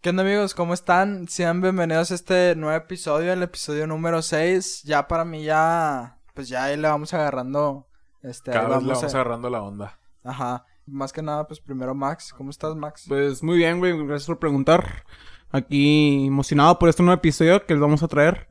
¿Qué 0.00 0.10
onda 0.10 0.22
amigos? 0.22 0.54
¿Cómo 0.54 0.72
están? 0.72 1.28
Sean 1.28 1.60
bienvenidos 1.60 2.10
a 2.10 2.14
este 2.14 2.54
nuevo 2.56 2.74
episodio, 2.76 3.32
el 3.32 3.42
episodio 3.42 3.86
número 3.86 4.22
6. 4.22 4.82
Ya 4.84 5.06
para 5.06 5.24
mí 5.24 5.44
ya, 5.44 6.18
pues 6.34 6.48
ya 6.48 6.64
ahí 6.64 6.76
le 6.78 6.88
vamos 6.88 7.12
agarrando, 7.12 7.86
este, 8.22 8.50
Cada 8.50 8.66
ahí 8.68 8.74
vez 8.74 8.82
le 8.84 8.92
vamos 8.94 9.04
a- 9.04 9.16
agarrando 9.18 9.50
la 9.50 9.62
onda. 9.62 9.98
Ajá. 10.24 10.64
Más 10.86 11.12
que 11.12 11.22
nada, 11.22 11.46
pues 11.46 11.60
primero 11.60 11.94
Max. 11.94 12.32
¿Cómo 12.32 12.50
estás, 12.50 12.74
Max? 12.74 13.04
Pues 13.08 13.42
muy 13.42 13.58
bien, 13.58 13.78
güey. 13.78 13.92
Gracias 14.06 14.26
por 14.26 14.38
preguntar. 14.38 15.04
Aquí 15.50 16.26
emocionado 16.26 16.78
por 16.78 16.88
este 16.88 17.02
nuevo 17.02 17.18
episodio 17.18 17.64
que 17.66 17.74
les 17.74 17.80
vamos 17.80 18.02
a 18.02 18.08
traer. 18.08 18.48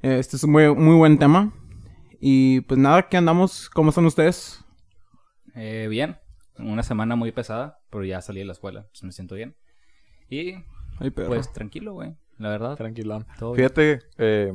Este 0.00 0.36
es 0.36 0.44
un 0.44 0.52
muy, 0.52 0.72
muy 0.74 0.96
buen 0.96 1.18
tema. 1.18 1.52
Y 2.20 2.60
pues 2.62 2.78
nada, 2.78 2.98
aquí 2.98 3.16
andamos. 3.16 3.68
¿Cómo 3.70 3.88
están 3.90 4.06
ustedes? 4.06 4.64
Eh, 5.54 5.88
bien, 5.90 6.18
una 6.58 6.82
semana 6.82 7.16
muy 7.16 7.32
pesada, 7.32 7.80
pero 7.90 8.04
ya 8.04 8.22
salí 8.22 8.40
de 8.40 8.46
la 8.46 8.52
escuela, 8.52 8.86
pues 8.90 9.02
me 9.02 9.12
siento 9.12 9.34
bien. 9.34 9.56
Y 10.30 10.54
Ay, 10.98 11.10
perro. 11.10 11.28
pues 11.28 11.52
tranquilo, 11.52 11.92
güey, 11.94 12.14
la 12.38 12.48
verdad. 12.50 12.76
Tranquilón. 12.76 13.26
Todo. 13.38 13.54
Fíjate, 13.54 14.00
eh, 14.18 14.52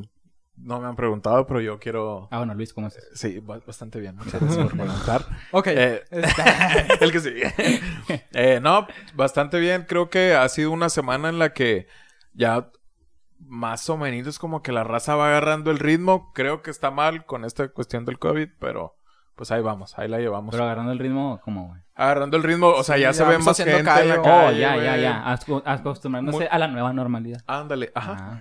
no 0.56 0.80
me 0.80 0.88
han 0.88 0.96
preguntado, 0.96 1.46
pero 1.46 1.62
yo 1.62 1.78
quiero... 1.80 2.28
Ah, 2.32 2.40
bueno, 2.40 2.54
Luis, 2.56 2.74
¿cómo 2.74 2.88
estás? 2.88 3.06
Sí, 3.14 3.40
ba- 3.40 3.60
bastante 3.66 4.00
bien. 4.00 4.16
Muchas 4.16 4.42
gracias 4.42 4.58
por 4.66 4.76
preguntar. 4.78 5.26
Ok. 5.52 5.68
Eh, 5.68 6.04
el 7.02 7.12
que 7.12 7.20
sigue. 7.20 7.54
Eh, 8.34 8.60
no, 8.62 8.88
bastante 9.14 9.60
bien. 9.60 9.86
Creo 9.88 10.10
que 10.10 10.34
ha 10.34 10.48
sido 10.50 10.72
una 10.72 10.90
semana 10.90 11.30
en 11.30 11.38
la 11.40 11.54
que 11.54 11.88
ya 12.34 12.72
más 13.40 13.88
o 13.90 13.98
menos 13.98 14.26
es 14.28 14.40
como 14.40 14.64
que 14.64 14.72
la 14.72 14.84
raza 14.84 15.16
va 15.16 15.28
agarrando 15.28 15.70
el 15.70 15.78
ritmo. 15.80 16.32
Creo 16.34 16.62
que 16.64 16.72
está 16.72 16.90
mal 16.92 17.26
con 17.26 17.46
esta 17.46 17.68
cuestión 17.70 18.06
del 18.06 18.18
COVID, 18.18 18.50
pero 18.60 18.96
pues 19.38 19.52
ahí 19.52 19.62
vamos, 19.62 19.98
ahí 19.98 20.10
la 20.10 20.18
llevamos. 20.20 20.52
Pero 20.52 20.66
agarrando 20.66 20.92
el 20.92 21.00
ritmo, 21.00 21.40
¿cómo, 21.44 21.68
güey? 21.70 21.82
Agarrando 21.96 22.36
el 22.36 22.44
ritmo, 22.44 22.68
o 22.70 22.84
sea, 22.84 22.96
Sí, 22.96 23.02
ya 23.02 23.08
ya 23.10 23.14
se 23.14 23.24
ve 23.24 23.38
más 23.38 23.56
gente 23.58 23.78
en 23.78 23.86
la 23.86 23.94
calle. 23.94 24.18
oh, 24.20 24.52
ya, 24.52 24.76
ya, 24.78 24.98
ya. 24.98 25.24
Acos- 25.34 25.64
Acostumbrándose 25.66 26.38
Muy- 26.40 26.48
a 26.52 26.58
la 26.60 26.68
nueva 26.68 26.92
normalidad. 26.92 27.42
Ándale, 27.48 27.92
ajá. 27.96 28.18
Ah, 28.20 28.40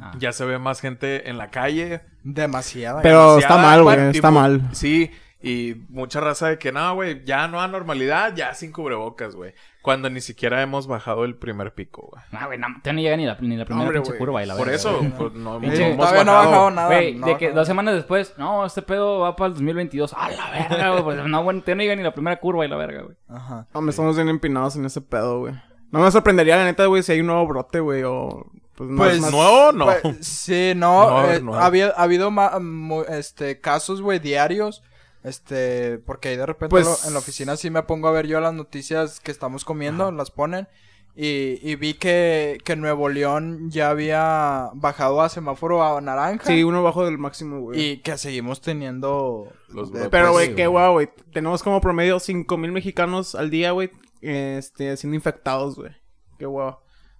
ah. 0.00 0.12
Ya 0.18 0.32
se 0.32 0.44
ve 0.44 0.58
más 0.58 0.80
gente 0.80 1.30
en 1.30 1.38
la 1.38 1.50
calle. 1.50 2.02
Demasiada. 2.22 3.00
Pero 3.02 3.36
demasiada, 3.36 3.54
está 3.54 3.56
mal, 3.68 3.82
güey. 3.82 4.10
Está 4.10 4.30
mal. 4.30 4.68
Sí, 4.72 5.10
y 5.42 5.74
mucha 5.88 6.20
raza 6.20 6.48
de 6.48 6.58
que 6.58 6.70
no, 6.72 6.94
güey, 6.94 7.24
ya 7.24 7.48
no 7.48 7.60
a 7.60 7.68
normalidad, 7.68 8.34
ya 8.34 8.54
sin 8.54 8.72
cubrebocas, 8.72 9.34
güey. 9.34 9.54
Cuando 9.82 10.08
ni 10.08 10.20
siquiera 10.20 10.62
hemos 10.62 10.86
bajado 10.86 11.24
el 11.24 11.34
primer 11.34 11.74
pico, 11.74 12.08
güey. 12.12 12.22
No, 12.30 12.46
güey, 12.46 12.58
no, 12.58 12.68
no 12.68 12.92
llega 13.00 13.16
ni 13.16 13.26
la, 13.26 13.36
ni 13.40 13.56
la 13.56 13.64
primera 13.64 13.82
Hombre, 13.86 13.98
pinche 13.98 14.10
güey. 14.12 14.18
curva 14.20 14.42
y 14.42 14.46
la 14.46 14.54
Por 14.56 14.66
verga, 14.66 14.76
eso, 14.76 14.96
güey. 14.98 15.10
pues, 15.10 15.32
no, 15.32 15.58
no 15.58 15.66
hemos 15.72 15.96
todavía 15.96 16.24
no 16.24 16.30
ha 16.32 16.34
bajado 16.36 16.50
bajado. 16.52 16.70
nada. 16.70 16.86
Güey, 16.86 17.14
no, 17.16 17.26
de 17.26 17.36
que 17.38 17.48
no. 17.48 17.54
dos 17.56 17.66
semanas 17.66 17.94
después, 17.96 18.34
no, 18.38 18.64
este 18.64 18.82
pedo 18.82 19.18
va 19.18 19.34
para 19.34 19.48
el 19.48 19.54
2022. 19.54 20.14
¡A 20.16 20.30
la 20.30 20.50
verga, 20.50 20.90
güey! 20.90 21.02
Pues 21.02 21.16
no, 21.26 21.42
bueno, 21.42 21.60
todavía 21.60 21.74
no 21.74 21.82
llega 21.82 21.96
ni 21.96 22.02
la 22.04 22.14
primera 22.14 22.38
curva 22.38 22.64
y 22.64 22.68
la 22.68 22.76
verga, 22.76 23.02
güey. 23.02 23.16
Ajá. 23.28 23.66
No, 23.74 23.80
me 23.80 23.90
estamos 23.90 24.14
bien 24.14 24.28
empinados 24.28 24.76
en 24.76 24.84
ese 24.84 25.00
pedo, 25.00 25.40
güey. 25.40 25.54
No 25.90 25.98
me 25.98 26.10
sorprendería, 26.12 26.56
la 26.56 26.64
neta, 26.64 26.86
güey, 26.86 27.02
si 27.02 27.12
hay 27.12 27.20
un 27.20 27.26
nuevo 27.26 27.46
brote, 27.48 27.80
güey, 27.80 28.02
o... 28.04 28.46
Pues, 28.76 28.88
no 28.88 28.96
Pues 28.96 29.14
es 29.16 29.20
más- 29.20 29.32
nuevo, 29.32 29.72
no. 29.72 29.86
Pues, 30.00 30.26
sí, 30.26 30.72
no. 30.76 31.10
No, 31.22 31.30
eh, 31.30 31.40
no. 31.42 31.54
Ha 31.54 31.66
habido, 31.66 31.92
ha 31.96 32.02
habido 32.04 32.30
ma- 32.30 32.58
mu- 32.60 33.02
este, 33.02 33.60
casos, 33.60 34.00
güey, 34.00 34.18
diarios. 34.20 34.82
Este, 35.24 35.98
porque 35.98 36.28
ahí 36.30 36.36
de 36.36 36.46
repente 36.46 36.70
Pues- 36.70 36.84
lo- 36.86 37.08
en 37.08 37.12
la 37.12 37.20
oficina 37.20 37.56
sí 37.56 37.70
me 37.70 37.82
pongo 37.84 38.08
a 38.08 38.12
ver 38.12 38.26
yo 38.26 38.40
las 38.40 38.54
noticias 38.54 39.20
que 39.20 39.30
estamos 39.30 39.64
comiendo, 39.64 40.10
las 40.12 40.30
ponen. 40.30 40.68
Y, 41.14 41.58
y 41.62 41.76
vi 41.76 41.92
que, 41.92 42.56
que 42.64 42.74
Nuevo 42.74 43.10
León 43.10 43.70
ya 43.70 43.90
había 43.90 44.70
bajado 44.72 45.20
a 45.20 45.28
semáforo 45.28 45.84
a 45.84 46.00
naranja. 46.00 46.46
Sí, 46.46 46.64
uno 46.64 46.82
bajo 46.82 47.04
del 47.04 47.18
máximo, 47.18 47.60
güey. 47.60 47.78
Y 47.80 47.96
que 47.98 48.16
seguimos 48.16 48.62
teniendo... 48.62 49.52
Los 49.68 49.92
de-. 49.92 50.08
Pero, 50.08 50.32
güey, 50.32 50.48
sí, 50.48 50.54
qué 50.54 50.66
guau, 50.66 50.94
güey. 50.94 51.10
Tenemos 51.32 51.62
como 51.62 51.82
promedio 51.82 52.18
5 52.18 52.56
mil 52.56 52.72
mexicanos 52.72 53.34
al 53.34 53.50
día, 53.50 53.72
güey, 53.72 53.90
este, 54.22 54.96
siendo 54.96 55.14
infectados, 55.14 55.76
güey. 55.76 55.92
Qué 56.38 56.46
guau. 56.46 56.78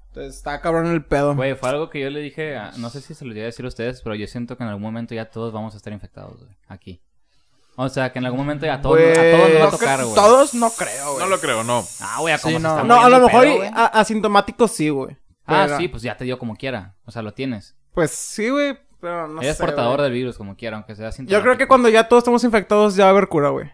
Entonces, 0.08 0.36
está 0.36 0.61
cabrón 0.62 0.86
el 0.86 1.05
pedo. 1.05 1.34
Güey, 1.34 1.55
fue 1.55 1.69
algo 1.69 1.91
que 1.91 2.00
yo 2.00 2.08
le 2.08 2.20
dije, 2.20 2.56
a- 2.56 2.73
no 2.78 2.89
sé 2.89 3.03
si 3.03 3.12
se 3.14 3.25
lo 3.27 3.33
llegué 3.33 3.42
a 3.42 3.47
decir 3.47 3.67
a 3.67 3.69
ustedes, 3.69 4.00
pero 4.00 4.14
yo 4.14 4.27
siento 4.27 4.56
que 4.56 4.62
en 4.62 4.70
algún 4.70 4.83
momento 4.84 5.14
ya 5.14 5.28
todos 5.30 5.53
vamos 5.53 5.75
a 5.75 5.77
estar 5.77 5.92
infectados, 5.92 6.42
güey, 6.42 6.56
aquí. 6.67 7.03
O 7.77 7.89
sea, 7.89 8.13
que 8.13 8.19
en 8.19 8.27
algún 8.27 8.41
momento 8.41 8.67
ya 8.67 8.74
a 8.74 8.80
todos, 8.83 8.98
a 8.98 9.14
todos 9.14 9.48
nos 9.51 9.61
va 9.61 9.63
a 9.63 9.64
no 9.64 9.70
tocar, 9.70 10.02
güey. 10.05 10.14
Todos 10.14 10.55
no 10.55 10.70
creo, 10.70 11.13
güey. 11.14 11.24
No 11.24 11.27
lo 11.30 11.41
creo, 11.41 11.64
no. 11.64 11.85
Ah, 12.01 12.19
güey, 12.20 12.35
a 12.35 12.39
cómo 12.39 12.51
Sí, 12.51 12.57
se 12.57 12.63
no. 12.63 12.69
está 12.70 12.85
No, 12.85 12.95
a 12.95 12.97
moviendo 12.98 13.11
lo 13.11 13.17
el 13.17 13.23
mejor 13.33 13.42
pedo, 13.45 13.55
y- 13.55 13.57
güey. 13.58 13.70
a- 13.74 13.86
asintomáticos 13.86 14.70
sí, 14.73 14.89
güey. 14.91 15.17
Ah, 15.47 15.64
Pero- 15.67 15.79
sí, 15.79 15.89
pues 15.89 16.02
ya 16.02 16.17
te 16.17 16.24
dio 16.24 16.39
como 16.39 16.55
quiera. 16.57 16.95
O 17.07 17.11
sea, 17.11 17.23
lo 17.23 17.33
tienes. 17.35 17.74
Pues 17.95 18.11
sí, 18.11 18.48
güey, 18.51 18.79
pero 19.01 19.27
no 19.27 19.41
Eres 19.42 19.57
sé, 19.57 19.64
portador 19.64 19.97
güey. 19.97 20.05
del 20.05 20.13
virus 20.13 20.36
como 20.39 20.55
quiera, 20.57 20.77
aunque 20.77 20.95
sea 20.95 21.11
sin 21.13 21.27
Yo 21.27 21.41
creo 21.42 21.57
que 21.57 21.67
cuando 21.67 21.89
ya 21.89 22.08
todos 22.08 22.20
estamos 22.23 22.45
infectados 22.45 22.95
ya 22.95 23.05
va 23.05 23.11
a 23.11 23.13
haber 23.13 23.29
cura, 23.29 23.48
güey. 23.48 23.70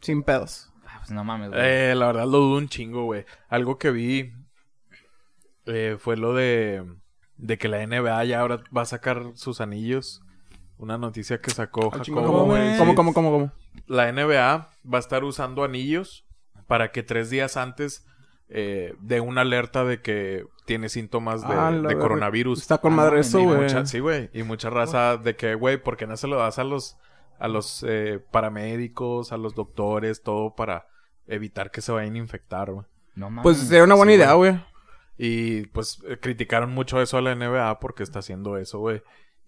Sin 0.00 0.22
pedos. 0.22 0.72
Pues 0.98 1.10
no 1.10 1.22
mames, 1.24 1.50
güey. 1.50 1.60
Eh, 1.62 1.94
la 1.94 2.06
verdad 2.06 2.24
lo 2.24 2.38
dudo 2.38 2.56
un 2.58 2.68
chingo, 2.68 3.04
güey. 3.04 3.24
Algo 3.48 3.78
que 3.78 3.90
vi 3.90 4.32
eh, 5.66 5.96
fue 5.98 6.16
lo 6.16 6.34
de, 6.34 6.84
de 7.36 7.58
que 7.58 7.68
la 7.68 7.82
NBA 7.86 8.24
ya 8.24 8.40
ahora 8.40 8.62
va 8.76 8.82
a 8.82 8.86
sacar 8.86 9.24
sus 9.34 9.60
anillos. 9.60 10.22
Una 10.80 10.96
noticia 10.98 11.40
que 11.40 11.50
sacó 11.50 11.90
Ah, 11.92 12.00
chingo, 12.00 12.20
Jacobo, 12.22 12.38
¿Cómo. 12.48 12.54
¿Cómo, 12.78 12.94
cómo, 12.94 13.14
cómo, 13.14 13.30
cómo? 13.30 13.52
La 13.86 14.10
NBA 14.10 14.68
va 14.92 14.96
a 14.96 14.98
estar 14.98 15.24
usando 15.24 15.62
anillos 15.62 16.24
para 16.66 16.90
que 16.90 17.02
tres 17.02 17.28
días 17.30 17.56
antes 17.56 18.06
eh, 18.48 18.94
dé 19.00 19.20
una 19.20 19.42
alerta 19.42 19.84
de 19.84 20.00
que 20.00 20.44
tiene 20.64 20.88
síntomas 20.88 21.42
de, 21.46 21.54
Ah, 21.54 21.70
de 21.70 21.96
coronavirus. 21.98 22.60
Está 22.60 22.78
con 22.78 22.94
Ah, 22.94 22.96
madre 22.96 23.14
no, 23.16 23.20
eso, 23.20 23.38
Y 23.40 23.44
güey. 23.44 23.60
mucha- 23.60 23.86
sí, 23.86 23.98
güey. 24.00 24.30
Y 24.32 24.42
mucha 24.42 24.70
raza 24.70 25.16
de 25.18 25.36
que, 25.36 25.54
güey, 25.54 25.76
¿por 25.82 25.96
qué 25.96 26.06
no 26.06 26.16
se 26.16 26.26
lo 26.28 26.36
das 26.38 26.58
a 26.58 26.64
los, 26.64 26.96
a 27.38 27.46
los 27.48 27.84
eh, 27.86 28.18
paramédicos, 28.32 29.32
a 29.32 29.36
los 29.36 29.54
doctores, 29.54 30.22
todo 30.22 30.54
para 30.54 30.86
evitar 31.26 31.70
que 31.70 31.80
se 31.80 31.92
vayan 31.92 32.14
a 32.14 32.18
infectar, 32.18 32.72
güey? 32.72 32.86
No 33.14 33.28
mames. 33.30 33.42
Pues 33.42 33.58
sería 33.58 33.84
una 33.84 33.94
buena 33.96 34.12
Sí, 34.12 34.16
idea, 34.16 34.32
güey. 34.32 34.50
güey. 34.52 34.62
Y 35.18 35.66
pues 35.66 36.02
eh, 36.08 36.18
criticaron 36.18 36.72
mucho 36.72 37.00
eso 37.02 37.18
a 37.18 37.20
la 37.20 37.34
NBA 37.34 37.78
porque 37.80 38.02
está 38.02 38.20
haciendo 38.20 38.56
eso, 38.56 38.78
güey. 38.78 39.02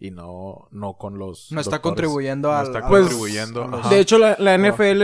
Y 0.04 0.10
no, 0.10 0.66
no 0.72 0.94
con 0.94 1.16
los. 1.16 1.52
No 1.52 1.60
está 1.60 1.76
doctores. 1.76 1.82
contribuyendo 2.08 2.48
No 2.50 2.54
al- 2.56 2.66
está 2.66 2.88
Pues, 2.88 3.02
contribuyendo. 3.02 3.62
ajá. 3.72 3.88
De 3.88 4.00
hecho, 4.00 4.18
la, 4.18 4.34
la 4.40 4.54
NFL 4.58 5.02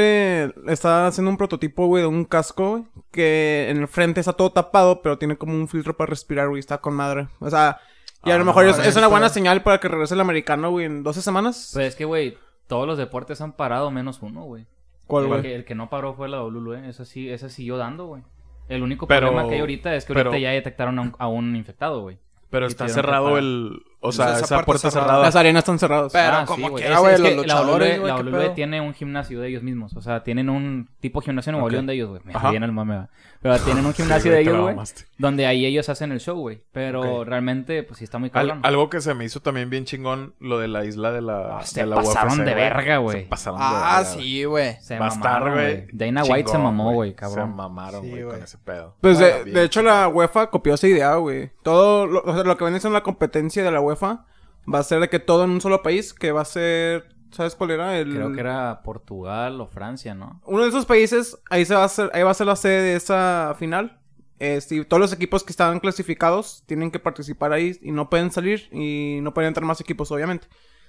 está 0.68 1.06
haciendo 1.06 1.30
un 1.30 1.36
prototipo, 1.36 1.86
güey, 1.86 2.02
de 2.02 2.08
un 2.08 2.24
casco, 2.24 2.70
güey, 2.72 2.84
que 3.12 3.68
en 3.70 3.76
el 3.76 3.86
frente 3.86 4.18
está 4.18 4.32
todo 4.32 4.50
tapado, 4.50 5.00
pero 5.00 5.16
tiene 5.16 5.36
como 5.36 5.54
un 5.54 5.68
filtro 5.68 5.96
para 5.96 6.10
respirar, 6.10 6.48
güey, 6.48 6.58
está 6.58 6.78
con 6.78 6.94
madre. 6.94 7.28
O 7.38 7.48
sea, 7.48 7.78
y 8.24 8.30
a 8.32 8.34
Ah, 8.34 8.38
lo 8.38 8.44
mejor 8.44 8.64
no, 8.64 8.70
es, 8.72 8.78
es 8.80 8.96
una 8.96 9.06
buena 9.06 9.28
señal 9.28 9.62
para 9.62 9.78
que 9.78 9.86
regrese 9.86 10.14
el 10.14 10.20
americano, 10.20 10.70
güey, 10.72 10.86
en 10.86 11.04
12 11.04 11.22
semanas. 11.22 11.70
Pues 11.74 11.86
es 11.86 11.94
que, 11.94 12.04
güey, 12.04 12.36
todos 12.66 12.84
los 12.88 12.98
deportes 12.98 13.40
han 13.40 13.52
parado 13.52 13.92
menos 13.92 14.20
uno, 14.20 14.42
güey. 14.42 14.66
¿Cuál, 15.06 15.24
el, 15.24 15.28
güey? 15.30 15.42
que, 15.42 15.54
el 15.54 15.64
que 15.64 15.76
no 15.76 15.88
paró 15.90 16.14
fue 16.14 16.28
la 16.28 16.42
WWE. 16.42 16.88
Esa 16.88 17.04
sí, 17.04 17.30
esa 17.30 17.48
siguió 17.48 17.76
dando, 17.76 18.06
güey. 18.06 18.22
El 18.68 18.82
único 18.82 19.06
Pero- 19.06 19.28
problema 19.28 19.48
que 19.48 19.54
hay 19.54 19.60
ahorita 19.60 19.94
es 19.94 20.04
que 20.04 20.12
pero- 20.12 20.30
ahorita 20.30 20.42
ya 20.42 20.50
detectaron 20.50 20.98
a 20.98 21.02
un, 21.02 21.14
a 21.20 21.28
un 21.28 21.54
infectado, 21.54 22.00
güey. 22.02 22.18
Pero 22.50 22.64
y 22.64 22.68
está 22.68 22.88
cerrado 22.88 23.36
el. 23.38 23.82
O 24.00 24.12
sea, 24.12 24.26
Esa 24.26 24.36
esa, 24.44 24.46
puerta 24.48 24.66
puerta 24.66 24.90
cerrada. 24.90 25.06
cerrada. 25.08 25.24
Las 25.24 25.36
arenas 25.36 25.60
están 25.62 25.78
cerradas. 25.78 26.12
Pero 26.12 26.36
Ah, 26.36 26.44
como 26.46 26.68
sí, 26.78 26.84
Es- 26.84 26.90
es 26.90 26.96
los 26.96 27.20
que 27.20 27.30
la 27.30 27.36
luchadores, 27.42 27.88
WWE, 27.88 27.98
güey, 27.98 28.12
la 28.12 28.18
WWE 28.40 28.50
tiene 28.54 28.80
un 28.80 28.94
gimnasio 28.94 29.40
de 29.40 29.48
ellos 29.48 29.62
mismos. 29.64 29.94
O 29.96 30.00
sea, 30.00 30.22
tienen 30.22 30.48
un 30.50 30.88
tipo 31.00 31.20
gimnasio 31.20 31.50
en 31.50 31.54
Nuevo 31.54 31.66
Ok. 31.66 31.72
León 31.72 31.86
de 31.86 31.94
ellos, 31.94 32.08
güey. 32.10 32.20
Me 32.24 32.50
viene 32.50 32.66
el 32.66 32.72
mame, 32.72 32.96
va. 32.96 33.08
Pero 33.42 33.56
tienen 33.82 33.86
un 33.86 33.94
gimnasio 33.94 34.30
de 34.30 34.40
ellos, 34.40 34.60
güey. 34.60 34.76
Donde 35.18 35.46
ahí 35.46 35.66
ellos 35.66 35.88
hacen 35.88 36.12
el 36.12 36.20
show, 36.20 36.38
güey. 36.38 36.62
Pero 36.72 37.24
realmente, 37.24 37.82
pues 37.82 37.98
sí 37.98 38.04
está 38.04 38.18
muy 38.18 38.28
Al- 38.32 38.46
cabrón. 38.48 38.60
algo 38.64 38.88
que 38.88 39.00
se 39.00 39.14
me 39.14 39.24
hizo 39.24 39.40
también 39.40 39.68
bien 39.68 39.84
chingón, 39.84 40.34
lo 40.38 40.58
de 40.60 40.68
la 40.68 40.84
isla 40.84 41.10
de 41.10 41.20
la. 41.22 41.58
Ah, 41.58 41.64
se 41.64 41.80
de 41.80 41.86
la 41.86 41.96
pasaron 41.96 42.34
UFC, 42.40 42.44
de 42.44 42.54
verga, 42.54 42.96
güey. 42.98 43.22
Se 43.22 43.26
pasaron 43.28 43.58
de 43.58 43.64
Ah, 43.66 43.72
verga, 43.98 44.12
güey. 44.14 44.22
sí, 44.24 44.44
güey. 44.44 44.76
Se 44.80 44.98
mamaron, 44.98 45.52
güey. 45.54 45.86
Dana 45.92 46.22
White 46.24 46.50
se 46.52 46.58
mamó, 46.58 46.92
güey, 46.92 47.10
Se 47.10 47.16
cabrón. 47.16 47.56
mamaron, 47.56 48.02
Sí, 48.02 48.10
güey, 48.10 48.22
con 48.24 48.42
ese 48.42 48.58
pedo. 48.58 48.94
Pues 49.00 49.18
de, 49.18 49.64
hecho 49.64 49.82
la 49.82 50.06
UEFA 50.08 50.50
copió 50.50 50.74
esa 50.74 50.86
idea, 50.86 51.14
güey. 51.16 51.50
Todo 51.64 52.06
lo, 52.06 52.22
o 52.22 52.32
sea, 52.34 52.44
lo 52.44 52.56
que 52.56 52.64
viene 52.64 52.78
siendo 52.80 52.96
la 52.96 53.02
competencia 53.02 53.62
de 53.64 53.70
la 53.72 53.80
UEFA 53.88 54.24
va 54.72 54.78
a 54.78 54.82
ser 54.82 55.00
de 55.00 55.08
que 55.08 55.18
todo 55.18 55.44
en 55.44 55.50
un 55.50 55.60
solo 55.60 55.82
país, 55.82 56.12
que 56.14 56.30
va 56.32 56.42
a 56.42 56.44
ser, 56.44 57.08
¿sabes 57.30 57.54
cuál 57.54 57.70
era? 57.72 57.98
El, 57.98 58.14
Creo 58.14 58.32
que 58.32 58.40
era 58.40 58.82
Portugal 58.82 59.60
o 59.60 59.66
Francia, 59.66 60.14
¿no? 60.14 60.40
Uno 60.44 60.62
de 60.62 60.68
esos 60.68 60.86
países, 60.86 61.38
ahí 61.50 61.64
se 61.64 61.74
va 61.74 61.82
a 61.82 61.86
hacer, 61.86 62.10
ahí 62.14 62.22
va 62.22 62.30
a 62.30 62.34
ser 62.34 62.46
la 62.46 62.56
sede 62.56 62.82
de 62.82 62.94
esa 62.96 63.54
final. 63.58 63.98
Este, 64.40 64.76
y 64.76 64.84
todos 64.84 65.00
los 65.00 65.12
equipos 65.12 65.42
que 65.42 65.50
estaban 65.50 65.80
clasificados 65.80 66.62
tienen 66.66 66.92
que 66.92 67.00
participar 67.00 67.52
ahí 67.52 67.76
y 67.82 67.90
no 67.90 68.08
pueden 68.08 68.30
salir 68.30 68.68
y 68.70 69.18
no 69.20 69.34
pueden 69.34 69.48
entrar 69.48 69.64
más 69.66 69.80
equipos, 69.80 70.12
obviamente. 70.12 70.46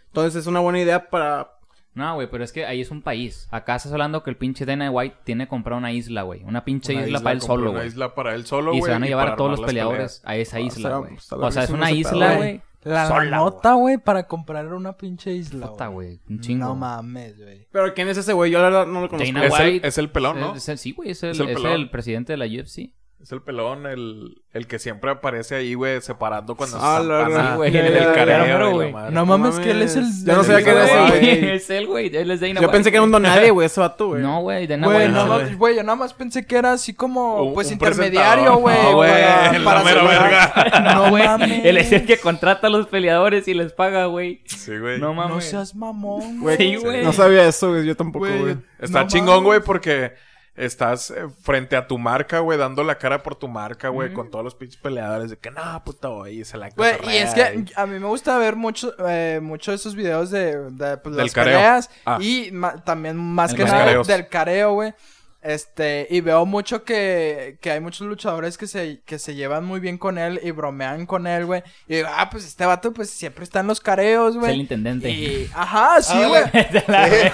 Entonces 0.07 0.36
es 0.42 0.46
una 0.48 0.60
buena 0.60 0.80
idea 0.80 1.10
para 1.10 1.54
No, 1.96 2.13
güey, 2.13 2.30
pero 2.30 2.44
es 2.44 2.51
que 2.51 2.66
ahí 2.68 2.81
es 2.81 2.92
un 2.92 3.01
país. 3.01 3.48
Acá 3.50 3.75
estás 3.78 3.92
hablando 3.92 4.22
que 4.22 4.30
el 4.30 4.38
pinche 4.38 4.66
Dana 4.66 4.92
White 4.92 5.18
tiene 5.24 5.46
que 5.46 5.50
comprar 5.50 5.78
una 5.80 5.92
isla, 5.92 6.22
güey. 6.22 6.44
Una 6.44 6.63
pinche 6.63 6.94
Una 6.96 7.07
isla, 7.07 7.19
para 7.22 7.34
él 7.34 7.42
solo, 7.42 7.72
Una 7.72 7.80
güey. 7.80 7.88
isla 7.88 8.13
para 8.13 8.36
él 8.36 8.46
solo, 8.46 8.74
Y 8.74 8.80
güey. 8.80 8.90
se 8.90 8.92
van 8.94 9.04
a 9.04 9.07
llevar 9.07 9.30
a 9.30 9.36
todos 9.36 9.51
los 9.51 9.62
peleadores 9.62 10.19
peleas. 10.19 10.22
a 10.25 10.36
esa 10.36 10.57
Ah, 10.57 10.62
isla, 10.62 10.98
güey. 10.98 11.18
O 11.31 11.51
sea, 11.51 11.63
es 11.63 11.69
una 11.72 11.92
isla, 11.92 12.36
güey. 12.36 12.62
La 12.84 13.08
Sola, 13.08 13.38
nota, 13.38 13.74
güey, 13.74 13.98
para 13.98 14.26
comprar 14.28 14.74
una 14.74 14.94
pinche 14.96 15.34
isla. 15.34 15.68
Puta, 15.72 15.88
güey. 15.88 16.22
Un 16.30 16.40
chingo. 16.40 16.66
No 16.66 16.76
mames, 16.76 17.38
güey. 17.38 17.68
Pero 17.72 17.94
¿quién 17.94 18.08
es 18.08 18.18
ese 18.18 18.31
güey? 18.34 18.52
Yo 18.52 18.60
la 18.60 18.66
verdad 18.70 18.88
no 18.88 19.02
lo 19.02 19.10
conozco. 19.10 19.34
Dana 19.34 19.46
Es 19.48 19.60
el, 19.60 19.81
es 19.84 19.98
el 19.98 20.10
pelón, 20.10 20.40
¿no? 20.40 20.56
Es 20.56 20.70
el- 20.70 20.78
sí, 20.78 20.94
güey, 20.94 21.12
es 21.12 21.22
el, 21.24 21.31
Es 21.31 21.40
el 21.40 21.50
es 21.50 21.64
el 21.66 21.90
presidente 21.90 22.34
de 22.34 22.38
la 22.38 22.46
UFC. 22.46 22.94
Es 23.21 23.33
el 23.33 23.42
pelón, 23.42 23.86
el, 23.86 24.42
el 24.54 24.66
que 24.66 24.80
siempre 24.80 25.12
aparece 25.12 25.56
ahí, 25.56 25.74
güey, 25.74 26.00
separando 26.00 26.56
cuando 26.56 26.77
Ah, 26.80 27.00
se 27.01 27.06
la 27.07 27.18
verdad. 27.18 27.56
güey, 27.57 27.75
en 27.75 27.86
el- 27.88 28.13
careo, 28.13 28.71
güey. 28.71 28.94
No 29.12 29.25
mames, 29.25 29.60
que 29.60 29.71
él 29.71 29.81
es 29.81 29.98
el. 29.98 30.06
Ya 30.24 30.36
no 30.36 30.44
sabía 30.45 30.63
que 30.63 30.69
era 30.71 30.86
ese, 30.86 31.19
güey. 31.19 31.50
Es 31.50 31.69
él, 31.69 31.88
güey. 31.88 32.16
Él 32.16 32.31
es 32.31 32.39
Dana 32.39 32.62
Yo 32.62 32.71
pensé 32.71 32.92
que 32.92 32.95
era 32.95 33.04
un 33.04 33.12
don 33.12 33.21
nadie, 33.24 33.51
güey, 33.51 33.66
ese 33.66 33.81
vato, 33.81 34.07
güey. 34.07 34.21
No, 34.21 34.39
güey. 34.39 34.68
Dana 34.68 34.88
Güey, 34.88 35.07
White. 35.10 35.56
güey, 35.56 35.75
yo 35.75 35.83
nada 35.83 35.98
más 35.98 36.13
pensé 36.13 36.45
que 36.48 36.56
era 36.56 36.71
así 36.71 36.94
como, 36.94 37.44
Un- 37.44 37.54
pues, 37.54 37.68
un 37.68 37.74
intermediario, 37.74 38.56
güey. 38.56 38.81
No, 38.83 38.95
güey, 38.95 39.12
la 39.12 39.81
mera 39.83 40.04
verga. 40.04 40.94
No, 40.95 41.10
güey. 41.10 41.24
mames. 41.25 41.65
Él 41.65 41.77
es 41.77 41.92
el 41.92 42.06
que 42.06 42.18
contrata 42.19 42.68
a 42.68 42.69
los 42.69 42.88
peleadores 42.88 43.50
y 43.50 43.54
les 43.54 43.74
paga, 43.74 44.06
güey. 44.06 44.42
Sí, 44.45 44.77
güey. 44.77 44.98
No 44.98 45.13
mames. 45.13 45.36
No 45.36 45.42
seas 45.42 45.75
mamón, 45.75 46.39
Güey, 46.39 46.56
Sí, 46.56 46.75
güey. 46.77 47.04
No 47.04 47.12
sabía 47.12 47.45
eso, 47.45 47.69
güey, 47.72 47.86
yo 47.86 47.98
tampoco, 47.98 48.27
Güey. 48.27 48.56
Está 48.80 49.06
chingón, 49.07 49.44
güey, 49.44 49.60
porque 49.60 50.13
estás 50.60 51.12
eh, 51.12 51.28
frente 51.42 51.76
a 51.76 51.88
tu 51.88 51.98
marca, 51.98 52.40
güey, 52.40 52.58
dando 52.58 52.84
la 52.84 52.98
cara 52.98 53.24
por 53.24 53.36
tu 53.36 53.48
marca, 53.48 53.90
güey, 53.90 54.14
con 54.14 54.30
todos 54.30 54.44
los 54.44 54.56
pinches 54.56 54.80
peleadores 54.80 55.30
de 55.30 55.38
que 55.38 55.52
no, 55.52 55.82
puto, 55.86 56.18
güey, 56.18 56.44
se 56.46 56.58
la 56.58 56.70
Güey, 56.70 56.96
y 57.08 57.18
es 57.18 57.34
que 57.34 57.66
a 57.76 57.86
mí 57.86 57.98
me 58.00 58.08
gusta 58.08 58.38
ver 58.38 58.56
mucho, 58.56 58.94
eh, 59.08 59.40
mucho 59.42 59.72
de 59.72 59.76
esos 59.76 59.96
videos 59.96 60.30
de, 60.32 60.70
de 60.72 60.98
pues, 60.98 61.16
las 61.16 61.32
careo. 61.34 61.56
peleas 61.58 61.90
Ah. 62.06 62.18
y 62.22 62.50
ma- 62.52 62.84
también 62.84 63.16
más 63.18 63.52
El 63.52 63.58
que 63.58 63.64
nada 63.66 64.04
del 64.04 64.28
careo, 64.28 64.74
güey. 64.74 64.94
Este, 65.41 66.06
y 66.09 66.19
veo 66.19 66.45
mucho 66.45 66.83
que, 66.83 67.57
que 67.62 67.71
hay 67.71 67.80
muchos 67.80 68.06
luchadores 68.06 68.57
que 68.57 68.68
se, 68.68 69.01
que 69.06 69.18
se 69.19 69.36
llevan 69.36 69.63
muy 69.63 69.80
bien 69.80 69.97
con 69.97 70.18
él 70.18 70.38
y 70.44 70.51
bromean 70.51 71.06
con 71.06 71.27
él, 71.27 71.45
güey. 71.45 71.63
Y 71.88 71.95
digo, 71.95 72.09
ah, 72.12 72.30
pues 72.30 72.45
este 72.45 72.65
vato, 72.65 72.91
pues 72.91 73.09
siempre 73.09 73.45
está 73.45 73.62
en 73.62 73.68
los 73.68 73.80
careos, 73.80 74.31
Es 74.31 74.36
el 74.36 74.39
güey. 74.41 74.59
intendente. 74.59 75.09
Y, 75.09 75.50
ajá, 75.53 76.01
sí, 76.01 76.13
Ah, 76.21 76.27
güey. 76.27 76.44
Y, 76.53 76.57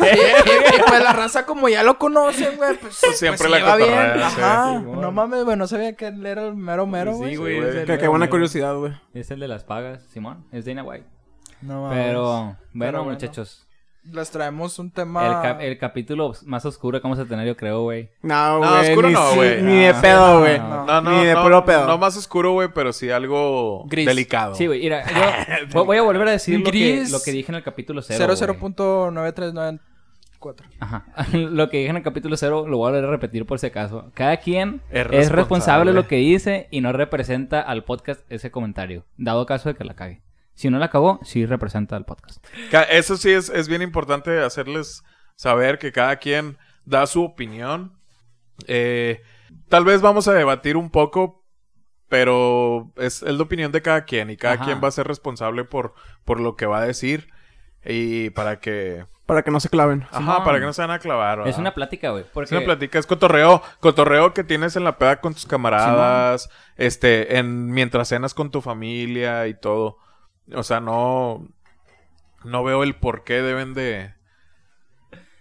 y- 0.05 0.79
y, 0.79 0.81
pues 0.87 1.03
la 1.03 1.13
raza, 1.13 1.45
como 1.47 1.67
ya 1.67 1.81
lo 1.81 1.97
conocen, 1.97 2.57
güey, 2.57 2.75
pues, 2.77 2.99
Pues 3.01 3.17
siempre 3.17 3.39
se 3.45 3.49
la 3.49 3.57
lleva 3.57 3.75
bien. 3.77 3.89
sí. 3.89 4.21
Ajá, 4.21 4.79
Sí, 4.79 4.85
no 4.85 5.11
mames, 5.11 5.43
güey, 5.43 5.57
no 5.57 5.65
sabía 5.67 5.95
que 5.95 6.07
él 6.07 6.23
era 6.25 6.45
el 6.45 6.55
mero 6.55 6.85
mero, 6.85 7.13
Sí, 7.13 7.17
güey. 7.17 7.35
güey, 7.37 7.59
güey. 7.61 7.77
el- 7.79 7.85
Que, 7.87 7.97
qué 7.97 8.07
buena 8.07 8.29
curiosidad, 8.29 8.75
güey. 8.75 8.93
Es 9.15 9.31
el 9.31 9.39
de 9.39 9.47
las 9.47 9.63
pagas, 9.63 10.03
Simón. 10.11 10.45
Es 10.51 10.65
Dana 10.65 10.83
White. 10.83 11.05
No 11.61 11.83
mames. 11.83 12.05
Pero, 12.05 12.23
bueno, 12.73 12.99
bueno. 12.99 13.03
muchachos. 13.05 13.64
Les 14.11 14.29
traemos 14.29 14.77
un 14.79 14.85
El, 14.87 14.91
tema. 14.93 15.41
cap- 15.41 15.61
el 15.61 15.77
capítulo 15.77 16.33
más 16.45 16.63
oscuro 16.65 16.99
que 16.99 17.03
vamos 17.03 17.17
a 17.19 17.25
tener, 17.25 17.45
yo 17.47 17.57
creo, 17.57 17.81
güey. 17.83 18.09
No, 18.21 18.59
No, 18.59 18.69
güey. 18.69 18.89
oscuro 18.89 19.07
ni, 19.07 19.13
no, 19.15 19.29
si- 19.31 19.35
güey. 19.35 19.61
ni 19.63 19.83
de 19.85 19.93
pedo, 19.95 20.39
güey. 20.41 20.59
no. 20.59 20.85
No, 20.85 21.01
no, 21.01 21.11
Ni 21.11 21.25
de 21.25 21.33
no, 21.33 21.41
puro 21.43 21.65
pedo. 21.65 21.87
no 21.87 21.97
más 21.97 22.15
oscuro, 22.15 22.51
güey, 22.53 22.69
pero 22.73 22.93
sí 22.93 23.09
algo 23.09 23.83
Gris. 23.87 24.05
delicado. 24.05 24.53
Sí, 24.55 24.67
güey, 24.67 24.81
mira, 24.81 25.03
yo 25.07 25.11
vo- 25.81 25.85
voy 25.85 25.97
a 25.97 26.01
volver 26.03 26.27
a 26.27 26.31
decir 26.31 26.59
lo 26.59 26.71
que, 26.71 27.05
lo 27.09 27.19
que 27.21 27.31
dije 27.31 27.51
en 27.51 27.55
el 27.55 27.63
capítulo 27.63 28.01
0. 28.03 28.23
00.9394. 28.35 29.79
Ajá. 30.79 31.05
lo 31.33 31.69
que 31.69 31.77
dije 31.77 31.89
en 31.89 31.97
el 31.97 32.03
capítulo 32.03 32.37
0 32.37 32.65
lo 32.67 32.77
voy 32.77 32.87
a 32.87 32.91
volver 32.91 33.05
a 33.05 33.11
repetir 33.11 33.45
por 33.45 33.59
si 33.59 33.67
acaso. 33.67 34.11
Cada 34.13 34.37
quien 34.37 34.81
Es 34.91 34.99
es 35.01 35.07
responsable. 35.07 35.35
responsable 35.35 35.91
de 35.91 35.95
lo 35.95 36.07
que 36.07 36.17
dice 36.17 36.67
y 36.71 36.81
no 36.81 36.91
representa 36.91 37.61
al 37.61 37.83
podcast 37.83 38.21
ese 38.29 38.51
comentario. 38.51 39.03
Dado 39.17 39.45
caso 39.45 39.69
de 39.69 39.75
que 39.75 39.83
la 39.83 39.95
cague. 39.95 40.21
Si 40.55 40.69
no 40.69 40.79
la 40.79 40.89
cagó, 40.89 41.19
sí 41.23 41.45
representa 41.45 41.95
al 41.95 42.05
podcast. 42.05 42.43
Ca- 42.71 42.83
Eso 42.83 43.17
sí 43.17 43.31
es, 43.31 43.49
es 43.49 43.67
bien 43.67 43.81
importante 43.81 44.39
hacerles 44.41 45.03
saber 45.35 45.77
que 45.79 45.91
cada 45.91 46.15
quien 46.17 46.57
da 46.85 47.05
su 47.07 47.23
opinión. 47.23 47.93
Eh, 48.67 49.21
tal 49.69 49.83
vez 49.85 50.01
vamos 50.01 50.27
a 50.27 50.33
debatir 50.33 50.77
un 50.77 50.89
poco, 50.89 51.43
pero 52.07 52.91
es, 52.95 53.21
es 53.23 53.33
la 53.35 53.43
opinión 53.43 53.71
de 53.71 53.81
cada 53.81 54.05
quien 54.05 54.29
y 54.29 54.37
cada 54.37 54.55
Ajá. 54.55 54.65
quien 54.65 54.81
va 54.83 54.87
a 54.87 54.91
ser 54.91 55.07
responsable 55.07 55.63
por, 55.65 55.93
por 56.23 56.39
lo 56.39 56.55
que 56.55 56.65
va 56.65 56.79
a 56.79 56.85
decir 56.85 57.29
y 57.83 58.29
para 58.31 58.59
que... 58.59 59.05
Para 59.25 59.41
que 59.41 59.49
no 59.49 59.59
se 59.59 59.69
claven. 59.69 60.05
Ajá, 60.11 60.43
para 60.43 60.59
que 60.59 60.65
no 60.65 60.71
se 60.73 60.83
van 60.83 60.91
a 60.91 60.99
clavar. 60.99 61.47
Es 61.47 61.57
una 61.57 61.73
plática, 61.73 62.11
güey. 62.11 62.25
Es 62.43 62.51
una 62.51 62.61
plática, 62.61 62.99
es 62.99 63.07
cotorreo, 63.07 63.59
cotorreo 63.79 64.35
que 64.35 64.43
tienes 64.43 64.75
en 64.75 64.83
la 64.83 64.99
peda 64.99 65.19
con 65.19 65.33
tus 65.33 65.47
camaradas, 65.47 66.47
este, 66.77 67.39
en 67.39 67.71
mientras 67.71 68.09
cenas 68.09 68.35
con 68.35 68.51
tu 68.51 68.61
familia 68.61 69.47
y 69.47 69.55
todo. 69.59 69.97
O 70.53 70.63
sea, 70.63 70.79
no, 70.79 71.47
no 72.43 72.63
veo 72.63 72.83
el 72.83 72.95
por 72.95 73.23
qué 73.23 73.41
deben 73.41 73.73
de, 73.73 74.13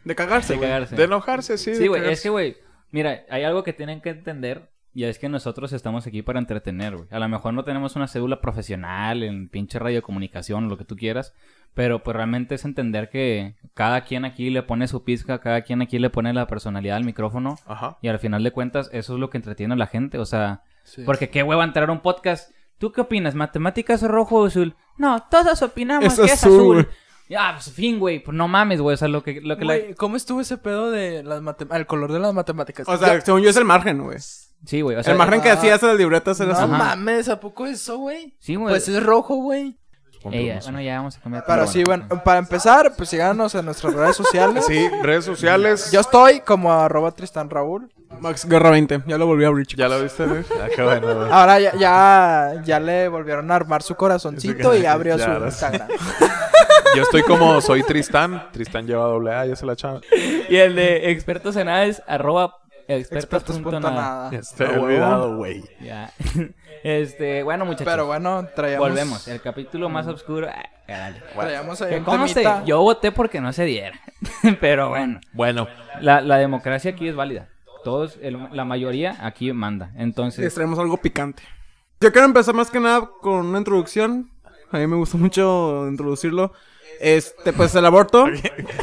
De 0.04 0.14
cagarse, 0.14 0.54
de 0.54 0.58
güey. 0.58 0.68
cagarse. 0.70 0.96
de 0.96 1.04
enojarse, 1.04 1.58
sí. 1.58 1.74
Sí, 1.74 1.82
de 1.82 1.88
güey, 1.88 2.00
cagarse. 2.00 2.12
es 2.14 2.22
que, 2.22 2.28
güey, 2.30 2.56
mira, 2.90 3.24
hay 3.30 3.44
algo 3.44 3.62
que 3.62 3.72
tienen 3.72 4.00
que 4.00 4.10
entender 4.10 4.70
y 4.96 5.04
es 5.04 5.18
que 5.18 5.28
nosotros 5.28 5.72
estamos 5.72 6.06
aquí 6.06 6.22
para 6.22 6.38
entretener, 6.38 6.94
güey. 6.96 7.08
A 7.10 7.18
lo 7.18 7.28
mejor 7.28 7.52
no 7.52 7.64
tenemos 7.64 7.96
una 7.96 8.06
cédula 8.06 8.40
profesional 8.40 9.24
en 9.24 9.48
pinche 9.48 9.80
radiocomunicación, 9.80 10.68
lo 10.68 10.78
que 10.78 10.84
tú 10.84 10.94
quieras, 10.94 11.34
pero 11.74 12.04
pues 12.04 12.16
realmente 12.16 12.54
es 12.54 12.64
entender 12.64 13.10
que 13.10 13.56
cada 13.74 14.02
quien 14.02 14.24
aquí 14.24 14.50
le 14.50 14.62
pone 14.62 14.86
su 14.86 15.02
pizca, 15.02 15.40
cada 15.40 15.62
quien 15.62 15.82
aquí 15.82 15.98
le 15.98 16.10
pone 16.10 16.32
la 16.32 16.46
personalidad 16.46 16.96
al 16.96 17.04
micrófono 17.04 17.58
Ajá. 17.66 17.98
y 18.02 18.08
al 18.08 18.20
final 18.20 18.44
de 18.44 18.52
cuentas 18.52 18.88
eso 18.92 19.14
es 19.14 19.20
lo 19.20 19.30
que 19.30 19.38
entretiene 19.38 19.74
a 19.74 19.76
la 19.76 19.88
gente, 19.88 20.18
o 20.18 20.24
sea, 20.26 20.62
porque 21.04 21.28
qué 21.28 21.42
hueva 21.42 21.64
entrar 21.64 21.88
a 21.88 21.92
un 21.92 22.00
podcast. 22.00 22.52
¿Tú 22.84 22.92
qué 22.92 23.00
opinas? 23.00 23.34
¿Matemáticas 23.34 24.02
o 24.02 24.08
rojo 24.08 24.42
o 24.42 24.44
azul? 24.44 24.76
No, 24.98 25.26
todos 25.30 25.62
opinamos 25.62 26.04
Es 26.04 26.20
que 26.20 26.26
es 26.26 26.44
azul. 26.44 26.86
Ya, 27.30 27.52
pues 27.54 27.72
fin, 27.74 27.98
güey, 27.98 28.22
pues 28.22 28.36
no 28.36 28.46
mames, 28.46 28.78
güey, 28.82 28.92
o 28.92 28.96
sea, 28.98 29.08
lo 29.08 29.22
que, 29.22 29.40
lo 29.40 29.56
que 29.56 29.64
la... 29.64 29.78
Güey, 29.78 29.94
¿cómo 29.94 30.16
estuvo 30.16 30.42
ese 30.42 30.58
pedo 30.58 30.90
de 30.90 31.22
las 31.22 31.40
matem- 31.40 31.74
el 31.74 31.86
color 31.86 32.12
de 32.12 32.18
las 32.18 32.34
matemáticas? 32.34 32.86
O 32.86 32.98
sea, 32.98 33.14
Yo- 33.14 33.20
según 33.22 33.40
yo 33.40 33.48
es 33.48 33.56
el 33.56 33.64
margen, 33.64 34.02
güey. 34.02 34.18
Sí, 34.66 34.82
güey, 34.82 34.98
o 34.98 35.02
sea... 35.02 35.12
El 35.12 35.18
margen 35.18 35.40
que 35.40 35.48
ah, 35.48 35.54
hacías 35.54 35.82
en 35.82 35.88
las 35.88 35.96
libretas 35.96 36.38
era 36.40 36.52
no 36.52 36.58
azul. 36.58 36.74
Ajá. 36.74 36.84
mames, 36.96 37.30
¿a 37.30 37.40
poco 37.40 37.64
eso, 37.64 37.96
güey? 37.96 38.36
Sí, 38.38 38.56
güey. 38.56 38.68
Pues 38.68 38.86
es 38.86 39.02
rojo, 39.02 39.36
güey. 39.36 39.78
Bueno, 40.22 40.80
ya 40.80 40.96
vamos 40.98 41.16
a 41.16 41.20
cambiar. 41.20 41.44
Pero 41.46 41.66
sí, 41.66 41.84
bueno, 41.84 42.06
para 42.22 42.38
empezar, 42.38 42.94
pues 42.96 43.08
síganos 43.10 43.54
en 43.54 43.64
nuestras 43.66 43.92
redes 43.94 44.16
sociales. 44.16 44.64
Sí, 44.66 44.88
redes 45.02 45.24
sociales. 45.24 45.90
Yo 45.92 46.00
estoy 46.00 46.40
como 46.40 46.72
arroba 46.72 47.12
Tristan 47.12 47.50
Raúl. 47.50 47.92
Max 48.20 48.46
Guerra 48.48 48.70
20. 48.70 49.02
Ya 49.06 49.18
lo 49.18 49.26
volví 49.26 49.44
a 49.44 49.48
abrir, 49.48 49.66
chicos. 49.66 49.82
¿Ya 49.82 49.88
lo 49.88 50.02
viste, 50.02 50.26
Luis? 50.26 50.46
Ah, 50.52 50.68
qué 50.74 50.82
bueno, 50.82 51.14
güey. 51.14 51.28
Ahora 51.30 51.60
ya, 51.60 51.74
ya, 51.76 52.54
ya 52.64 52.80
le 52.80 53.08
volvieron 53.08 53.50
a 53.50 53.54
armar 53.56 53.82
su 53.82 53.94
corazoncito 53.94 54.74
y 54.76 54.86
abrió 54.86 55.16
Ya, 55.16 55.24
su 55.24 55.30
ahora 55.30 55.50
sí. 55.50 55.64
Instagram. 55.64 55.88
Yo 56.96 57.02
estoy 57.02 57.22
como 57.22 57.60
soy 57.60 57.82
Tristán. 57.82 58.48
Tristán 58.52 58.86
lleva 58.86 59.04
doble 59.06 59.32
A, 59.34 59.46
ya 59.46 59.56
se 59.56 59.66
la 59.66 59.72
echaba. 59.74 60.00
Y 60.48 60.56
el 60.56 60.74
de 60.76 61.10
expertos 61.10 61.56
en 61.56 61.66
nada 61.66 61.84
es 61.84 62.02
arroba 62.06 62.56
expertos 62.86 63.16
Expertos 63.24 63.56
punto 63.56 63.70
punto 63.70 63.90
nada. 63.90 64.30
nada. 64.30 64.36
Estoy 64.36 64.66
Ah, 64.66 64.70
huevo. 64.72 64.84
olvidado, 64.84 65.36
güey. 65.36 65.64
Ya. 65.80 66.10
Este, 66.84 67.42
bueno, 67.42 67.64
muchachos. 67.64 67.86
Pero 67.90 68.04
bueno, 68.04 68.46
traíamos... 68.54 68.86
Volvemos. 68.90 69.26
El 69.26 69.40
capítulo 69.40 69.88
más 69.88 70.06
oscuro. 70.06 70.48
ah, 70.54 70.62
dale. 70.86 71.22
Traíamos 71.34 71.80
ahí 71.80 71.88
Que 71.92 71.96
un 72.00 72.04
conste, 72.04 72.42
temita. 72.42 72.62
yo 72.66 72.82
voté 72.82 73.10
porque 73.10 73.40
no 73.40 73.54
se 73.54 73.64
diera. 73.64 73.98
Pero 74.60 74.90
bueno. 74.90 75.18
Bueno, 75.32 75.66
La, 76.02 76.20
la 76.20 76.36
democracia 76.36 76.90
aquí 76.90 77.08
es 77.08 77.16
válida. 77.16 77.48
Todos, 77.84 78.18
el- 78.22 78.48
la 78.52 78.64
mayoría 78.64 79.16
aquí 79.20 79.52
manda. 79.52 79.90
Les 79.94 80.02
Entonces, 80.02 80.54
traemos 80.54 80.78
algo 80.78 80.96
picante. 80.96 81.42
Yo 82.00 82.10
quiero 82.12 82.26
empezar 82.26 82.54
más 82.54 82.70
que 82.70 82.80
nada 82.80 83.10
con 83.20 83.46
una 83.46 83.58
introducción. 83.58 84.30
A 84.72 84.78
mí 84.78 84.86
me 84.86 84.96
gusta 84.96 85.16
mucho 85.16 85.86
introducirlo. 85.88 86.52
Este, 87.00 87.52
pues 87.52 87.74
el 87.74 87.84
aborto. 87.86 88.26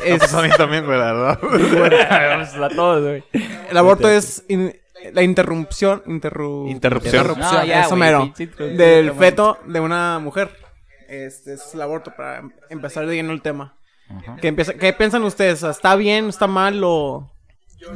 es, 0.05 0.19
pues 0.19 0.33
a 0.33 0.41
mí 0.41 0.49
también, 0.57 0.85
güey, 0.85 0.97
la 0.97 1.13
verdad. 1.13 1.39
Vamos 2.29 2.55
a 2.55 2.75
todos, 2.75 3.01
güey. 3.03 3.23
el 3.69 3.77
aborto 3.77 4.07
es 4.09 4.43
in- 4.47 4.73
la 5.13 5.23
interrupción. 5.23 6.03
Interru- 6.05 6.69
Interrupción. 6.69 7.27
No, 7.39 7.65
ya, 7.65 7.81
eso 7.85 7.95
mero. 7.95 8.31
Del 8.57 9.11
feto 9.13 9.57
de 9.65 9.79
una 9.79 10.19
mujer. 10.19 10.49
Este 11.07 11.53
es 11.53 11.73
el 11.73 11.81
aborto 11.81 12.13
para 12.15 12.39
em- 12.39 12.51
empezar 12.69 13.05
de 13.05 13.15
lleno 13.15 13.33
el 13.33 13.41
tema. 13.41 13.75
Ajá. 14.09 14.35
¿Qué, 14.41 14.47
empieza- 14.49 14.73
¿Qué 14.75 14.93
piensan 14.93 15.23
ustedes? 15.23 15.63
¿Está 15.63 15.95
bien? 15.95 16.27
¿Está 16.29 16.47
mal? 16.47 16.81
O... 16.83 17.30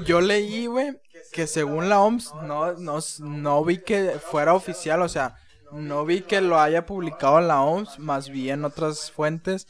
Yo 0.06 0.22
leí, 0.22 0.66
güey, 0.68 1.00
que 1.32 1.48
según 1.48 1.90
la 1.90 2.02
OMS, 2.02 2.34
no, 2.44 2.74
no, 2.74 3.00
no 3.20 3.64
vi 3.64 3.80
que 3.80 4.20
fuera 4.20 4.54
oficial, 4.54 5.02
o 5.02 5.10
sea, 5.10 5.36
no 5.72 6.06
vi 6.06 6.22
que 6.22 6.42
lo 6.42 6.60
haya 6.60 6.86
publicado 6.86 7.42
la 7.42 7.62
OMS, 7.62 8.00
más 8.00 8.30
bien 8.30 8.66
otras 8.66 9.12
fuentes, 9.12 9.68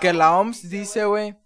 que 0.00 0.12
la 0.12 0.36
OMS 0.36 0.68
dice, 0.68 1.04
güey, 1.04 1.36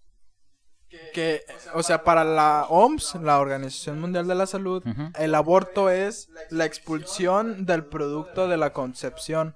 que, 1.13 1.43
o 1.75 1.83
sea, 1.83 2.05
para 2.05 2.25
la 2.25 2.67
OMS, 2.69 3.17
la 3.17 3.41
Organización 3.41 4.01
Mundial 4.01 4.29
de 4.29 4.35
la 4.35 4.47
Salud, 4.47 4.83
el 5.19 5.35
aborto 5.35 5.91
es 5.91 6.29
la 6.51 6.65
expulsión 6.65 7.67
del 7.67 7.85
producto 7.85 8.49
de 8.49 8.57
la 8.57 8.73
concepción. 8.73 9.55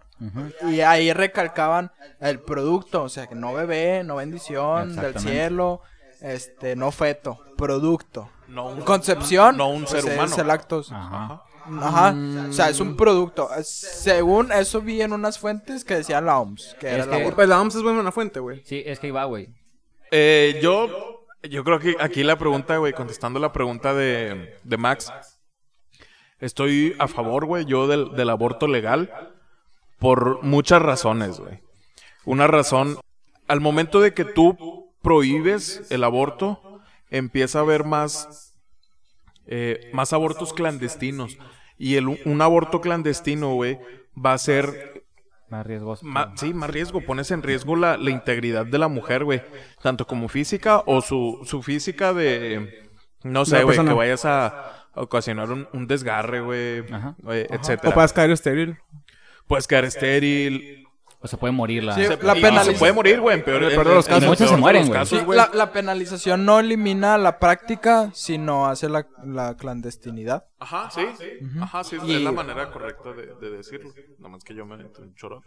Y 0.68 0.80
ahí 0.80 1.12
recalcaban 1.12 1.92
el 2.20 2.40
producto, 2.40 3.04
o 3.04 3.08
sea, 3.08 3.28
que 3.28 3.36
no 3.36 3.52
bebé, 3.52 4.02
no 4.04 4.16
bendición 4.16 4.96
del 4.96 5.18
cielo, 5.18 5.82
este, 6.20 6.76
no 6.76 6.90
feto, 6.90 7.40
producto. 7.56 8.30
No 8.48 8.68
un- 8.68 8.80
Concepción, 8.82 9.56
no 9.56 9.68
un 9.68 9.87
ser 9.87 10.02
pues, 10.02 10.14
humano. 10.14 10.32
Es 10.32 10.38
el 10.38 10.50
actos. 10.50 10.92
Ajá. 10.92 11.42
Ajá. 11.82 12.14
O 12.48 12.52
sea, 12.52 12.70
es 12.70 12.80
un 12.80 12.96
producto. 12.96 13.48
Según 13.62 14.52
eso 14.52 14.80
vi 14.80 15.02
en 15.02 15.12
unas 15.12 15.38
fuentes 15.38 15.84
que 15.84 15.96
decían 15.96 16.25
la 16.25 16.38
OMS, 16.38 16.75
que 16.80 16.88
era 16.88 17.04
aborto. 17.04 17.34
Pues 17.37 17.48
la 17.48 17.60
OMS 17.60 17.75
es 17.76 17.82
buena 17.82 18.10
fuente, 18.10 18.40
güey. 18.40 18.62
Sí, 18.64 18.82
es 18.87 18.98
que 19.00 19.12
va, 19.12 19.25
güey. 19.25 19.48
Eh, 20.10 20.58
yo, 20.62 21.26
yo 21.42 21.64
creo 21.64 21.78
que 21.78 21.94
aquí 22.00 22.22
la 22.25 22.38
pregunta, 22.38 22.78
güey, 22.78 22.94
contestando 22.94 23.38
la 23.38 23.52
pregunta 23.52 23.92
de, 23.92 24.56
de 24.64 24.76
Max, 24.78 25.12
estoy 26.40 26.96
a 26.98 27.08
favor, 27.08 27.44
güey, 27.44 27.64
yo 27.66 27.87
del, 27.87 28.12
del 28.14 28.30
aborto 28.30 28.66
legal 28.66 29.30
por 29.98 30.42
muchas 30.42 30.80
razones, 30.80 31.38
güey. 31.38 31.60
Una 32.25 32.46
razón, 32.46 32.98
al 33.46 33.60
momento 33.60 34.00
de 34.00 34.14
que 34.14 34.25
tú 34.25 34.88
prohíbes 35.02 35.86
el 35.90 36.04
aborto, 36.04 36.80
empieza 37.10 37.58
a 37.58 37.62
haber 37.62 37.84
más, 37.84 38.54
eh, 39.46 39.90
más 39.92 40.12
abortos 40.12 40.52
clandestinos. 40.52 41.38
Y 41.76 41.94
el, 41.96 42.08
un 42.08 42.42
aborto 42.42 42.80
clandestino, 42.80 43.54
güey, 43.54 43.78
va 44.16 44.32
a 44.32 44.38
ser 44.38 45.04
Más 45.48 45.64
riesgoso. 45.66 46.04
Ma- 46.04 46.32
sí, 46.36 46.52
más 46.52 46.70
riesgo. 46.70 47.00
Pones 47.00 47.30
en 47.30 47.42
riesgo 47.42 47.76
la, 47.76 47.96
la 47.96 48.10
integridad 48.10 48.66
de 48.66 48.78
la 48.78 48.88
mujer, 48.88 49.24
güey. 49.24 49.42
Tanto 49.82 50.06
como 50.06 50.28
física 50.28 50.82
o 50.86 51.00
su, 51.00 51.40
su 51.44 51.62
física 51.62 52.12
de... 52.12 52.88
No 53.22 53.44
sé, 53.44 53.62
güey, 53.64 53.76
que 53.78 53.92
vayas 53.92 54.24
a 54.24 54.86
ocasionar 54.94 55.50
un, 55.50 55.68
un 55.72 55.86
desgarre, 55.86 56.40
güey, 56.40 56.80
güey, 57.22 57.42
O 57.42 57.54
etcétera. 57.54 57.94
puedas 57.94 58.12
caer 58.12 58.30
estéril. 58.30 58.76
Puedes 59.46 59.66
quedar 59.66 59.84
estéril. 59.84 60.88
O 61.20 61.26
se 61.26 61.37
puede 61.37 61.52
morir 61.52 61.82
la... 61.82 61.94
Sí, 61.96 62.04
Se, 62.04 62.16
la 62.22 62.34
penaliza- 62.37 62.72
se 62.72 62.78
puede 62.78 62.92
morir, 62.92 63.20
güey, 63.20 63.38
en 63.38 63.44
peor, 63.44 63.56
En 63.58 63.64
el 63.64 63.70
en- 63.70 63.76
peor 63.76 63.88
de 63.88 63.94
los 63.96 64.06
en 64.06 64.14
casos. 64.14 64.25
Muchos 64.28 64.38
peor 64.46 64.50
se 64.50 64.56
mueren, 64.56 64.87
güey. 64.87 65.04
Sí, 65.06 65.18
la, 65.28 65.50
la 65.52 65.72
penalización 65.72 66.44
no 66.44 66.60
elimina 66.60 67.18
la 67.18 67.40
práctica, 67.40 68.10
sino 68.14 68.66
hace 68.68 68.88
la, 68.88 69.06
la 69.25 69.56
clandestinidad. 69.56 70.46
Ajá, 70.60 70.88
sí. 70.90 71.00
Ajá, 71.60 71.82
sí, 71.82 71.96
es, 71.96 72.04
Y- 72.04 72.14
es 72.16 72.22
la 72.22 72.30
manera 72.32 72.70
correcta 72.70 73.12
de, 73.12 73.34
de 73.34 73.50
decirlo. 73.56 73.92
Nada 74.18 74.28
más 74.28 74.44
que 74.44 74.54
yo 74.54 74.64
me 74.64 74.76
meto 74.76 75.02
un 75.02 75.12
choro. 75.16 75.42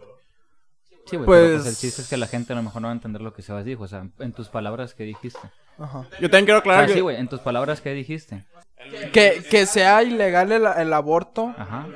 Sí, 1.05 1.15
güey, 1.15 1.25
Pues- 1.25 1.61
pues 1.61 1.65
el 1.67 1.75
chiste 1.77 2.01
es 2.01 2.09
que 2.09 2.17
la 2.17 2.27
gente 2.27 2.51
a 2.51 2.55
lo 2.57 2.63
mejor 2.63 2.81
no 2.81 2.87
va 2.89 2.91
a 2.91 2.95
entender 2.95 3.21
lo 3.21 3.33
que 3.33 3.41
Sebas 3.41 3.63
dijo. 3.63 3.83
O 3.83 3.87
sea, 3.87 4.05
en 4.19 4.33
tus 4.33 4.49
palabras 4.49 4.93
que 4.93 5.03
dijiste. 5.03 5.39
Ajá. 5.79 6.05
Yo 6.19 6.29
también 6.29 6.45
quiero 6.45 6.57
Ah, 6.57 6.59
aclarar 6.59 6.87
que... 6.87 6.93
sí, 6.95 6.99
güey, 6.99 7.15
en 7.15 7.29
tus 7.29 7.39
palabras 7.39 7.79
que 7.79 7.93
dijiste. 7.93 8.43
Que, 9.13 9.41
que 9.49 9.65
sea 9.65 10.03
ilegal 10.03 10.51
el, 10.51 10.65
el 10.65 10.91
aborto 10.93 11.53
Ajá. 11.57 11.87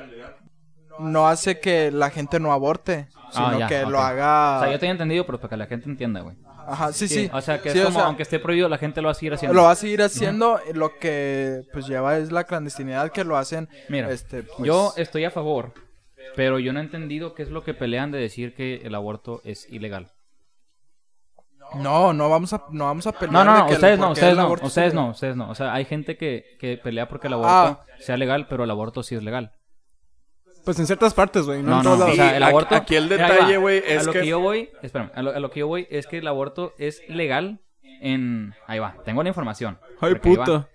no 0.99 1.27
hace 1.27 1.59
que 1.59 1.91
la 1.91 2.09
gente 2.09 2.39
no 2.39 2.51
aborte, 2.53 3.09
sino 3.35 3.47
Ah, 3.47 3.57
ya, 3.59 3.67
que 3.67 3.85
lo 3.85 3.99
haga... 3.99 4.57
O 4.57 4.63
sea, 4.63 4.71
yo 4.71 4.79
tenía 4.79 4.93
entendido, 4.93 5.25
pero 5.25 5.37
para 5.39 5.49
que 5.49 5.57
la 5.57 5.65
gente 5.67 5.89
entienda, 5.89 6.21
güey. 6.21 6.35
Ajá, 6.67 6.91
sí, 6.93 7.07
sí. 7.07 7.29
O 7.31 7.41
sea, 7.41 7.61
que 7.61 7.69
Sí, 7.71 7.77
es 7.77 7.83
o 7.83 7.87
como, 7.87 7.99
sea, 7.99 8.07
aunque 8.07 8.23
esté 8.23 8.39
prohibido, 8.39 8.67
la 8.69 8.77
gente 8.79 9.01
lo 9.01 9.07
va 9.07 9.11
a 9.11 9.15
seguir 9.15 9.33
haciendo. 9.33 9.53
Lo 9.53 9.63
va 9.63 9.71
a 9.71 9.75
seguir 9.75 10.01
haciendo, 10.01 10.59
lo 10.73 10.97
que 10.97 11.61
pues 11.71 11.85
lleva 11.87 12.17
es 12.17 12.31
la 12.31 12.45
clandestinidad 12.45 13.11
que 13.11 13.23
lo 13.23 13.37
hacen. 13.37 13.69
Mira, 13.89 14.09
este, 14.11 14.43
pues, 14.43 14.65
yo 14.65 14.93
estoy 14.97 15.25
a 15.25 15.31
favor, 15.31 15.73
pero 16.35 16.57
yo 16.57 16.73
no 16.73 16.79
he 16.79 16.83
entendido 16.83 17.35
qué 17.35 17.43
es 17.43 17.49
lo 17.49 17.63
que 17.63 17.73
pelean 17.75 18.11
de 18.11 18.17
decir 18.17 18.55
que 18.55 18.77
el 18.83 18.95
aborto 18.95 19.41
es 19.43 19.69
ilegal. 19.71 20.11
No, 21.75 22.13
no 22.13 22.29
vamos 22.29 22.53
a, 22.53 22.63
no 22.71 22.85
vamos 22.85 23.05
a 23.07 23.11
pelear. 23.11 23.33
No, 23.33 23.43
no, 23.43 23.65
ustedes 23.65 23.99
no, 23.99 24.11
ustedes 24.11 24.35
no, 24.37 24.43
aborto 24.43 24.65
es 24.65 24.71
ustedes 24.71 24.93
no, 24.93 25.09
ustedes 25.09 25.35
no. 25.35 25.49
O 25.49 25.55
sea, 25.55 25.73
hay 25.73 25.83
gente 25.85 26.15
que, 26.15 26.45
que 26.59 26.77
pelea 26.77 27.07
porque 27.09 27.27
el 27.27 27.33
aborto 27.33 27.51
Ah. 27.51 27.85
sea 27.99 28.17
legal, 28.17 28.47
pero 28.47 28.63
el 28.63 28.71
aborto 28.71 29.03
sí 29.03 29.15
es 29.15 29.23
legal. 29.23 29.51
Pues 30.65 30.79
en 30.79 30.87
ciertas 30.87 31.13
partes, 31.13 31.45
güey. 31.45 31.61
No, 31.61 31.69
No, 31.69 31.77
en 31.77 31.83
no, 31.83 31.89
todos 31.91 31.99
o 32.01 32.01
lados. 32.01 32.15
sea, 32.15 32.33
Y 32.33 32.35
el 32.37 32.43
aquí- 32.43 32.49
aborto... 32.51 32.75
aquí 32.75 32.95
el 32.95 33.07
detalle, 33.09 33.57
güey, 33.57 33.83
es 33.85 34.01
A 34.01 34.05
lo 34.05 34.11
que- 34.13 34.19
que 34.21 34.27
yo 34.27 34.39
voy... 34.39 34.69
Espérame, 34.81 35.11
a 35.15 35.21
lo, 35.21 35.31
a 35.31 35.39
lo 35.39 35.51
que 35.51 35.59
yo 35.61 35.67
voy 35.67 35.87
es 35.89 36.07
que 36.07 36.17
el 36.17 36.27
aborto 36.27 36.73
es 36.79 37.01
legal 37.07 37.59
en... 38.01 38.53
Ahí 38.67 38.79
va, 38.79 38.95
tengo 39.05 39.21
la 39.23 39.29
información. 39.29 39.77
Ay, 40.01 40.15
puta. 40.15 40.67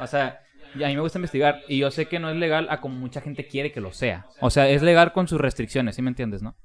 O 0.00 0.06
sea, 0.06 0.40
y 0.74 0.82
a 0.84 0.88
mí 0.88 0.94
me 0.96 1.02
gusta 1.02 1.18
investigar 1.18 1.60
y 1.68 1.78
yo 1.78 1.90
sé 1.90 2.06
que 2.06 2.18
no 2.18 2.30
es 2.30 2.36
legal 2.36 2.66
a 2.70 2.80
como 2.80 2.94
mucha 2.96 3.20
gente 3.20 3.46
quiere 3.46 3.70
que 3.72 3.80
lo 3.80 3.92
sea. 3.92 4.26
O 4.40 4.50
sea, 4.50 4.68
es 4.68 4.82
legal 4.82 5.12
con 5.12 5.28
sus 5.28 5.40
restricciones, 5.40 5.96
¿sí 5.96 6.02
me 6.02 6.08
entiendes, 6.10 6.42
no? 6.42 6.56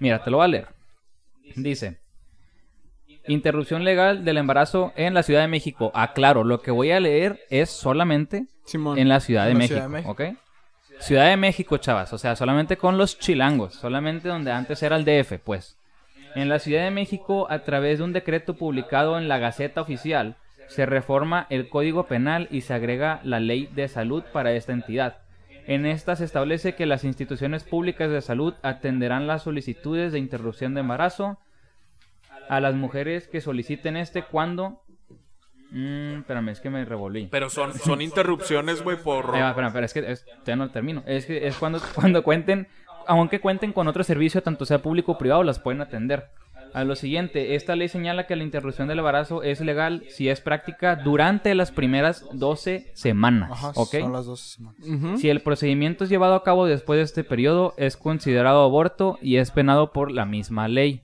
Mira, 0.00 0.22
te 0.24 0.30
lo 0.30 0.38
voy 0.38 0.44
a 0.44 0.48
leer. 0.48 0.68
Dice, 1.56 2.00
interrupción 3.26 3.84
legal 3.84 4.24
del 4.24 4.38
embarazo 4.38 4.92
en 4.96 5.14
la 5.14 5.22
Ciudad 5.22 5.42
de 5.42 5.48
México. 5.48 5.90
Aclaro, 5.94 6.44
lo 6.44 6.60
que 6.62 6.70
voy 6.70 6.90
a 6.92 7.00
leer 7.00 7.40
es 7.50 7.70
solamente 7.70 8.46
Simón. 8.64 8.98
en 8.98 9.08
la 9.08 9.20
Ciudad 9.20 9.44
de, 9.46 9.52
la 9.52 9.58
México, 9.58 9.74
Ciudad 9.74 9.88
de 9.88 9.92
México. 9.92 10.10
¿ok? 10.12 10.22
Ciudad 10.98 11.28
de 11.28 11.36
México, 11.36 11.78
chavas, 11.78 12.12
o 12.12 12.18
sea, 12.18 12.36
solamente 12.36 12.76
con 12.76 12.96
los 12.96 13.18
chilangos, 13.18 13.74
solamente 13.74 14.28
donde 14.28 14.52
antes 14.52 14.82
era 14.82 14.96
el 14.96 15.04
DF, 15.04 15.38
pues. 15.44 15.76
En 16.34 16.48
la 16.48 16.58
Ciudad 16.58 16.84
de 16.84 16.90
México, 16.90 17.46
a 17.50 17.60
través 17.60 17.98
de 17.98 18.04
un 18.04 18.12
decreto 18.12 18.54
publicado 18.54 19.18
en 19.18 19.28
la 19.28 19.38
Gaceta 19.38 19.80
Oficial, 19.80 20.36
se 20.68 20.86
reforma 20.86 21.46
el 21.50 21.68
Código 21.68 22.06
Penal 22.06 22.48
y 22.50 22.62
se 22.62 22.72
agrega 22.72 23.20
la 23.24 23.40
Ley 23.40 23.68
de 23.74 23.88
Salud 23.88 24.22
para 24.32 24.52
esta 24.52 24.72
entidad. 24.72 25.18
En 25.66 25.86
esta 25.86 26.16
se 26.16 26.24
establece 26.24 26.74
que 26.74 26.86
las 26.86 27.04
instituciones 27.04 27.64
públicas 27.64 28.10
de 28.10 28.20
salud 28.20 28.54
atenderán 28.62 29.26
las 29.26 29.42
solicitudes 29.42 30.12
de 30.12 30.18
interrupción 30.18 30.74
de 30.74 30.80
embarazo 30.80 31.38
a 32.48 32.60
las 32.60 32.74
mujeres 32.74 33.28
que 33.28 33.40
soliciten 33.40 33.96
este 33.96 34.22
cuando... 34.22 34.81
Mm, 35.72 36.18
espérame, 36.18 36.50
es 36.50 36.60
que 36.60 36.70
me 36.70 36.84
revolví. 36.84 37.28
Pero 37.30 37.48
son, 37.48 37.72
son 37.78 38.02
interrupciones, 38.02 38.82
güey, 38.82 38.98
por... 38.98 39.34
Ahí 39.34 39.40
va, 39.40 39.48
espera, 39.50 39.68
espera, 39.68 39.86
es 39.86 39.94
que 39.94 40.12
es, 40.12 40.26
ya 40.44 40.54
no 40.54 40.70
termino. 40.70 41.02
Es 41.06 41.24
que 41.24 41.46
es 41.46 41.56
cuando, 41.56 41.80
cuando 41.94 42.22
cuenten, 42.22 42.68
aunque 43.06 43.40
cuenten 43.40 43.72
con 43.72 43.88
otro 43.88 44.04
servicio, 44.04 44.42
tanto 44.42 44.66
sea 44.66 44.82
público 44.82 45.12
o 45.12 45.18
privado, 45.18 45.42
las 45.42 45.58
pueden 45.58 45.80
atender. 45.80 46.28
A 46.74 46.84
lo 46.84 46.96
siguiente, 46.96 47.54
esta 47.54 47.76
ley 47.76 47.88
señala 47.88 48.26
que 48.26 48.36
la 48.36 48.44
interrupción 48.44 48.88
del 48.88 48.98
embarazo 48.98 49.42
es 49.42 49.60
legal 49.60 50.04
si 50.08 50.30
es 50.30 50.40
práctica 50.40 50.96
durante 50.96 51.54
las 51.54 51.70
primeras 51.70 52.24
12 52.32 52.92
semanas. 52.94 53.50
Ajá, 53.52 53.72
¿Ok? 53.74 53.96
son 54.00 54.12
las 54.12 54.24
dos 54.24 54.40
semanas. 54.40 54.80
Ujú. 54.86 55.18
Si 55.18 55.28
el 55.28 55.40
procedimiento 55.40 56.04
es 56.04 56.10
llevado 56.10 56.34
a 56.34 56.44
cabo 56.44 56.64
después 56.64 56.96
de 56.96 57.02
este 57.02 57.24
periodo, 57.24 57.74
es 57.76 57.98
considerado 57.98 58.64
aborto 58.64 59.18
y 59.20 59.36
es 59.36 59.50
penado 59.50 59.92
por 59.92 60.10
la 60.12 60.24
misma 60.24 60.66
ley. 60.68 61.02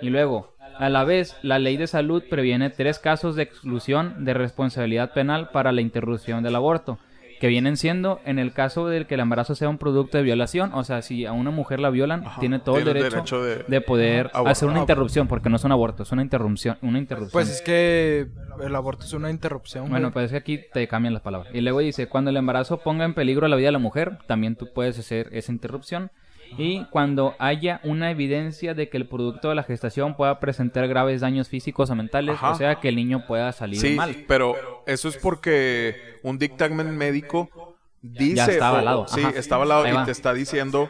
Y 0.00 0.08
luego, 0.08 0.51
a 0.78 0.88
la 0.88 1.04
vez, 1.04 1.36
la 1.42 1.58
ley 1.58 1.76
de 1.76 1.86
salud 1.86 2.22
previene 2.28 2.70
tres 2.70 2.98
casos 2.98 3.36
de 3.36 3.42
exclusión 3.42 4.24
de 4.24 4.34
responsabilidad 4.34 5.12
penal 5.12 5.50
para 5.50 5.72
la 5.72 5.80
interrupción 5.80 6.42
del 6.42 6.54
aborto, 6.56 6.98
que 7.40 7.48
vienen 7.48 7.76
siendo 7.76 8.20
en 8.24 8.38
el 8.38 8.52
caso 8.52 8.86
del 8.86 9.06
que 9.06 9.14
el 9.14 9.20
embarazo 9.20 9.56
sea 9.56 9.68
un 9.68 9.76
producto 9.76 10.16
de 10.16 10.22
violación, 10.22 10.70
o 10.74 10.84
sea, 10.84 11.02
si 11.02 11.26
a 11.26 11.32
una 11.32 11.50
mujer 11.50 11.80
la 11.80 11.90
violan, 11.90 12.24
tiene 12.38 12.60
todo 12.60 12.78
el 12.78 12.84
derecho, 12.84 13.10
derecho 13.10 13.42
de, 13.42 13.64
de- 13.66 13.80
poder 13.80 14.30
hacer 14.32 14.68
una 14.68 14.78
interrupción, 14.78 15.26
porque 15.26 15.48
no 15.50 15.56
es 15.56 15.64
un 15.64 15.72
aborto, 15.72 16.04
es 16.04 16.12
una 16.12 16.22
interrupción, 16.22 16.78
una 16.82 16.98
interrupción. 16.98 17.32
Pues 17.32 17.48
es 17.50 17.60
que 17.60 18.28
el 18.64 18.76
aborto 18.76 19.04
es 19.06 19.12
una 19.12 19.28
interrupción. 19.28 19.90
Bueno, 19.90 20.06
güey. 20.08 20.12
pues 20.12 20.24
es 20.26 20.30
que 20.30 20.36
aquí 20.36 20.60
te 20.72 20.86
cambian 20.86 21.14
las 21.14 21.22
palabras. 21.22 21.52
Y 21.52 21.60
luego 21.62 21.80
dice, 21.80 22.06
cuando 22.06 22.30
el 22.30 22.36
embarazo 22.36 22.78
ponga 22.78 23.04
en 23.04 23.14
peligro 23.14 23.48
la 23.48 23.56
vida 23.56 23.66
de 23.68 23.72
la 23.72 23.78
mujer, 23.80 24.18
también 24.28 24.54
tú 24.54 24.68
puedes 24.72 24.96
hacer 25.00 25.28
esa 25.32 25.50
interrupción. 25.50 26.12
Y 26.58 26.84
cuando 26.86 27.34
haya 27.38 27.80
una 27.84 28.10
evidencia 28.10 28.74
de 28.74 28.88
que 28.88 28.96
el 28.96 29.06
producto 29.08 29.48
de 29.48 29.54
la 29.54 29.62
gestación 29.62 30.14
pueda 30.16 30.38
presentar 30.40 30.86
graves 30.88 31.20
daños 31.22 31.48
físicos 31.48 31.90
o 31.90 31.94
mentales, 31.94 32.34
Ajá. 32.36 32.50
o 32.50 32.54
sea, 32.54 32.74
que 32.76 32.88
el 32.88 32.96
niño 32.96 33.24
pueda 33.26 33.52
salir 33.52 33.80
Sí, 33.80 33.94
mal. 33.94 34.24
pero 34.28 34.54
eso 34.86 35.08
es 35.08 35.16
porque 35.16 36.18
un 36.22 36.38
dictamen 36.38 36.96
médico 36.96 37.76
dice... 38.02 38.34
Ya 38.36 38.46
está 38.46 38.68
avalado, 38.68 39.06
Sí, 39.08 39.22
está 39.34 39.54
avalado 39.56 39.86
y 39.86 40.04
te 40.04 40.10
está 40.10 40.34
diciendo 40.34 40.88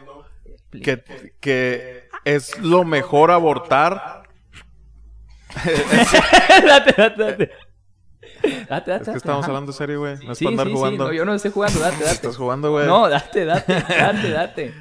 que, 0.71 1.03
que 1.39 2.07
es 2.25 2.59
lo 2.59 2.83
mejor 2.83 3.31
abortar. 3.31 4.23
date, 6.65 6.93
date, 6.97 7.23
date. 7.23 7.51
Date, 8.67 8.91
date, 8.91 9.03
Es 9.03 9.09
que 9.09 9.17
estamos 9.17 9.45
hablando 9.47 9.71
serio, 9.71 9.99
güey. 9.99 10.17
No 10.25 10.31
es 10.33 10.37
Sí, 10.37 10.45
para 10.45 10.51
andar 10.53 10.67
sí, 10.67 10.71
sí, 10.73 10.77
jugando. 10.77 11.05
no, 11.05 11.13
yo 11.13 11.25
no 11.25 11.33
estoy 11.33 11.51
jugando, 11.51 11.79
date, 11.79 11.95
date. 12.03 12.11
Estás 12.15 12.37
jugando, 12.37 12.71
güey. 12.71 12.87
No, 12.87 13.07
date, 13.07 13.45
date, 13.45 13.73
date, 13.73 14.29
date. 14.31 14.73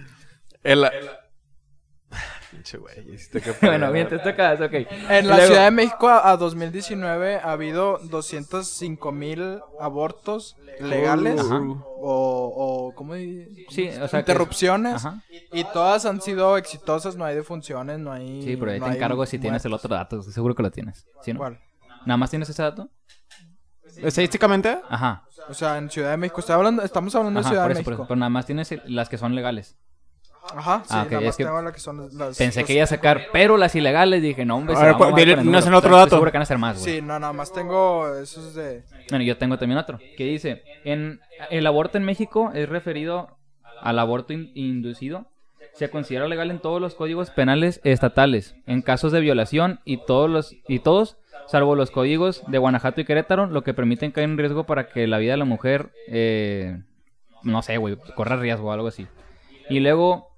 El... 0.63 0.87
Pinche 2.51 2.77
güey. 2.77 3.15
hiciste 3.15 3.41
que 3.41 3.53
bueno, 3.67 3.91
bien, 3.91 4.07
te 4.09 4.19
tocas, 4.19 4.61
ok. 4.61 4.73
En 5.09 5.27
la 5.27 5.37
Luego- 5.37 5.47
Ciudad 5.47 5.65
de 5.65 5.71
México 5.71 6.09
a, 6.11 6.31
a 6.31 6.37
2019 6.37 7.37
ha 7.37 7.53
habido 7.53 7.99
205 8.11 9.11
mil 9.11 9.59
abortos 9.81 10.57
legales 10.79 11.41
Ajá. 11.41 11.61
o, 11.63 12.89
o 12.91 12.95
¿cómo 12.95 13.15
Sí, 13.15 13.89
o 13.89 14.07
sea, 14.07 14.09
que- 14.09 14.19
interrupciones 14.19 14.97
Ajá. 14.97 15.23
y 15.51 15.65
todas 15.65 16.05
han 16.05 16.21
sido 16.21 16.59
exitosas, 16.59 17.17
no 17.17 17.25
hay 17.25 17.35
defunciones, 17.35 17.99
no 18.01 18.13
hay 18.13 18.43
Sí, 18.43 18.57
pero 18.59 18.73
ahí 18.73 18.81
no 18.81 18.87
te 18.91 18.97
encargo 18.97 19.25
si 19.25 19.39
tienes 19.39 19.65
el 19.65 19.73
otro 19.73 19.95
dato, 19.95 20.19
estoy 20.19 20.35
seguro 20.35 20.55
que 20.55 20.63
lo 20.63 20.71
tienes. 20.71 21.07
¿Sí, 21.23 21.33
no? 21.33 21.39
¿Cuál? 21.39 21.59
¿Nada 22.05 22.19
más 22.19 22.29
tienes 22.29 22.51
ese 22.51 22.63
dato? 22.63 22.91
Estadísticamente, 23.97 24.79
Ajá. 24.91 25.25
O 25.49 25.55
sea, 25.55 25.79
en 25.79 25.91
Ciudad 25.91 26.11
de 26.11 26.17
México, 26.19 26.41
estoy 26.41 26.55
hablando, 26.55 26.83
estamos 26.83 27.15
hablando 27.15 27.41
Ajá, 27.41 27.49
de 27.49 27.53
Ciudad 27.55 27.65
por 27.65 27.75
de 27.75 27.81
eso, 27.81 27.85
por 27.85 27.91
México. 27.93 28.03
eso. 28.05 28.09
Pero 28.09 28.19
nada 28.19 28.31
más 28.31 28.45
tienes 28.47 28.75
las 28.87 29.09
que 29.09 29.17
son 29.19 29.35
legales. 29.35 29.77
Ajá, 30.57 30.83
sí, 30.85 30.91
Ah, 30.91 31.03
ok, 31.05 31.11
nada 31.13 31.21
es 31.21 31.27
más 31.27 31.37
que 31.37 31.45
tengo 31.45 31.63
la 31.63 31.73
que 31.73 31.81
son 31.81 32.09
las- 32.19 32.37
Pensé 32.39 32.65
que 32.65 32.75
iba 32.75 32.85
a 32.85 32.87
sacar, 32.87 33.27
pero 33.33 33.57
las 33.57 33.75
ilegales 33.75 34.21
dije, 34.23 34.45
no, 34.45 34.57
hombre, 34.57 34.75
A 34.77 34.83
ver, 34.85 34.95
¿cuál- 34.97 35.15
viene- 35.15 35.33
el 35.33 35.51
no 35.51 35.59
es 35.59 35.67
el 35.67 35.75
otro 35.75 35.97
dato? 35.97 36.11
seguro 36.11 36.31
que 36.31 36.37
van 36.39 36.43
a 36.43 36.47
ser 36.47 36.59
más, 36.59 36.79
güey. 36.81 36.95
Sí, 36.97 37.01
no, 37.03 37.19
nada 37.19 37.33
más 37.33 37.53
tengo 37.53 38.15
esos 38.19 38.55
de... 38.55 38.83
Bueno, 39.11 39.25
yo 39.25 39.37
tengo 39.39 39.59
también 39.59 39.79
otro, 39.79 39.99
que 40.17 40.25
dice, 40.25 40.63
en 40.85 41.21
el 41.51 41.67
aborto 41.67 41.99
en 41.99 42.05
México 42.05 42.51
es 42.55 42.69
referido 42.69 43.37
al 43.81 43.99
aborto 43.99 44.33
in- 44.33 44.51
inducido. 44.55 45.27
Se 45.75 45.89
considera 45.89 46.29
legal 46.29 46.51
en 46.51 46.59
todos 46.61 46.81
los 46.83 46.95
códigos 46.95 47.31
penales 47.31 47.81
estatales, 47.83 48.55
en 48.67 48.83
casos 48.83 49.11
de 49.11 49.21
violación 49.21 49.81
y 49.87 49.97
todos 50.05 50.29
los 50.29 50.55
y 50.69 50.81
todos, 50.81 51.17
salvo 51.47 51.75
los 51.77 51.91
códigos 51.91 52.43
de 52.47 52.59
Guanajuato 52.59 53.01
y 53.01 53.05
Querétaro, 53.07 53.47
lo 53.47 53.63
que 53.65 53.73
permiten 53.73 54.11
caer 54.11 54.29
en 54.29 54.37
riesgo 54.37 54.65
para 54.65 54.89
que 54.89 55.07
la 55.07 55.17
vida 55.17 55.33
de 55.33 55.39
la 55.39 55.47
mujer, 55.47 55.91
eh, 56.09 56.77
no 57.43 57.63
sé, 57.63 57.79
güey, 57.79 57.97
corra 58.15 58.37
riesgo 58.37 58.69
o 58.69 58.73
algo 58.73 58.89
así. 58.89 59.07
Y 59.71 59.81
luego, 59.81 60.32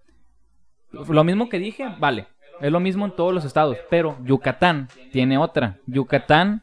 lo 1.09 1.25
mismo 1.25 1.49
que 1.49 1.59
dije, 1.59 1.87
vale, 1.99 2.27
es 2.61 2.71
lo 2.73 2.81
mismo 2.81 3.05
en 3.05 3.15
todos 3.17 3.33
los 3.35 3.45
estados, 3.45 3.77
pero 3.91 4.17
Yucatán 4.25 4.89
tiene 5.13 5.39
otra. 5.39 5.79
Yucatán 5.87 6.63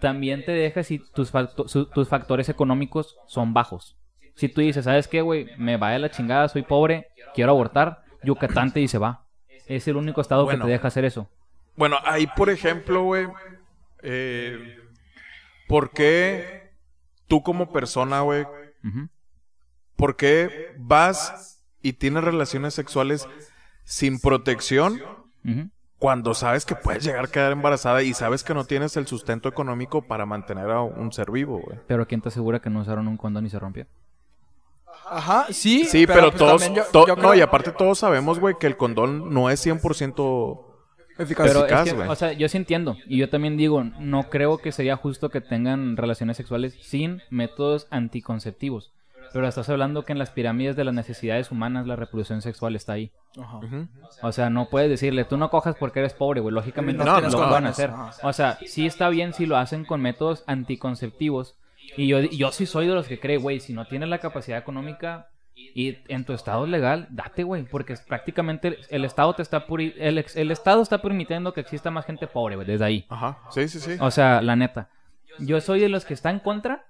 también 0.00 0.44
te 0.44 0.52
deja 0.52 0.82
si 0.82 0.98
tus, 0.98 1.30
facto- 1.30 1.68
su- 1.68 1.86
tus 1.86 2.08
factores 2.08 2.48
económicos 2.48 3.16
son 3.26 3.52
bajos. 3.54 3.96
Si 4.34 4.48
tú 4.48 4.60
dices, 4.60 4.84
¿sabes 4.84 5.08
qué, 5.08 5.22
güey? 5.22 5.48
Me 5.56 5.76
va 5.78 5.90
de 5.90 5.98
la 5.98 6.10
chingada, 6.10 6.48
soy 6.48 6.62
pobre, 6.62 7.08
quiero 7.34 7.52
abortar, 7.52 8.02
Yucatán 8.22 8.72
te 8.72 8.80
dice, 8.80 8.98
va. 8.98 9.24
Es 9.66 9.88
el 9.88 9.96
único 9.96 10.20
estado 10.20 10.44
Bueno. 10.44 10.60
que 10.60 10.66
te 10.66 10.72
deja 10.72 10.88
hacer 10.88 11.04
eso. 11.04 11.28
Bueno, 11.76 11.96
ahí, 12.04 12.26
por 12.26 12.50
ejemplo, 12.50 13.02
güey, 13.04 13.26
eh, 14.02 14.78
¿por 15.68 15.90
qué 15.90 16.70
tú 17.26 17.42
como 17.42 17.72
persona, 17.72 18.20
güey, 18.20 18.44
Ujú. 18.84 19.08
¿por 19.96 20.16
qué 20.16 20.72
vas 20.78 21.64
y 21.82 21.94
tienes 21.94 22.22
relaciones 22.24 22.74
sexuales 22.74 23.28
sin 23.86 24.18
protección 24.20 25.00
cuando 25.98 26.34
sabes 26.34 26.66
que 26.66 26.74
puedes 26.74 27.02
llegar 27.04 27.24
a 27.24 27.28
quedar 27.28 27.52
embarazada 27.52 28.02
y 28.02 28.12
sabes 28.12 28.44
que 28.44 28.52
no 28.52 28.64
tienes 28.64 28.96
el 28.98 29.06
sustento 29.06 29.48
económico 29.48 30.02
para 30.02 30.26
mantener 30.26 30.70
a 30.70 30.82
un 30.82 31.10
ser 31.12 31.30
vivo, 31.30 31.60
güey? 31.64 31.78
Pero 31.86 32.06
¿quién 32.06 32.20
te 32.20 32.28
asegura 32.28 32.60
que 32.60 32.68
no 32.68 32.80
usaron 32.80 33.08
un 33.08 33.16
condón 33.16 33.46
y 33.46 33.50
se 33.50 33.58
rompió? 33.58 33.86
Ajá, 35.08 35.46
sí. 35.50 35.84
Sí, 35.84 36.06
pero, 36.06 36.28
pues 36.30 36.36
todos... 36.36 36.74
yo- 36.74 36.84
to- 36.92 37.06
yo 37.06 37.14
No, 37.16 37.22
creo- 37.22 37.34
y 37.36 37.40
aparte 37.40 37.70
todos 37.72 37.98
sabemos, 37.98 38.40
güey, 38.40 38.56
que 38.58 38.66
el 38.66 38.76
condón 38.76 39.32
no 39.32 39.48
es 39.50 39.64
100% 39.64 40.62
Eficaz. 41.18 41.46
Pero 41.46 41.60
eficaz, 41.60 41.86
es 41.86 41.92
que, 41.92 41.96
güey. 41.96 42.08
o 42.10 42.14
sea, 42.14 42.32
yo 42.32 42.46
sí 42.48 42.58
entiendo. 42.58 42.96
Y 43.06 43.16
yo 43.18 43.30
también 43.30 43.56
digo, 43.56 43.82
no 43.84 44.24
creo 44.24 44.58
que 44.58 44.70
sería 44.72 44.96
justo 44.96 45.30
que 45.30 45.40
tengan 45.40 45.96
relaciones 45.96 46.36
sexuales 46.36 46.76
sin 46.82 47.22
métodos 47.30 47.86
anticonceptivos. 47.90 48.92
Pero 49.32 49.46
estás 49.48 49.68
hablando 49.68 50.04
que 50.04 50.12
en 50.12 50.18
las 50.18 50.30
pirámides 50.30 50.76
de 50.76 50.84
las 50.84 50.94
necesidades 50.94 51.50
humanas 51.50 51.86
la 51.86 51.96
reproducción 51.96 52.42
sexual 52.42 52.76
está 52.76 52.94
ahí. 52.94 53.12
Ajá. 53.38 53.60
O 54.22 54.32
sea, 54.32 54.50
no 54.50 54.68
puedes 54.70 54.88
decirle, 54.88 55.24
tú 55.24 55.36
no 55.36 55.50
cojas 55.50 55.76
porque 55.78 55.98
eres 56.00 56.14
pobre, 56.14 56.40
güey. 56.40 56.54
Lógicamente 56.54 57.04
No, 57.04 57.20
no, 57.20 57.28
lo 57.28 57.38
van 57.50 57.66
a 57.66 57.70
hacer. 57.70 57.90
Ajá. 57.90 58.10
O 58.22 58.32
sea, 58.32 58.58
sí 58.66 58.86
está 58.86 59.08
bien 59.08 59.32
si 59.34 59.46
lo 59.46 59.56
hacen 59.56 59.84
con 59.84 60.00
métodos 60.00 60.42
anticonceptivos. 60.46 61.56
Y 61.96 62.08
yo, 62.08 62.20
yo 62.20 62.52
sí 62.52 62.66
soy 62.66 62.86
de 62.86 62.94
los 62.94 63.06
que 63.06 63.18
cree, 63.20 63.36
güey, 63.38 63.60
si 63.60 63.72
no 63.72 63.86
tienes 63.86 64.08
la 64.08 64.18
capacidad 64.18 64.58
económica 64.58 65.28
y 65.54 65.98
en 66.08 66.24
tu 66.24 66.32
estado 66.32 66.66
legal, 66.66 67.06
date, 67.10 67.42
güey. 67.44 67.64
Porque 67.64 67.92
es 67.94 68.00
prácticamente 68.00 68.78
el 68.90 69.04
Estado 69.04 69.34
te 69.34 69.42
está 69.42 69.66
puri- 69.66 69.94
el, 69.98 70.18
ex- 70.18 70.36
el 70.36 70.50
Estado 70.50 70.82
está 70.82 71.00
permitiendo 71.00 71.52
que 71.54 71.60
exista 71.60 71.90
más 71.90 72.04
gente 72.04 72.26
pobre, 72.26 72.56
güey, 72.56 72.66
desde 72.66 72.84
ahí. 72.84 73.06
Ajá, 73.08 73.38
sí, 73.50 73.68
sí, 73.68 73.80
sí. 73.80 73.96
O 74.00 74.10
sea, 74.10 74.42
la 74.42 74.56
neta. 74.56 74.88
Yo 75.38 75.60
soy 75.60 75.80
de 75.80 75.88
los 75.88 76.04
que 76.04 76.14
está 76.14 76.30
en 76.30 76.40
contra. 76.40 76.84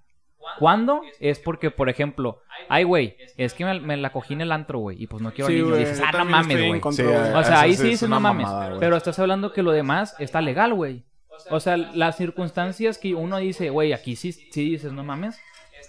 ¿Cuándo? 0.59 1.03
Es 1.21 1.39
porque, 1.39 1.71
por 1.71 1.89
ejemplo, 1.89 2.43
ay, 2.69 2.85
güey, 2.85 3.17
es 3.37 3.55
que 3.55 3.65
me, 3.65 3.79
me 3.81 3.97
la 3.97 4.11
cogí 4.11 4.35
en 4.35 4.41
el 4.41 4.53
antro, 4.53 4.79
güey, 4.79 5.03
y 5.03 5.07
pues 5.07 5.23
no 5.23 5.33
quiero 5.33 5.49
Sí, 5.49 5.55
niños. 5.55 5.69
güey, 5.71 5.81
dices, 5.85 6.03
ah, 6.07 6.13
no 6.19 6.25
mames, 6.25 6.67
güey. 6.69 6.81
Sí, 6.93 7.03
O 7.03 7.45
sea, 7.45 7.61
ahí 7.61 7.73
sí 7.73 7.77
sí 7.77 7.83
es 7.85 7.91
dices, 7.93 8.09
no 8.09 8.21
mames. 8.21 8.47
mamada, 8.47 8.77
pero 8.81 8.97
estás 8.97 9.19
hablando 9.19 9.53
que 9.53 9.63
lo 9.63 9.73
demás 9.73 10.15
está 10.19 10.41
legal, 10.41 10.75
güey. 10.75 11.05
O 11.51 11.61
sea, 11.61 11.77
las 11.77 12.17
circunstancias 12.17 12.97
que 12.99 13.15
uno 13.15 13.37
dice, 13.39 13.71
güey, 13.71 13.93
aquí 13.93 14.17
sí, 14.17 14.33
sí 14.33 14.71
dices, 14.71 14.93
no 14.93 15.05
mames, 15.05 15.39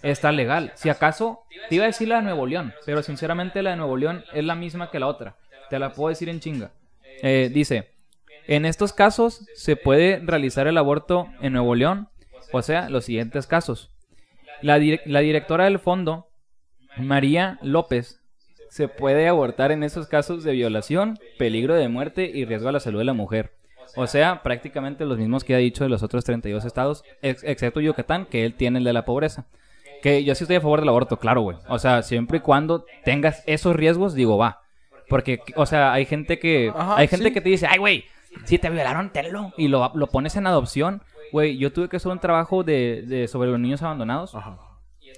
está 0.04 0.32
legal. 0.32 0.74
Si 0.76 0.90
acaso, 0.90 1.44
te 1.70 1.76
iba 1.76 1.86
a 1.86 1.88
decir 1.88 2.10
la 2.10 2.18
de 2.18 2.24
Nuevo 2.24 2.46
León, 2.46 2.74
pero 2.86 3.02
sinceramente 3.02 3.64
la 3.64 3.70
de 3.72 3.76
Nuevo 3.78 3.96
León 3.96 4.26
es 4.34 4.44
la 4.44 4.56
misma 4.56 4.92
que 4.92 5.00
la 5.00 5.08
otra. 5.08 5.36
Te 5.70 5.80
la 5.80 5.94
puedo 5.94 6.10
decir 6.10 6.28
en 6.30 6.40
chinga. 6.42 6.72
Eh, 7.24 7.50
dice, 7.54 7.90
en 8.48 8.66
estos 8.66 8.92
casos 8.94 9.46
se 9.56 9.76
puede 9.76 10.20
realizar 10.24 10.68
el 10.68 10.78
aborto 10.78 11.28
en 11.42 11.54
Nuevo 11.54 11.76
León, 11.76 12.10
o 12.52 12.62
sea, 12.62 12.90
los 12.90 13.06
siguientes 13.06 13.48
casos. 13.48 13.90
La, 14.62 14.78
dire- 14.80 15.02
la 15.06 15.20
directora 15.22 15.66
del 15.66 15.80
fondo, 15.80 16.28
María 16.98 17.60
López, 17.62 18.22
se 18.70 18.88
puede 18.88 19.28
abortar 19.28 19.72
en 19.72 19.84
esos 19.84 20.08
casos 20.08 20.44
de 20.44 20.54
violación, 20.54 21.18
peligro 21.38 21.76
de 21.76 21.88
muerte 21.90 22.30
y 22.34 22.46
riesgo 22.46 22.70
a 22.70 22.72
la 22.72 22.80
salud 22.80 23.00
de 23.00 23.06
la 23.06 23.14
mujer. 23.14 23.54
O 23.96 24.06
sea, 24.08 24.44
prácticamente 24.44 25.06
los 25.06 25.18
mismos 25.18 25.44
que 25.44 25.56
ha 25.56 25.60
dicho 25.60 25.84
de 25.84 25.90
los 25.90 26.04
otros 26.04 26.26
32 26.26 26.66
estados, 26.66 27.04
ex- 27.22 27.44
excepto 27.44 27.80
Yucatán, 27.80 28.26
que 28.26 28.46
él 28.46 28.54
tiene 28.56 28.80
el 28.80 28.84
de 28.86 28.94
la 28.94 29.06
pobreza. 29.06 29.48
Que 30.04 30.24
yo 30.24 30.36
sí 30.36 30.44
estoy 30.44 30.58
a 30.58 30.62
favor 30.62 30.82
del 30.82 30.90
aborto, 30.90 31.18
claro, 31.18 31.42
güey. 31.42 31.58
O 31.70 31.80
sea, 31.80 32.04
siempre 32.04 32.38
y 32.38 32.42
cuando 32.42 32.86
tengas 33.06 33.44
esos 33.48 33.76
riesgos, 33.76 34.14
digo, 34.14 34.38
va. 34.38 34.62
Porque, 35.10 35.40
o 35.56 35.66
sea, 35.66 35.94
hay 35.94 36.06
gente 36.06 36.38
que, 36.38 36.72
Ajá, 36.76 36.98
hay 36.98 37.08
gente 37.08 37.28
sí. 37.30 37.34
que 37.34 37.42
te 37.42 37.50
dice, 37.50 37.66
ay, 37.68 37.80
güey, 37.80 38.04
si 38.44 38.60
te 38.60 38.70
violaron, 38.70 39.12
tenlo. 39.12 39.54
Y 39.58 39.70
lo, 39.70 39.90
lo 39.96 40.08
pones 40.08 40.36
en 40.36 40.46
adopción. 40.46 41.02
Güey, 41.32 41.58
yo 41.58 41.72
tuve 41.74 41.90
que 41.90 41.98
hacer 41.98 42.12
un 42.12 42.20
trabajo 42.20 42.64
de, 42.64 43.04
de- 43.08 43.28
sobre 43.28 43.50
los 43.50 43.60
niños 43.60 43.82
abandonados. 43.82 44.34
Ajá. 44.36 44.58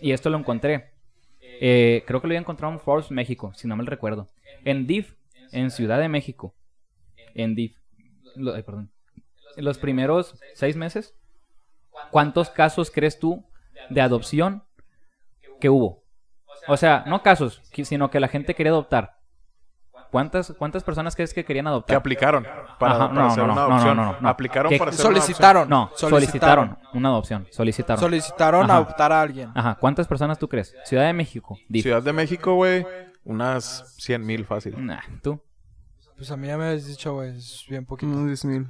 Y 0.02 0.12
esto 0.12 0.30
lo 0.30 0.38
encontré. 0.38 0.92
Eh, 1.42 2.04
creo 2.08 2.22
que 2.22 2.28
lo 2.28 2.32
había 2.32 2.40
encontrado 2.40 2.74
en 2.74 2.80
Forbes, 2.80 3.12
México, 3.12 3.52
si 3.56 3.68
no 3.68 3.76
me 3.76 3.84
recuerdo. 3.84 4.30
En 4.64 4.88
DIF, 4.88 5.14
en 5.52 5.72
Ciudad 5.72 6.00
de 6.00 6.08
México. 6.08 6.56
En 7.36 7.56
DIF. 7.56 7.78
Lo- 8.36 8.54
ay, 8.54 8.64
perdón. 8.64 8.92
En 9.58 9.66
los 9.66 9.78
primeros 9.78 10.36
seis 10.54 10.76
meses, 10.76 11.16
¿cuántos 12.12 12.50
casos 12.50 12.92
crees 12.92 13.20
tú 13.20 13.44
de 13.90 14.02
adopción 14.02 14.64
que 15.60 15.70
hubo? 15.70 16.04
O 16.68 16.78
sea, 16.78 17.04
no 17.08 17.24
casos, 17.24 17.62
sino 17.84 18.10
que 18.10 18.20
la 18.20 18.28
gente 18.28 18.54
quería 18.56 18.72
adoptar. 18.72 19.19
¿Cuántas, 20.12 20.54
cuántas 20.58 20.84
personas 20.84 21.16
crees 21.16 21.34
que 21.34 21.46
querían 21.46 21.66
¿Qué 21.66 21.70
adoptar? 21.70 21.98
aplicaron 21.98 22.44
para, 22.80 22.94
Ajá, 22.96 23.10
para 23.10 23.14
no, 23.14 23.28
hacer 23.28 23.44
no, 23.46 23.54
una 23.54 23.54
no, 23.62 23.68
no, 23.68 23.74
adopción? 23.76 23.98
no, 23.98 24.06
no, 24.14 24.22
no. 24.22 24.30
Aplicaron 24.30 24.70
¿Qué- 24.72 24.80
para 24.80 24.90
hacer 24.92 25.06
una 25.06 25.20
Solicitaron. 25.22 25.70
No, 25.70 25.92
solicitaron 25.96 26.78
una 26.94 27.10
adopción. 27.10 27.48
Solicitaron. 27.52 28.00
Solicitaron 28.00 28.64
Ajá. 28.66 28.76
adoptar 28.78 29.12
a 29.12 29.22
alguien. 29.22 29.52
Ajá, 29.54 29.76
¿cuántas 29.80 30.08
personas 30.08 30.40
tú 30.40 30.48
crees? 30.50 30.76
Ciudad 30.86 31.06
de 31.06 31.14
México. 31.14 31.58
DIF. 31.68 31.84
Ciudad 31.84 32.02
de 32.02 32.12
México, 32.14 32.56
güey, 32.56 32.86
unas 33.24 33.94
100 33.98 34.26
mil 34.26 34.46
fácil. 34.46 34.84
Nah, 34.84 35.00
tú, 35.22 35.40
Pues 36.18 36.32
a 36.32 36.38
mí 36.38 36.48
ya 36.48 36.58
me 36.58 36.66
habías 36.70 36.86
dicho, 36.88 37.14
güey, 37.14 37.38
es 37.38 37.64
bien 37.70 37.86
poquito. 37.86 38.12
Unos 38.12 38.26
10 38.28 38.46
mil. 38.46 38.68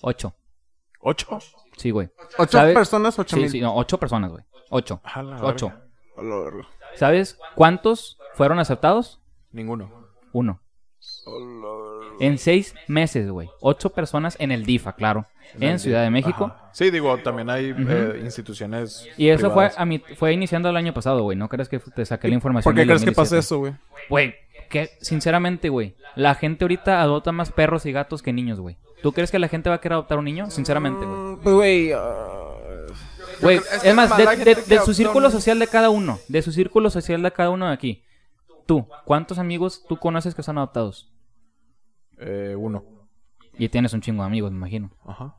ocho. 0.00 0.34
¿Ocho? 1.00 1.38
Sí, 1.76 1.90
güey. 1.90 2.10
¿Ocho 2.38 2.58
¿Sabe? 2.58 2.72
personas? 2.74 3.18
¿Ocho 3.18 3.36
Sí, 3.36 3.42
mil? 3.42 3.50
sí, 3.50 3.60
no, 3.60 3.74
ocho 3.76 3.98
personas, 3.98 4.30
güey. 4.30 4.44
Ocho. 4.70 5.00
A 5.04 5.22
la 5.22 5.36
Ocho. 5.44 5.72
A 6.16 6.22
la. 6.22 6.66
¿Sabes 6.94 7.38
cuántos 7.54 8.18
fueron 8.34 8.58
aceptados? 8.58 9.20
Ninguno. 9.50 10.01
Uno. 10.32 10.60
En 12.20 12.38
seis 12.38 12.74
meses, 12.86 13.28
güey. 13.30 13.50
Ocho 13.60 13.90
personas 13.90 14.36
en 14.38 14.52
el 14.52 14.64
DIFA, 14.64 14.94
claro. 14.94 15.26
En 15.58 15.78
Ciudad 15.78 16.02
de 16.02 16.10
México. 16.10 16.52
Ajá. 16.54 16.70
Sí, 16.72 16.90
digo, 16.90 17.16
también 17.18 17.50
hay 17.50 17.74
eh, 17.76 18.20
instituciones 18.22 19.06
Y 19.18 19.28
eso 19.28 19.50
fue 19.50 19.70
a 19.76 19.84
mi, 19.84 19.98
fue 19.98 20.32
iniciando 20.32 20.70
el 20.70 20.76
año 20.76 20.94
pasado, 20.94 21.22
güey. 21.22 21.36
No 21.36 21.48
crees 21.48 21.68
que 21.68 21.78
te 21.78 22.04
saqué 22.06 22.28
la 22.28 22.34
información. 22.34 22.72
¿Por 22.72 22.80
qué 22.80 22.86
crees 22.86 23.04
que 23.04 23.12
pasa 23.12 23.36
2017? 23.36 23.38
eso, 23.38 23.58
güey? 23.58 23.74
Güey, 24.08 24.34
que 24.70 24.90
sinceramente, 25.00 25.68
güey. 25.68 25.96
La 26.14 26.34
gente 26.34 26.64
ahorita 26.64 27.02
adopta 27.02 27.32
más 27.32 27.50
perros 27.50 27.84
y 27.86 27.92
gatos 27.92 28.22
que 28.22 28.32
niños, 28.32 28.60
güey. 28.60 28.76
¿Tú 29.02 29.12
crees 29.12 29.30
que 29.30 29.38
la 29.38 29.48
gente 29.48 29.68
va 29.68 29.76
a 29.76 29.80
querer 29.80 29.94
adoptar 29.94 30.18
un 30.18 30.24
niño? 30.24 30.50
Sinceramente, 30.50 31.04
güey. 31.04 31.18
Mm, 31.18 31.38
Pues, 31.42 31.54
güey... 31.54 31.92
ah, 31.92 32.52
Güey, 33.40 33.60
es 33.82 33.94
más, 33.94 34.16
de, 34.16 34.80
su 34.84 34.94
círculo 34.94 35.30
social 35.30 35.58
de 35.58 35.66
cada 35.66 35.90
uno, 35.90 36.20
de 36.28 36.42
su 36.42 36.52
círculo 36.52 36.90
social 36.90 37.22
de 37.22 37.32
cada 37.32 37.50
uno 37.50 37.66
de 37.66 37.72
aquí, 37.72 38.04
tú, 38.66 38.86
¿cuántos 39.04 39.38
amigos 39.38 39.84
tú 39.88 39.96
conoces 39.96 40.34
que 40.34 40.42
son 40.42 40.58
adoptados? 40.58 41.12
Eh, 42.18 42.54
uno. 42.58 42.84
Y 43.58 43.68
tienes 43.68 43.92
un 43.92 44.00
chingo 44.00 44.22
de 44.22 44.28
amigos, 44.28 44.50
me 44.50 44.56
imagino. 44.56 44.90
Ajá. 45.04 45.34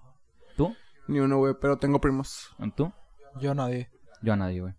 ¿Tú? 0.55 0.75
Ni 1.07 1.19
uno, 1.19 1.37
güey, 1.37 1.55
pero 1.59 1.77
tengo 1.77 1.99
primos. 1.99 2.55
¿Tú? 2.75 2.91
Yo 3.39 3.53
nadie. 3.53 3.89
Yo 4.21 4.33
a 4.33 4.35
nadie, 4.35 4.61
güey. 4.61 4.73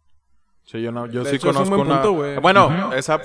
Sí, 0.65 0.81
yo 0.81 0.93
no, 0.93 1.07
yo 1.07 1.25
De 1.25 1.31
sí 1.31 1.37
hecho, 1.37 1.51
es 1.51 1.57
un 1.57 1.65
conozco 1.65 1.77
buen 1.77 1.89
una... 1.89 2.03
punto, 2.03 2.41
bueno, 2.41 2.93
esa... 2.95 3.21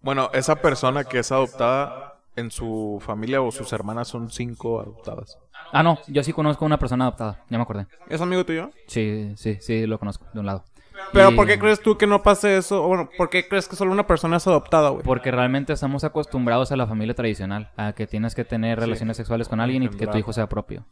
Bueno, 0.00 0.28
esa 0.34 0.56
persona 0.56 1.04
que 1.04 1.20
es 1.20 1.32
adoptada 1.32 2.20
en 2.36 2.50
su 2.50 2.98
familia 3.00 3.40
o 3.40 3.50
sus 3.50 3.72
hermanas 3.72 4.08
son 4.08 4.30
cinco 4.30 4.80
adoptadas. 4.80 5.38
Ah, 5.72 5.82
no, 5.82 5.98
yo 6.08 6.22
sí 6.22 6.32
conozco 6.32 6.64
a 6.64 6.66
una 6.66 6.78
persona 6.78 7.04
adoptada, 7.04 7.44
ya 7.48 7.56
me 7.56 7.62
acordé. 7.62 7.86
¿Es 8.08 8.20
amigo 8.20 8.44
tuyo? 8.44 8.70
Sí, 8.86 9.32
sí, 9.36 9.56
sí, 9.60 9.86
lo 9.86 9.98
conozco, 9.98 10.26
de 10.34 10.40
un 10.40 10.46
lado. 10.46 10.64
Pero 11.12 11.34
¿por 11.34 11.46
qué 11.46 11.58
crees 11.58 11.80
tú 11.80 11.96
que 11.96 12.06
no 12.06 12.22
pase 12.22 12.56
eso? 12.56 12.86
Bueno, 12.86 13.08
¿por 13.16 13.30
qué 13.30 13.48
crees 13.48 13.68
que 13.68 13.76
solo 13.76 13.92
una 13.92 14.06
persona 14.06 14.36
es 14.36 14.46
adoptada, 14.46 14.90
güey? 14.90 15.02
Porque 15.02 15.30
realmente 15.30 15.72
estamos 15.72 16.04
acostumbrados 16.04 16.72
a 16.72 16.76
la 16.76 16.86
familia 16.86 17.14
tradicional, 17.14 17.70
a 17.76 17.92
que 17.92 18.06
tienes 18.06 18.34
que 18.34 18.44
tener 18.44 18.78
relaciones 18.78 19.16
sexuales 19.16 19.48
con 19.48 19.60
alguien 19.60 19.82
y 19.82 19.88
que 19.88 20.06
tu 20.06 20.18
hijo 20.18 20.32
sea 20.32 20.48
propio. 20.48 20.84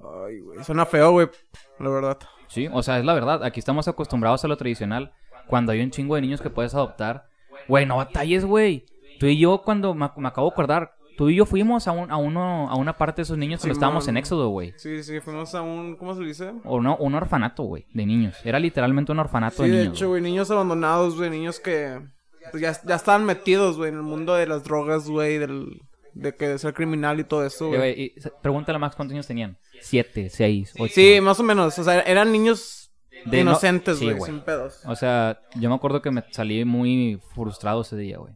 Ay, 0.00 0.40
güey. 0.40 0.64
Suena 0.64 0.86
feo, 0.86 1.12
güey. 1.12 1.28
La 1.78 1.90
verdad. 1.90 2.18
Sí, 2.48 2.68
o 2.72 2.82
sea, 2.82 2.98
es 2.98 3.04
la 3.04 3.14
verdad. 3.14 3.42
Aquí 3.42 3.58
estamos 3.58 3.88
acostumbrados 3.88 4.44
a 4.44 4.48
lo 4.48 4.56
tradicional. 4.56 5.12
Cuando 5.46 5.72
hay 5.72 5.80
un 5.80 5.90
chingo 5.90 6.14
de 6.14 6.22
niños 6.22 6.40
que 6.40 6.50
puedes 6.50 6.74
adoptar. 6.74 7.28
Güey, 7.68 7.86
no 7.86 7.96
batalles, 7.96 8.44
güey. 8.44 8.86
Tú 9.18 9.26
y 9.26 9.38
yo, 9.38 9.62
cuando 9.62 9.94
me, 9.94 10.10
me 10.16 10.28
acabo 10.28 10.48
de 10.48 10.52
acordar, 10.52 10.93
tú 11.16 11.28
y 11.30 11.36
yo 11.36 11.46
fuimos 11.46 11.86
a, 11.88 11.92
un, 11.92 12.10
a, 12.10 12.16
uno, 12.16 12.68
a 12.70 12.76
una 12.76 12.96
parte 12.96 13.16
de 13.20 13.22
esos 13.24 13.38
niños 13.38 13.60
cuando 13.60 13.74
Simón. 13.74 13.76
estábamos 13.76 14.08
en 14.08 14.16
Éxodo, 14.16 14.48
güey. 14.48 14.72
Sí, 14.76 15.02
sí, 15.02 15.20
fuimos 15.20 15.54
a 15.54 15.62
un... 15.62 15.96
¿Cómo 15.96 16.14
se 16.14 16.22
dice? 16.22 16.52
O 16.64 16.80
no, 16.80 16.96
un 16.96 17.14
orfanato, 17.14 17.62
güey, 17.64 17.86
de 17.92 18.06
niños. 18.06 18.36
Era 18.44 18.58
literalmente 18.58 19.12
un 19.12 19.18
orfanato 19.18 19.62
Sí, 19.64 19.70
de 19.70 19.76
de 19.76 19.82
niños. 19.84 19.96
hecho, 19.98 20.08
güey. 20.08 20.20
Niños 20.22 20.50
abandonados, 20.50 21.16
güey. 21.16 21.30
Niños 21.30 21.60
que... 21.60 22.00
pues, 22.50 22.62
ya, 22.62 22.72
ya 22.84 22.94
estaban 22.96 23.24
metidos, 23.24 23.76
güey, 23.76 23.90
en 23.90 23.96
el 23.96 24.02
mundo 24.02 24.34
de 24.34 24.46
las 24.46 24.64
drogas, 24.64 25.08
güey. 25.08 25.38
Del... 25.38 25.80
De 26.14 26.34
que 26.36 26.46
de 26.46 26.58
ser 26.60 26.74
criminal 26.74 27.18
y 27.18 27.24
todo 27.24 27.44
eso, 27.44 27.74
Eh, 27.74 27.76
güey. 27.76 28.14
pregúntale 28.40 28.76
a 28.76 28.78
Max 28.78 28.94
cuántos 28.94 29.14
años 29.14 29.26
tenían. 29.26 29.58
Siete, 29.80 30.30
seis, 30.30 30.72
ocho. 30.78 30.92
Sí, 30.94 31.18
más 31.20 31.40
o 31.40 31.42
menos. 31.42 31.76
O 31.76 31.82
sea, 31.82 32.00
eran 32.02 32.30
niños 32.30 32.92
De 33.26 33.42
no- 33.42 33.50
inocentes, 33.50 33.98
sí, 33.98 34.12
güey. 34.12 34.20
sin 34.30 34.40
pedos. 34.40 34.80
O 34.86 34.94
sea, 34.94 35.40
yo 35.56 35.68
me 35.68 35.74
acuerdo 35.74 36.00
que 36.02 36.12
me 36.12 36.22
salí 36.30 36.64
muy 36.64 37.20
frustrado 37.34 37.82
ese 37.82 37.96
día, 37.96 38.18
güey. 38.18 38.32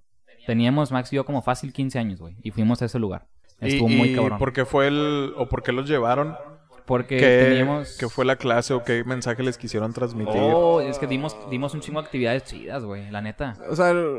Teníamos 0.48 0.90
Max 0.92 1.12
y 1.12 1.16
yo 1.16 1.26
como 1.26 1.42
fácil 1.42 1.74
15 1.74 1.98
años, 1.98 2.20
güey. 2.20 2.34
Y 2.42 2.52
fuimos 2.52 2.80
a 2.80 2.87
ese 2.87 2.98
lugar. 2.98 3.26
Estuvo 3.61 3.90
y, 3.90 3.96
muy 3.96 4.08
y 4.12 4.14
cabrón. 4.14 4.38
¿Por 4.38 4.54
qué 4.54 4.64
fue 4.64 4.87
el... 4.88 5.34
o 5.37 5.46
por 5.46 5.62
qué 5.62 5.72
los 5.72 5.87
llevaron? 5.87 6.38
Porque 6.87 7.18
¿Qué, 7.18 7.44
teníamos... 7.50 7.98
qué 8.00 8.08
fue 8.08 8.24
la 8.24 8.37
clase 8.37 8.72
o 8.72 8.82
qué 8.82 9.04
mensaje 9.04 9.42
les 9.42 9.58
quisieron 9.58 9.92
transmitir? 9.92 10.40
Oh, 10.40 10.80
es 10.80 10.98
que 10.98 11.06
dimos, 11.06 11.37
dimos 11.50 11.74
un 11.74 11.80
chingo 11.80 12.00
de 12.00 12.06
actividades 12.06 12.44
chidas, 12.44 12.82
güey. 12.82 13.11
La 13.11 13.20
neta. 13.20 13.58
O 13.68 13.76
sea, 13.76 13.90
el- 13.90 14.16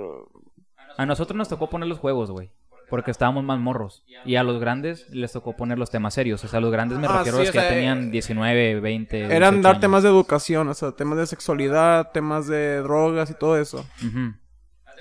A 0.99 1.07
nosotros 1.07 1.35
nos 1.35 1.49
tocó 1.49 1.67
poner 1.67 1.89
los 1.89 1.97
juegos, 1.97 2.29
güey. 2.29 2.51
Porque 2.91 3.09
estábamos 3.09 3.43
más 3.43 3.57
morros. 3.59 4.03
Y 4.23 4.35
a 4.35 4.43
los 4.43 4.59
grandes 4.59 5.09
les 5.09 5.31
tocó 5.31 5.55
poner 5.57 5.79
los 5.79 5.89
temas 5.89 6.13
serios. 6.13 6.43
O 6.43 6.47
sea, 6.47 6.59
a 6.59 6.61
los 6.61 6.71
grandes 6.71 6.99
me 6.99 7.07
Ah, 7.07 7.17
refiero 7.17 7.37
sí, 7.37 7.41
a 7.41 7.45
los 7.45 7.51
que 7.53 7.59
sea, 7.59 7.69
tenían 7.69 8.11
19, 8.11 8.79
20. 8.81 9.19
Eran 9.35 9.55
18 9.55 9.61
dar 9.63 9.71
años. 9.71 9.81
temas 9.81 10.03
de 10.03 10.09
educación, 10.09 10.67
o 10.67 10.73
sea, 10.75 10.91
temas 10.91 11.17
de 11.17 11.25
sexualidad, 11.25 12.11
temas 12.11 12.45
de 12.45 12.77
drogas 12.83 13.31
y 13.31 13.33
todo 13.33 13.57
eso. 13.57 13.83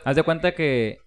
Haz 0.06 0.16
de 0.16 0.22
cuenta 0.22 0.54
que 0.54 1.00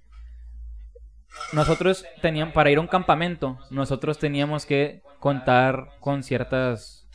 nosotros 1.54 2.06
teníamos, 2.22 2.54
para 2.54 2.70
ir 2.72 2.78
a 2.78 2.82
un 2.82 2.88
campamento, 2.88 3.58
nosotros 3.70 4.18
teníamos 4.20 4.66
que 4.66 5.02
contar 5.20 5.90
con 6.00 6.24
ciertas 6.24 7.08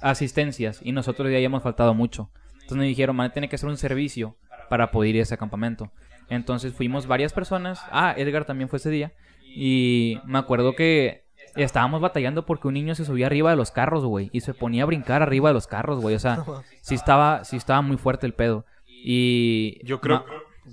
asistencias 0.00 0.80
y 0.82 0.92
nosotros 0.92 1.28
ya 1.30 1.36
habíamos 1.36 1.62
faltado 1.62 1.94
mucho. 1.94 2.30
Entonces 2.54 2.76
nos 2.76 2.86
dijeron, 2.86 3.16
man, 3.16 3.32
tiene 3.32 3.48
que 3.48 3.56
hacer 3.56 3.68
un 3.68 3.76
servicio 3.76 4.36
para 4.68 4.90
poder 4.90 5.14
ir 5.16 5.20
a 5.20 5.22
ese 5.24 5.36
campamento. 5.38 5.90
Entonces 6.28 6.72
fuimos 6.72 7.06
varias 7.06 7.32
personas. 7.32 7.82
Ah, 7.90 8.14
Edgar 8.16 8.44
también 8.44 8.68
fue 8.68 8.76
ese 8.78 8.90
día. 8.90 9.12
Y 9.44 10.20
me 10.24 10.38
acuerdo 10.38 10.76
que 10.76 11.24
estábamos 11.56 12.00
batallando 12.00 12.46
porque 12.46 12.68
un 12.68 12.74
niño 12.74 12.94
se 12.94 13.04
subía 13.04 13.26
arriba 13.26 13.50
de 13.50 13.56
los 13.56 13.72
carros, 13.72 14.04
güey. 14.04 14.30
Y 14.32 14.40
se 14.40 14.54
ponía 14.54 14.84
a 14.84 14.86
brincar 14.86 15.22
arriba 15.22 15.48
de 15.50 15.54
los 15.54 15.66
carros, 15.66 16.00
güey. 16.00 16.14
O 16.14 16.20
sea, 16.20 16.44
sí 16.82 16.94
estaba, 16.94 17.44
sí 17.44 17.56
estaba 17.56 17.82
muy 17.82 17.96
fuerte 17.96 18.26
el 18.26 18.34
pedo. 18.34 18.64
Y... 18.86 19.84
Yo 19.84 20.00
creo, 20.00 20.18
ma- 20.20 20.24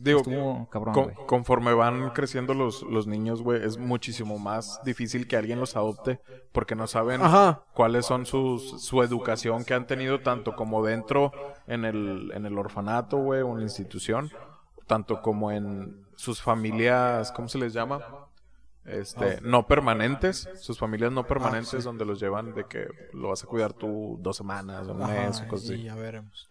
digo, 0.04 0.20
estuvo 0.20 0.70
cabrón, 0.70 0.94
con- 0.94 1.04
güey. 1.06 1.16
conforme 1.28 1.74
van 1.74 2.10
creciendo 2.12 2.54
los, 2.54 2.84
los 2.84 3.08
niños, 3.08 3.42
güey, 3.42 3.64
es 3.64 3.78
muchísimo 3.78 4.40
más 4.40 4.80
difícil 4.84 5.28
que 5.28 5.38
alguien 5.38 5.60
los 5.60 5.76
adopte 5.76 6.20
porque 6.52 6.76
no 6.76 6.88
saben 6.88 7.22
Ajá. 7.22 7.64
cuáles 7.74 8.06
son 8.06 8.26
sus, 8.26 8.82
su 8.84 9.02
educación 9.04 9.64
que 9.66 9.74
han 9.74 9.88
tenido 9.88 10.22
tanto 10.22 10.56
como 10.56 10.86
dentro 10.86 11.32
en 11.68 11.86
el, 11.86 12.32
en 12.34 12.46
el 12.46 12.58
orfanato, 12.58 13.18
güey, 13.18 13.42
o 13.42 13.52
en 13.52 13.58
la 13.58 13.64
institución, 13.64 14.32
tanto 14.88 15.22
como 15.22 15.52
en 15.52 16.06
sus 16.16 16.42
familias, 16.42 17.32
¿cómo 17.32 17.48
se 17.48 17.58
les 17.58 17.74
llama? 17.74 18.02
Este, 18.86 19.42
no 19.42 19.68
permanentes, 19.68 20.48
sus 20.62 20.80
familias 20.80 21.12
no 21.12 21.28
permanentes 21.28 21.84
donde 21.84 22.06
los 22.06 22.22
llevan 22.22 22.54
de 22.54 22.66
que 22.68 22.88
lo 23.12 23.30
vas 23.30 23.44
a 23.44 23.48
cuidar 23.48 23.74
tú 23.74 24.18
dos 24.22 24.38
semanas, 24.38 24.88
un 24.88 25.00
mes, 25.00 25.42
o 25.42 25.48
cosas 25.50 25.70
y 25.72 25.74
así. 25.74 25.84
ya 25.84 25.96
veremos. 25.96 26.48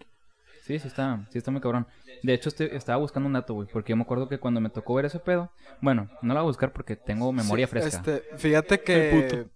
Sí, 0.64 0.78
sí 0.78 0.86
está, 0.88 1.26
sí 1.30 1.38
está 1.38 1.50
muy 1.50 1.60
cabrón. 1.62 1.86
De 2.22 2.34
hecho, 2.34 2.48
este- 2.48 2.74
estaba 2.76 2.98
buscando 2.98 3.26
un 3.26 3.32
dato, 3.34 3.54
güey, 3.54 3.68
porque 3.72 3.90
yo 3.90 3.96
me 3.96 4.02
acuerdo 4.02 4.28
que 4.28 4.38
cuando 4.38 4.60
me 4.60 4.70
tocó 4.70 4.94
ver 4.94 5.04
ese 5.06 5.18
pedo, 5.20 5.50
bueno, 5.80 6.08
no 6.22 6.34
la 6.34 6.40
voy 6.40 6.46
a 6.46 6.50
buscar 6.50 6.72
porque 6.72 6.96
tengo 6.96 7.32
memoria 7.32 7.66
Sí, 7.66 7.70
fresca. 7.70 7.96
Este, 7.98 8.36
fíjate 8.36 8.80
que 8.80 9.46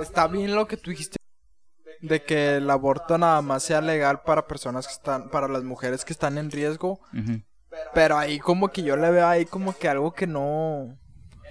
está 0.00 0.26
bien 0.28 0.54
lo 0.54 0.66
que 0.66 0.76
tú 0.76 0.90
dijiste 0.90 1.16
de 2.00 2.22
que 2.22 2.56
el 2.56 2.68
aborto 2.70 3.16
nada 3.16 3.40
más 3.42 3.62
sea 3.62 3.80
legal 3.80 4.22
para 4.22 4.46
personas 4.46 4.86
que 4.86 4.92
están, 4.92 5.30
para 5.30 5.46
las 5.48 5.62
mujeres 5.62 6.04
que 6.04 6.12
están 6.12 6.36
en 6.38 6.50
riesgo, 6.50 7.00
pero 7.94 8.18
ahí 8.18 8.38
como 8.38 8.68
que 8.68 8.82
yo 8.82 8.96
le 8.96 9.10
veo 9.10 9.26
ahí 9.26 9.44
como 9.46 9.76
que 9.76 9.88
algo 9.88 10.12
que 10.12 10.26
no... 10.26 10.98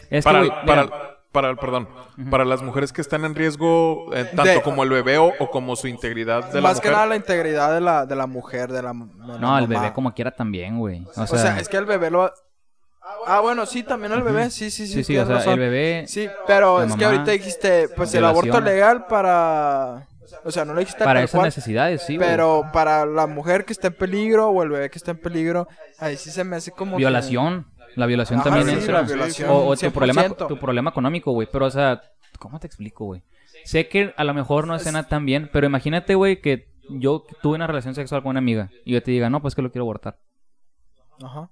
Es 0.10 0.24
para, 0.26 0.42
que, 0.42 0.48
güey, 0.50 0.66
para, 0.66 0.84
mira, 0.84 0.90
para, 0.90 1.11
perdón, 1.32 1.88
para 2.30 2.44
las 2.46 2.62
mujeres 2.62 2.92
que 2.92 3.02
están 3.02 3.24
en 3.26 3.36
riesgo, 3.36 4.14
eh, 4.14 4.26
tanto 4.26 4.44
De- 4.52 4.62
como 4.62 4.84
el 4.84 4.90
bebé 4.90 5.18
o, 5.18 5.32
o 5.40 5.50
como 5.50 5.76
su 5.76 5.88
integridad 5.88 6.46
de 6.52 6.62
la 6.62 6.70
Más 6.70 6.82
que 6.82 6.90
nada 6.92 7.06
la 7.06 7.16
integridad 7.16 7.74
de 7.74 7.82
la, 7.82 8.06
de 8.06 8.16
la 8.16 8.28
mujer, 8.28 8.72
de 8.72 8.82
la, 8.84 8.92
de 8.94 9.28
la 9.28 9.38
no, 9.38 9.58
el 9.58 9.68
mamá. 9.68 9.82
bebé 9.82 9.94
como 9.94 10.14
quiera 10.14 10.32
también, 10.32 10.78
güey. 10.78 11.06
O 11.08 11.14
sea, 11.14 11.24
O 11.24 11.28
sea, 11.28 11.60
es 11.60 11.70
que 11.70 11.78
el 11.78 11.86
bebé 11.86 12.10
lo... 12.12 12.32
Ah, 13.28 13.40
bueno, 13.40 13.66
sí, 13.66 13.84
también 13.84 14.12
el 14.14 14.22
bebé, 14.24 14.50
sí, 14.52 14.70
sí, 14.72 14.88
sí. 14.88 14.94
sí, 14.94 15.04
sí, 15.04 15.18
o 15.18 15.26
sea, 15.26 15.36
razón. 15.36 15.54
el 15.54 15.60
bebé... 15.60 16.06
Sí, 16.08 16.30
pero 16.48 16.84
es 16.84 16.96
que 16.96 17.06
ahorita 17.06 17.32
dijiste, 17.32 17.90
pues 17.96 18.14
el 18.14 18.26
aborto 18.26 18.60
legal 18.62 19.06
para... 19.06 20.08
O 20.44 20.50
sea, 20.50 20.66
no 20.66 20.74
lo 20.74 20.80
dijiste 20.80 21.04
para 21.04 21.20
esas 21.22 21.32
cual, 21.38 21.46
necesidades, 21.48 22.04
sí, 22.04 22.16
güey. 22.16 22.28
Pero 22.28 22.66
para 22.74 23.06
la 23.06 23.28
mujer 23.28 23.64
que 23.66 23.74
está 23.74 23.88
en 23.88 23.94
peligro 23.96 24.50
o 24.50 24.64
el 24.64 24.70
bebé 24.70 24.90
que 24.90 24.98
está 24.98 25.12
en 25.12 25.18
peligro, 25.18 25.68
ahí 26.00 26.16
sí 26.18 26.32
se 26.32 26.44
me 26.44 26.56
hace 26.56 26.72
como... 26.72 26.94
que- 26.94 26.98
Violación. 26.98 27.68
La 27.96 28.06
violación 28.06 28.42
también 28.42 28.68
sí, 28.68 28.74
entra. 28.74 29.02
la 29.02 29.08
violación, 29.08 29.50
o, 29.50 29.66
o 29.68 29.76
tu 29.76 29.86
100%. 29.86 29.92
problema, 29.92 30.30
tu 30.30 30.58
problema 30.58 30.90
económico, 30.92 31.32
güey. 31.32 31.48
Pero, 31.52 31.66
o 31.66 31.72
sea, 31.72 32.02
¿cómo 32.40 32.60
te 32.60 32.68
explico, 32.68 33.06
güey? 33.06 33.24
Sé 33.64 33.88
que 33.88 34.14
a 34.18 34.24
lo 34.24 34.34
mejor 34.34 34.68
no 34.68 34.76
escena 34.76 35.08
tan 35.08 35.26
bien, 35.26 35.50
pero 35.52 35.68
imagínate, 35.68 36.16
güey, 36.16 36.42
que 36.42 36.70
yo 36.90 37.26
tuve 37.42 37.56
una 37.56 37.68
relación 37.68 37.96
sexual 37.96 38.22
con 38.24 38.32
una 38.32 38.40
amiga 38.40 38.70
y 38.86 38.94
yo 38.94 39.04
te 39.04 39.12
diga, 39.12 39.30
no, 39.30 39.42
pues 39.42 39.56
que 39.56 39.62
lo 39.62 39.72
quiero 39.72 39.84
abortar. 39.84 40.20
Ajá. 41.24 41.50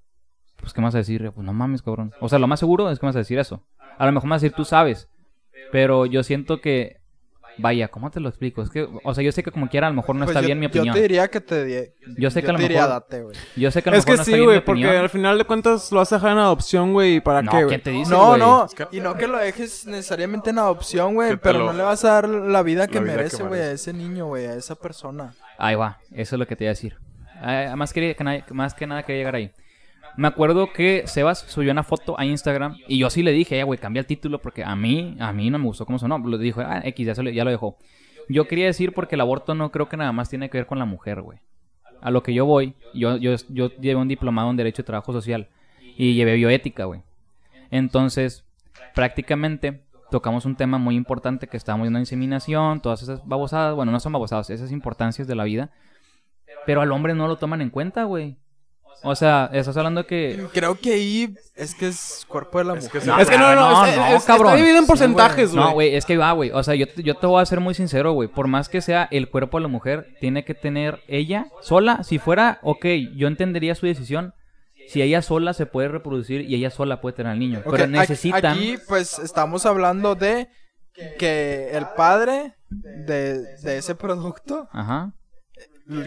Pues, 0.57 0.73
¿qué 0.73 0.81
vas 0.81 0.95
a 0.95 0.99
decir? 0.99 1.31
Pues 1.31 1.45
no 1.45 1.53
mames, 1.53 1.81
cabrón. 1.81 2.13
O 2.19 2.29
sea, 2.29 2.39
lo 2.39 2.47
más 2.47 2.59
seguro 2.59 2.89
es 2.89 2.99
que 2.99 3.05
me 3.05 3.09
vas 3.09 3.15
a 3.15 3.19
decir 3.19 3.39
eso. 3.39 3.63
A 3.97 4.05
lo 4.05 4.11
mejor 4.11 4.27
me 4.27 4.35
vas 4.35 4.41
a 4.41 4.45
decir, 4.45 4.55
tú 4.55 4.65
sabes. 4.65 5.09
Pero 5.71 6.05
yo 6.05 6.23
siento 6.23 6.61
que. 6.61 6.98
Vaya, 7.57 7.87
¿cómo 7.89 8.09
te 8.09 8.19
lo 8.19 8.29
explico? 8.29 8.61
Es 8.61 8.69
que, 8.69 8.87
o 9.03 9.13
sea, 9.13 9.23
yo 9.23 9.31
sé 9.31 9.43
que 9.43 9.51
como 9.51 9.67
quiera, 9.69 9.87
a 9.87 9.89
lo 9.89 9.95
mejor 9.97 10.15
no 10.15 10.25
Pues 10.25 10.35
está 10.35 10.41
yo, 10.41 10.47
bien 10.47 10.59
mi 10.59 10.67
Yo 10.67 10.69
opinión. 10.69 10.95
te 10.95 11.01
diría 11.01 11.27
que 11.29 11.41
te... 11.41 11.65
di- 11.65 11.89
Yo 12.17 12.31
sé 12.31 12.41
que 12.41 12.49
a 12.49 12.53
lo 12.53 12.59
diría 12.59 12.81
mejor- 12.83 12.89
date, 12.93 13.21
güey. 13.23 13.37
Yo 13.57 13.69
sé 13.71 13.81
que 13.83 13.89
a 13.89 13.91
lo 13.91 13.97
Es 13.97 14.05
mejor 14.05 14.13
que 14.13 14.17
no 14.17 14.21
está 14.23 14.37
sí, 14.37 14.43
güey, 14.45 14.63
porque 14.63 14.87
al 14.87 15.09
final 15.09 15.37
de 15.37 15.43
cuentas 15.45 15.91
lo 15.91 15.97
vas 15.99 16.11
a 16.13 16.15
dejar 16.15 16.31
en 16.31 16.37
adopción, 16.37 16.93
güey, 16.93 17.15
¿y 17.15 17.19
para 17.19 17.41
No, 17.41 17.51
qué, 17.51 17.57
güey? 17.57 17.67
¿quién 17.67 17.81
te 17.81 17.89
dice, 17.91 18.11
No, 18.11 18.27
güey? 18.27 18.39
no, 18.39 18.67
que- 18.75 18.87
y 18.95 19.01
no 19.01 19.15
que 19.15 19.27
lo 19.27 19.37
dejes 19.37 19.85
necesariamente 19.87 20.51
en 20.51 20.59
adopción, 20.59 21.15
güey, 21.15 21.31
Que 21.31 21.37
pero 21.37 21.59
lo- 21.59 21.65
no 21.65 21.73
le 21.73 21.83
vas 21.83 22.05
a 22.05 22.13
dar 22.13 22.29
la 22.29 22.61
vida 22.63 22.87
que 22.87 22.95
la 22.95 23.01
vida 23.01 23.11
que 23.13 23.17
merece, 23.17 23.43
güey, 23.43 23.61
a 23.61 23.71
ese 23.71 23.91
niño, 23.93 24.27
güey, 24.27 24.45
a 24.45 24.53
esa 24.55 24.75
persona. 24.75 25.33
Ahí 25.57 25.75
va, 25.75 25.99
eso 26.13 26.35
es 26.35 26.39
lo 26.39 26.47
que 26.47 26.55
te 26.55 26.63
iba 26.63 26.69
a 26.69 26.73
decir. 26.75 26.97
Ah, 27.41 27.73
más, 27.75 27.93
quería, 27.93 28.13
que 28.15 28.43
más 28.53 28.73
que 28.73 28.87
nada 28.87 29.03
quería 29.03 29.19
llegar 29.19 29.35
ahí. 29.35 29.51
Me 30.17 30.27
acuerdo 30.27 30.73
que 30.73 31.03
Sebas 31.07 31.39
subió 31.47 31.71
una 31.71 31.83
foto 31.83 32.19
a 32.19 32.25
Instagram 32.25 32.75
y 32.87 32.97
yo 32.99 33.09
sí 33.09 33.23
le 33.23 33.31
dije, 33.31 33.59
"Eh, 33.59 33.63
güey, 33.63 33.79
cambia 33.79 34.01
el 34.01 34.05
título 34.05 34.39
porque 34.39 34.63
a 34.63 34.75
mí, 34.75 35.15
a 35.19 35.31
mí 35.31 35.49
no 35.49 35.57
me 35.59 35.65
gustó 35.65 35.85
cómo 35.85 35.97
sonó. 35.99 36.17
Lo 36.19 36.37
dijo, 36.37 36.61
ah, 36.61 36.81
X, 36.83 37.05
ya, 37.15 37.23
lo- 37.23 37.29
ya 37.29 37.43
lo 37.43 37.51
dejó. 37.51 37.77
Yo 38.27 38.47
quería 38.47 38.65
decir 38.65 38.93
porque 38.93 39.15
el 39.15 39.21
aborto 39.21 39.55
no 39.55 39.71
creo 39.71 39.87
que 39.89 39.97
nada 39.97 40.11
más 40.11 40.29
tiene 40.29 40.49
que 40.49 40.57
ver 40.57 40.67
con 40.67 40.77
la 40.79 40.85
mujer, 40.85 41.21
güey. 41.21 41.39
A 42.01 42.11
lo 42.11 42.21
que 42.23 42.33
yo 42.33 42.45
voy, 42.45 42.75
yo, 42.93 43.17
yo, 43.17 43.35
yo 43.49 43.69
llevé 43.77 43.95
un 43.95 44.07
diplomado 44.07 44.49
en 44.51 44.57
Derecho 44.57 44.81
y 44.81 44.85
Trabajo 44.85 45.11
Social 45.13 45.47
y 45.97 46.13
llevé 46.13 46.35
bioética, 46.35 46.85
güey. 46.85 47.01
Entonces, 47.71 48.45
prácticamente 48.95 49.81
tocamos 50.11 50.45
un 50.45 50.55
tema 50.55 50.77
muy 50.77 50.95
importante 50.95 51.47
que 51.47 51.57
estábamos 51.57 51.85
viendo 51.85 51.99
inseminación, 51.99 52.81
todas 52.81 53.01
esas 53.03 53.25
babosadas, 53.27 53.75
bueno, 53.75 53.91
no 53.91 53.99
son 53.99 54.11
babosadas, 54.13 54.49
esas 54.49 54.71
importancias 54.71 55.27
de 55.27 55.35
la 55.35 55.43
vida. 55.43 55.69
Pero 56.65 56.81
al 56.81 56.91
hombre 56.91 57.13
no 57.13 57.27
lo 57.27 57.37
toman 57.37 57.61
en 57.61 57.69
cuenta, 57.69 58.03
güey. 58.03 58.37
O 59.03 59.15
sea, 59.15 59.49
estás 59.53 59.75
hablando 59.77 60.05
que... 60.05 60.45
Creo 60.53 60.75
que 60.79 60.93
ahí 60.93 61.33
es 61.55 61.73
que 61.75 61.87
es 61.87 62.25
cuerpo 62.27 62.57
de 62.59 62.65
la 62.65 62.75
mujer. 62.75 62.89
que. 62.91 63.07
No, 63.07 63.19
es 63.19 63.29
que 63.29 63.37
no, 63.37 63.55
no, 63.55 63.71
no, 63.71 63.85
es- 63.85 63.95
no, 63.95 64.05
es- 64.07 64.23
cabrón. 64.25 64.47
está 64.47 64.55
dividido 64.57 64.79
en 64.79 64.85
porcentajes, 64.87 65.51
güey. 65.53 65.63
No, 65.63 65.71
güey, 65.71 65.95
es 65.95 66.05
que 66.05 66.17
va, 66.17 66.31
güey. 66.33 66.51
O 66.51 66.61
sea, 66.63 66.75
yo, 66.75 66.87
te- 66.87 67.03
yo 67.03 67.15
te 67.15 67.25
voy 67.27 67.41
a 67.41 67.45
ser 67.45 67.59
muy 67.59 67.73
sincero, 67.73 68.11
güey. 68.11 68.27
Por 68.27 68.47
más 68.47 68.67
que 68.69 68.81
sea 68.81 69.07
el 69.11 69.29
cuerpo 69.29 69.57
de 69.57 69.61
la 69.63 69.67
mujer, 69.67 70.07
tiene 70.19 70.43
que 70.43 70.53
tener 70.53 70.99
ella 71.07 71.47
sola. 71.61 72.03
Si 72.03 72.19
fuera, 72.19 72.59
ok, 72.61 72.85
yo 73.15 73.27
entendería 73.27 73.75
su 73.75 73.85
decisión. 73.85 74.33
Si 74.89 75.01
ella 75.01 75.21
sola 75.21 75.53
se 75.53 75.65
puede 75.67 75.87
reproducir 75.87 76.41
y 76.41 76.55
ella 76.55 76.71
sola 76.71 76.99
puede 76.99 77.15
tener 77.15 77.31
al 77.31 77.39
niño. 77.39 77.61
Pero 77.69 77.85
necesitan... 77.87 78.53
Aquí, 78.57 78.75
pues, 78.87 79.19
estamos 79.19 79.65
hablando 79.67 80.15
de 80.15 80.49
que 81.19 81.69
el 81.77 81.85
padre 81.95 82.55
de, 82.69 83.39
de 83.57 83.77
ese 83.77 83.95
producto 83.95 84.67
Ajá, 84.71 85.13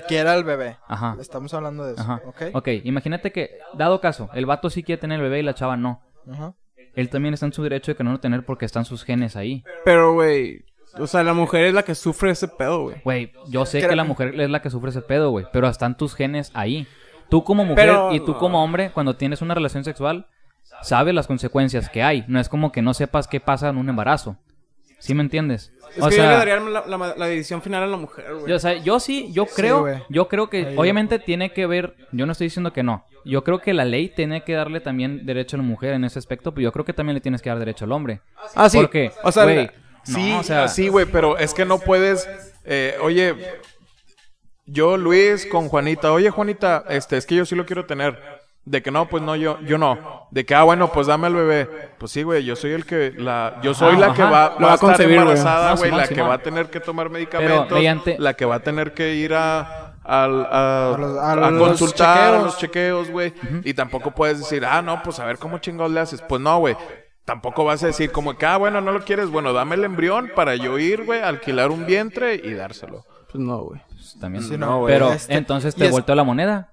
quiera 0.09 0.33
al 0.33 0.45
bebé. 0.45 0.77
ajá. 0.89 1.17
Estamos 1.21 1.53
hablando 1.55 1.85
de 1.85 1.93
eso, 1.95 2.03
Ajá. 2.03 2.21
¿ok? 2.27 2.43
Ok, 2.55 2.69
imagínate 2.85 3.33
que, 3.33 3.59
dado 3.75 4.01
caso, 4.01 4.29
el 4.35 4.47
vato 4.47 4.71
sí 4.71 4.83
quiere 4.83 5.01
tener 5.01 5.17
el 5.19 5.23
bebé 5.25 5.41
y 5.41 5.43
la 5.43 5.55
chava 5.55 5.77
no. 5.77 6.01
Ajá. 6.31 6.55
Él 6.95 7.09
también 7.09 7.35
está 7.35 7.47
en 7.47 7.53
su 7.53 7.63
derecho 7.63 7.93
de 7.93 7.97
que 7.97 8.05
no 8.05 8.13
lo 8.13 8.21
tener 8.21 8.45
porque 8.45 8.65
están 8.67 8.85
sus 8.85 9.05
genes 9.05 9.35
ahí. 9.37 9.65
Pero, 9.85 10.13
güey, 10.13 10.65
o 10.99 11.07
sea, 11.07 11.23
la 11.25 11.33
mujer 11.33 11.65
es 11.65 11.75
la 11.75 11.83
que 11.85 11.95
sufre 11.95 12.31
ese 12.31 12.49
pedo, 12.49 12.83
güey. 12.83 12.97
Güey, 13.03 13.33
yo 13.49 13.65
sé 13.65 13.81
que 13.87 13.97
la 13.97 14.05
mujer 14.05 14.39
es 14.39 14.51
la 14.51 14.61
que 14.61 14.69
sufre 14.71 14.91
ese 14.91 15.01
pedo, 15.03 15.31
güey, 15.31 15.47
pero 15.53 15.67
están 15.69 15.97
tus 15.97 16.15
genes 16.15 16.51
ahí. 16.55 16.87
Tú 17.31 17.45
como 17.45 17.65
mujer 17.65 17.87
Pero- 17.87 18.13
y 18.13 18.21
tú 18.21 18.37
como 18.37 18.63
hombre, 18.63 18.91
cuando 18.93 19.17
tienes 19.17 19.41
una 19.41 19.55
relación 19.55 19.85
sexual, 19.85 20.27
sabes 20.83 21.15
las 21.15 21.27
consecuencias 21.27 21.89
que 21.89 22.03
hay. 22.03 22.25
No 22.29 22.39
es 22.39 22.49
como 22.51 22.73
que 22.73 22.83
no 22.83 22.93
sepas 22.93 23.27
qué 23.27 23.41
pasa 23.41 23.71
en 23.71 23.79
un 23.79 23.89
embarazo. 23.89 24.37
¿Sí 25.03 25.15
me 25.15 25.23
entiendes? 25.23 25.73
Es 25.97 26.07
que 26.07 26.17
yo 26.17 26.23
le 26.23 26.29
daría 26.29 26.61
la, 26.61 26.87
la, 26.87 27.15
la 27.17 27.27
decisión 27.27 27.61
final 27.61 27.83
a 27.83 27.87
la 27.89 27.97
mujer, 27.97 28.25
güey. 28.35 28.47
Yo, 28.49 28.55
o 28.55 28.59
sea, 28.61 28.75
yo 28.75 29.01
sí, 29.01 29.33
yo 29.33 29.47
creo, 29.47 29.85
yo 30.09 30.29
creo 30.29 30.49
que 30.49 30.65
Ahí 30.67 30.75
obviamente 30.77 31.19
tiene 31.19 31.53
que 31.53 31.67
ver, 31.67 31.97
yo 32.13 32.25
no 32.25 32.31
estoy 32.33 32.47
diciendo 32.47 32.73
que 32.73 32.85
no. 32.85 33.05
Yo 33.25 33.43
creo 33.43 33.61
que 33.61 33.75
la 33.75 33.85
ley 33.85 34.09
tiene 34.09 34.45
que 34.45 34.53
darle 34.55 34.79
también 34.81 35.27
derecho 35.27 35.57
a 35.57 35.59
la 35.59 35.65
mujer 35.65 35.95
en 35.95 36.05
ese 36.05 36.21
aspecto, 36.21 36.55
pero 36.55 36.63
yo 36.63 36.73
creo 36.73 36.85
que 36.85 36.93
también 36.93 37.15
le 37.15 37.21
tienes 37.21 37.43
que 37.43 37.51
dar 37.51 37.59
derecho 37.59 37.85
al 37.85 37.91
hombre. 37.93 38.21
Ah, 38.55 38.69
sí. 38.69 38.79
Porque, 38.79 39.11
O 39.25 39.33
sea, 39.33 39.43
güey, 39.43 39.71
Sí, 40.05 40.31
no, 40.31 40.41
o 40.41 40.43
sea, 40.45 40.69
sí, 40.69 40.87
güey, 40.89 41.07
pero 41.07 41.37
es 41.37 41.53
que 41.53 41.65
no 41.65 41.79
puedes. 41.81 42.29
eh, 42.65 42.97
oye, 43.01 43.35
yo, 44.67 44.97
Luis, 44.97 45.47
con 45.47 45.69
Juanita. 45.69 46.13
Oye, 46.13 46.31
Juanita, 46.31 46.85
este, 46.89 47.17
es 47.17 47.27
que 47.27 47.35
yo 47.35 47.45
sí 47.45 47.55
lo 47.57 47.67
quiero 47.67 47.87
tener. 47.87 48.19
De 48.65 48.81
que 48.81 48.93
no, 48.93 49.09
pues 49.09 49.23
no, 49.25 49.35
yo, 49.35 49.59
yo 49.63 49.77
no. 49.77 50.29
De 50.31 50.47
que, 50.47 50.55
ah, 50.55 50.63
bueno, 50.63 50.93
pues 50.93 51.09
dame 51.09 51.27
al 51.27 51.35
bebé. 51.35 51.69
Pues 51.99 52.13
sí, 52.13 52.23
güey, 52.23 52.45
yo 52.45 52.55
soy 52.55 52.71
el 52.73 52.87
que, 52.87 53.13
la, 53.17 53.59
yo 53.61 53.75
soy 53.75 53.91
Ajá, 53.97 53.99
la 54.09 54.15
que 54.15 54.23
va, 54.23 54.31
va 54.31 54.57
va 54.59 54.71
a 54.73 54.75
estar 54.75 55.01
embarazada, 55.03 55.71
No, 55.73 55.77
güey, 55.79 55.91
la 55.91 56.07
que 56.07 56.23
va 56.23 56.35
a 56.35 56.39
tener 56.39 56.71
que 56.71 56.79
tomar 56.79 57.11
medicamentos, 57.11 57.73
mediante- 57.73 58.17
la 58.21 58.35
que 58.35 58.45
va 58.45 58.55
a 58.57 58.61
tener 58.61 58.95
que 58.95 59.15
ir 59.17 59.35
a, 59.35 59.95
al- 60.05 60.47
a, 60.49 60.95
A 60.95 60.99
los- 60.99 61.19
a 61.19 61.33
a 61.33 61.51
los 61.51 61.69
consultar 61.69 62.19
a 62.19 62.23
chequeos. 62.31 62.45
los 62.45 62.59
chequeos, 62.59 63.11
güey. 63.11 63.35
Y 63.65 63.75
tampoco 63.75 64.13
puedes 64.13 64.39
decir, 64.39 64.65
ah, 64.65 64.81
no, 64.81 65.03
pues 65.03 65.19
a 65.19 65.25
ver 65.25 65.39
cómo 65.39 65.59
chingados 65.59 65.91
le 65.93 65.99
haces. 66.01 66.23
Pues 66.23 66.41
no, 66.41 66.59
güey. 66.59 66.77
Tampoco 67.25 67.65
vas 67.65 67.83
a 67.83 67.87
decir 67.89 68.11
como 68.13 68.37
que, 68.39 68.47
ah, 68.47 68.57
bueno, 68.59 68.81
no 68.81 68.93
lo 68.93 69.05
quieres. 69.05 69.29
Bueno, 69.31 69.53
dame 69.53 69.75
el 69.75 69.85
embrión 69.85 70.31
para 70.37 70.55
yo 70.57 70.79
ir, 70.79 71.05
güey, 71.05 71.21
alquilar 71.21 71.71
un 71.73 71.85
vientre 71.87 72.35
y 72.37 72.53
dárselo. 72.55 73.05
Pues 73.31 73.43
no, 73.43 73.59
güey. 73.59 73.81
pues, 73.89 74.17
también. 74.21 74.45
Sí, 74.45 74.57
no, 74.57 74.81
güey. 74.81 74.93
Pero 74.95 75.13
Este, 75.13 75.35
entonces 75.35 75.75
te 75.75 75.87
es- 75.87 75.91
volteó 75.91 76.15
la 76.15 76.25
moneda. 76.25 76.72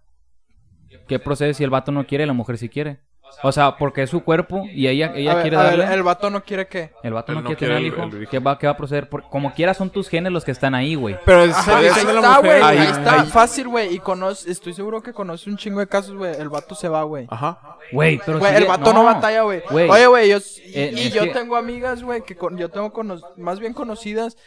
¿Qué 1.10 1.20
procede 1.20 1.54
si 1.54 1.64
el 1.66 1.70
vato 1.70 1.92
no 1.92 2.06
quiere 2.08 2.24
y 2.24 2.28
la 2.28 2.34
mujer 2.34 2.58
sí 2.58 2.70
quiere? 2.70 3.00
O 3.44 3.52
sea, 3.52 3.78
porque 3.78 4.02
es 4.02 4.10
su 4.10 4.24
cuerpo 4.24 4.66
y 4.74 4.88
ella, 4.88 5.12
ella 5.16 5.32
A 5.32 5.36
ver, 5.36 5.42
quiere 5.44 5.58
a 5.58 5.64
ver, 5.64 5.78
darle. 5.78 5.94
el 5.94 6.02
vato 6.04 6.30
no 6.32 6.44
quiere 6.44 6.68
que. 6.68 6.92
El 7.04 7.14
vato 7.14 7.32
no 7.34 7.42
no 7.42 7.46
quiere 7.48 7.60
tener 7.60 7.78
el- 7.78 7.86
hijo. 7.86 8.02
el 8.04 8.24
hijo. 8.24 8.32
¿Qué 8.32 8.40
va, 8.40 8.58
qué 8.58 8.66
va 8.66 8.74
a 8.74 8.78
proceder? 8.78 9.08
Por- 9.08 9.24
como 9.30 9.54
quiera 9.54 9.76
son 9.76 9.92
tus 9.92 10.10
genes 10.10 10.32
los 10.32 10.44
que 10.44 10.52
están 10.52 10.74
ahí, 10.74 10.96
güey. 10.96 11.16
Pero 11.26 11.44
es 11.44 11.54
Ajá, 11.56 11.74
la 11.74 11.78
ahí 11.78 11.84
la 11.86 11.90
está, 11.92 12.12
mujer. 12.14 12.42
güey. 12.42 12.62
Ahí, 12.64 12.78
Ahí- 12.80 12.88
está. 12.88 13.22
ahí- 13.22 13.28
Fácil, 13.28 13.68
güey. 13.68 13.94
Y 13.94 14.00
conoce, 14.00 14.50
estoy 14.52 14.74
seguro 14.74 15.02
que 15.04 15.14
conoce 15.14 15.48
un 15.50 15.58
chingo 15.58 15.80
de 15.80 15.88
casos, 15.88 16.16
güey. 16.16 16.36
El 16.40 16.50
vato 16.50 16.74
se 16.74 16.90
va, 16.90 17.04
güey. 17.04 17.28
Ajá. 17.30 17.60
Güey, 17.92 18.20
pero 18.26 18.40
Güey, 18.40 18.52
sigue- 18.52 18.64
el 18.64 18.68
vato 18.68 18.94
no, 18.94 19.04
batalla, 19.04 19.42
güey. 19.44 19.62
Oye, 19.70 20.08
güey, 20.08 20.30
yo, 20.30 20.38
y, 20.38 20.72
Eh, 20.74 20.92
y 20.96 21.10
yo 21.12 21.24
que- 21.24 21.30
tengo 21.30 21.56
amigas, 21.56 22.02
güey, 22.04 22.24
que 22.24 22.36
con- 22.36 22.58
yo 22.58 22.70
tengo 22.70 22.92
cono- 22.92 23.22
más 23.38 23.60
bien 23.60 23.74
conocidas 23.74 24.38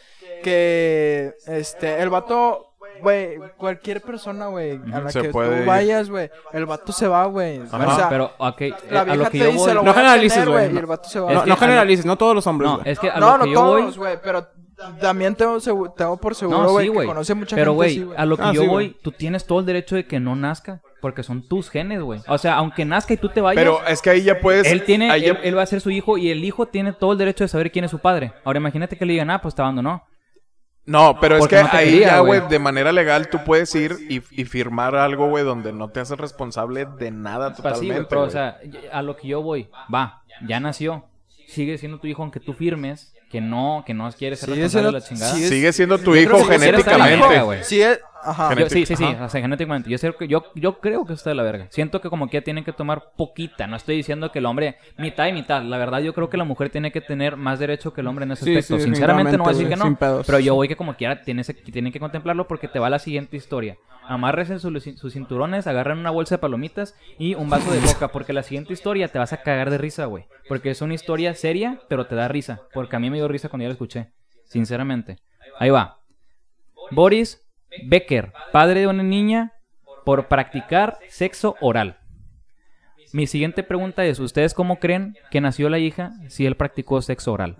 que, 0.43 1.33
este, 1.47 2.01
el 2.01 2.09
vato, 2.09 2.72
güey, 3.01 3.37
cualquier 3.57 4.01
persona, 4.01 4.47
güey, 4.47 4.79
a 4.93 5.01
la 5.01 5.09
Se 5.09 5.21
que 5.21 5.29
puede 5.29 5.49
tú 5.49 5.55
ir. 5.61 5.65
vayas, 5.65 6.09
güey, 6.09 6.29
el 6.53 6.65
vato 6.65 6.91
se 6.91 7.07
va, 7.07 7.25
güey. 7.25 7.59
O 7.59 7.77
No, 7.77 7.95
sea, 7.95 8.09
pero, 8.09 8.31
ok, 8.37 8.61
eh, 8.61 8.73
a 8.95 9.15
lo 9.15 9.23
que 9.25 9.29
te 9.31 9.37
yo 9.39 9.45
dice, 9.45 9.57
voy... 9.57 9.67
lo 9.69 9.73
No 9.75 9.81
voy 9.81 9.89
a 9.89 9.93
generalices, 9.93 10.33
tener, 10.39 10.49
güey, 10.49 10.69
y 10.69 10.73
no. 10.73 10.79
el 10.79 10.85
vato 10.85 11.09
se 11.09 11.19
va. 11.19 11.31
Es 11.31 11.35
No, 11.37 11.43
que 11.43 11.47
no 11.49 11.53
a 11.53 11.55
lo- 11.55 11.59
generalices, 11.61 12.05
no 12.05 12.17
todos 12.17 12.35
los 12.35 12.47
hombres, 12.47 12.69
No, 12.71 12.77
güey. 12.79 12.89
es 12.91 12.99
que 12.99 13.09
a 13.09 13.19
no, 13.19 13.31
lo 13.31 13.37
no 13.39 13.43
que 13.45 13.51
yo 13.51 13.63
voy... 13.63 13.81
todos, 13.81 13.97
güey, 13.97 14.17
pero 14.23 14.47
también 14.99 15.35
tengo, 15.35 15.55
segu- 15.57 15.93
tengo 15.95 16.17
por 16.17 16.35
seguro, 16.35 16.63
No, 16.63 16.71
güey, 16.71 16.85
sí, 16.87 16.91
que 16.91 16.95
güey. 16.95 17.07
conoce 17.07 17.33
mucha 17.33 17.55
Pero, 17.55 17.71
gente 17.71 17.75
güey, 17.75 17.89
así, 17.91 18.03
güey. 18.03 18.17
a 18.17 18.25
lo 18.25 18.37
que 18.37 18.43
Ah, 18.43 18.51
yo 18.53 18.61
sí, 18.61 18.67
voy, 18.67 18.87
güey. 18.89 18.97
tú 19.01 19.11
tienes 19.11 19.45
todo 19.45 19.59
el 19.59 19.65
derecho 19.65 19.95
de 19.95 20.05
que 20.07 20.19
no 20.19 20.35
nazca. 20.35 20.81
Porque 21.01 21.21
son 21.21 21.45
tus 21.49 21.69
genes, 21.69 22.01
güey. 22.01 22.21
O 22.29 22.37
sea, 22.37 22.55
aunque 22.55 22.85
nazca 22.85 23.13
y 23.13 23.17
tú 23.17 23.27
te 23.27 23.41
vayas... 23.41 23.61
Pero 23.61 23.85
es 23.85 24.01
que 24.01 24.09
ahí 24.09 24.23
ya 24.23 24.39
puedes. 24.39 24.65
Él 24.71 24.85
tiene, 24.85 25.11
ahí 25.11 25.23
ya- 25.23 25.31
él, 25.31 25.37
él 25.43 25.57
va 25.57 25.61
a 25.61 25.65
ser 25.65 25.81
su 25.81 25.89
hijo 25.89 26.17
y 26.17 26.31
el 26.31 26.45
hijo 26.45 26.65
tiene 26.67 26.93
todo 26.93 27.11
el 27.11 27.17
derecho 27.17 27.43
de 27.43 27.49
saber 27.49 27.73
quién 27.73 27.83
es 27.83 27.91
su 27.91 27.99
padre. 27.99 28.31
Ahora 28.45 28.59
imagínate 28.59 28.97
que 28.97 29.05
le 29.05 29.11
digan, 29.11 29.29
ah, 29.29 29.41
pues 29.41 29.53
te 29.53 29.61
abandonó. 29.61 30.05
No, 30.85 31.17
pero 31.21 31.37
es 31.37 31.47
que 31.47 31.55
no 31.61 31.69
ahí 31.71 31.91
quería, 31.91 32.07
ya, 32.07 32.19
güey. 32.19 32.41
de 32.49 32.59
manera 32.59 32.91
legal 32.91 33.29
tú 33.29 33.39
puedes 33.45 33.73
ir 33.73 33.95
y, 34.09 34.21
y 34.31 34.43
firmar 34.45 34.95
algo, 34.95 35.27
güey, 35.29 35.43
donde 35.45 35.71
no 35.71 35.87
te 35.89 36.01
haces 36.01 36.17
responsable 36.17 36.85
de 36.85 37.09
nada 37.11 37.53
totalmente. 37.53 38.03
pero, 38.09 38.23
o 38.23 38.29
sea, 38.29 38.57
a 38.91 39.01
lo 39.01 39.15
que 39.15 39.29
yo 39.29 39.41
voy, 39.41 39.69
va, 39.93 40.23
ya 40.45 40.59
nació. 40.59 41.05
Sigue 41.47 41.77
siendo 41.77 41.99
tu 41.99 42.07
hijo 42.07 42.21
aunque 42.21 42.39
tú 42.39 42.53
firmes 42.53 43.13
que 43.29 43.39
no, 43.41 43.83
que 43.85 43.93
no 43.93 44.11
quieres 44.11 44.39
ser 44.39 44.49
Sigue 44.49 44.63
responsable 44.63 44.69
siendo- 44.69 44.91
de 44.91 44.99
la 44.99 45.05
chingada. 45.07 45.33
sigue- 45.35 45.47
Sigue 45.49 45.73
siendo 45.73 45.97
tu 45.99 46.15
hijo 46.15 46.43
genéticamente. 46.45 47.63
Sí, 47.63 47.81
es, 47.81 47.99
ajá. 48.25 48.55
Yo- 48.55 48.69
sí, 48.69 48.85
sí, 48.85 48.95
sí, 48.95 49.03
Ajá. 49.03 49.25
o 49.25 49.29
sea, 49.29 49.41
genéticamente. 49.41 49.89
Yo, 49.89 49.97
sé 49.97 50.13
que- 50.17 50.27
yo, 50.27 50.45
yo 50.55 50.79
creo 50.79 51.05
que 51.05 51.13
está 51.13 51.29
de 51.29 51.35
la 51.35 51.43
verga. 51.43 51.67
Siento 51.69 52.01
que 52.01 52.09
como 52.09 52.27
que 52.27 52.37
ya 52.37 52.41
tienen 52.43 52.63
que 52.63 52.73
tomar 52.73 53.11
poquita. 53.17 53.67
No 53.67 53.75
estoy 53.75 53.95
diciendo 53.95 54.31
que 54.31 54.39
el 54.39 54.45
hombre 54.45 54.77
mitad 54.97 55.27
y 55.27 55.33
mitad. 55.33 55.61
La 55.63 55.77
verdad, 55.77 55.99
yo 55.99 56.13
creo 56.13 56.29
que 56.29 56.37
la 56.37 56.43
mujer 56.43 56.69
tiene 56.69 56.91
que 56.91 57.01
tener 57.01 57.37
más 57.37 57.59
derecho 57.59 57.93
que 57.93 58.01
el 58.01 58.07
hombre 58.07 58.25
en 58.25 58.31
ese 58.31 58.45
Sí, 58.45 58.51
aspecto. 58.55 58.77
sí, 58.77 58.83
Sinceramente, 58.85 59.37
no 59.37 59.43
voy 59.43 59.53
a 59.53 59.57
decir 59.57 59.69
que 59.69 59.75
no. 59.75 59.97
Pero 60.25 60.39
yo 60.39 60.55
voy 60.55 60.67
que 60.67 60.75
como 60.75 60.95
quiera 60.95 61.21
tienes, 61.21 61.53
tienen 61.71 61.91
que 61.91 61.99
contemplarlo 61.99 62.47
porque 62.47 62.67
te 62.67 62.79
va 62.79 62.89
la 62.89 62.99
siguiente 62.99 63.37
historia. 63.37 63.77
Amarres 64.05 64.49
sus, 64.61 64.83
sus 64.97 65.13
cinturones, 65.13 65.65
agarran 65.67 65.97
una 65.99 66.09
bolsa 66.09 66.35
de 66.35 66.39
palomitas 66.39 66.95
y 67.17 67.35
un 67.35 67.49
vaso 67.49 67.71
de 67.71 67.79
coca. 67.79 68.09
Porque 68.09 68.33
la 68.33 68.43
siguiente 68.43 68.73
historia 68.73 69.07
te 69.07 69.19
vas 69.19 69.31
a 69.33 69.37
cagar 69.41 69.69
de 69.69 69.77
risa, 69.77 70.05
güey. 70.05 70.25
Porque 70.49 70.71
es 70.71 70.81
una 70.81 70.93
historia 70.93 71.33
seria, 71.35 71.79
pero 71.87 72.05
te 72.05 72.15
da 72.15 72.27
risa. 72.27 72.61
Porque 72.73 72.95
a 72.95 72.99
mí 72.99 73.09
me 73.09 73.17
dio 73.17 73.27
risa 73.27 73.49
cuando 73.49 73.63
yo 73.63 73.69
la 73.69 73.73
escuché. 73.73 74.09
Sinceramente. 74.45 75.17
Ahí 75.57 75.69
va. 75.69 75.99
Boris 76.91 77.42
Becker, 77.85 78.33
padre 78.51 78.81
de 78.81 78.87
una 78.87 79.03
niña 79.03 79.53
por 80.05 80.27
practicar 80.27 80.97
sexo 81.09 81.55
oral. 81.61 81.97
Mi 83.13 83.27
siguiente 83.27 83.61
pregunta 83.63 84.03
es, 84.05 84.19
¿ustedes 84.19 84.53
cómo 84.53 84.79
creen 84.79 85.15
que 85.29 85.39
nació 85.41 85.69
la 85.69 85.77
hija 85.79 86.11
si 86.29 86.45
él 86.45 86.55
practicó 86.57 87.01
sexo 87.01 87.33
oral? 87.33 87.57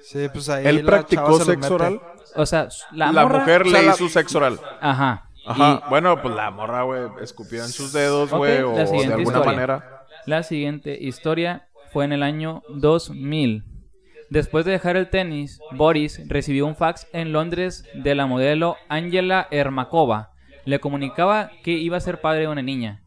Sí, 0.00 0.28
pues 0.32 0.48
ahí 0.48 0.66
¿Él 0.66 0.76
la 0.76 0.82
practicó 0.90 1.22
chava 1.22 1.32
se 1.32 1.38
los 1.38 1.46
sexo 1.46 1.72
mete. 1.72 1.74
oral? 1.74 2.00
O 2.36 2.46
sea, 2.46 2.68
la, 2.92 3.12
La, 3.12 3.22
morra- 3.24 3.38
mujer 3.40 3.62
o 3.62 3.64
sea, 3.70 3.80
le 3.80 3.86
la- 3.86 3.92
hizo 3.94 4.08
sexo 4.08 4.38
oral. 4.38 4.58
Ajá. 4.80 5.28
Ajá. 5.44 5.82
Y 5.86 5.88
Bueno, 5.90 6.20
pues 6.22 6.34
la 6.34 6.50
morra, 6.52 6.82
güey, 6.84 7.02
escupió 7.20 7.62
en 7.64 7.68
sus 7.68 7.92
dedos, 7.92 8.32
Ok, 8.32 8.38
güey, 8.38 8.58
la 8.60 8.66
o 8.68 8.74
de 8.76 8.86
siguiente 8.86 9.14
alguna 9.14 9.38
historia. 9.38 9.52
manera. 9.52 10.04
la 10.26 10.42
siguiente 10.44 10.96
historia 11.02 11.68
fue 11.92 12.04
en 12.04 12.12
el 12.12 12.22
año 12.22 12.62
2000. 12.68 13.64
Después 14.32 14.64
de 14.64 14.72
dejar 14.72 14.96
el 14.96 15.10
tenis, 15.10 15.60
Boris 15.72 16.26
recibió 16.26 16.66
un 16.66 16.74
fax 16.74 17.06
en 17.12 17.32
Londres 17.32 17.84
de 17.92 18.14
la 18.14 18.24
modelo 18.24 18.78
Angela 18.88 19.46
Ermakova. 19.50 20.30
Le 20.64 20.78
comunicaba 20.78 21.50
que 21.62 21.72
iba 21.72 21.98
a 21.98 22.00
ser 22.00 22.22
padre 22.22 22.40
de 22.40 22.48
una 22.48 22.62
niña. 22.62 23.02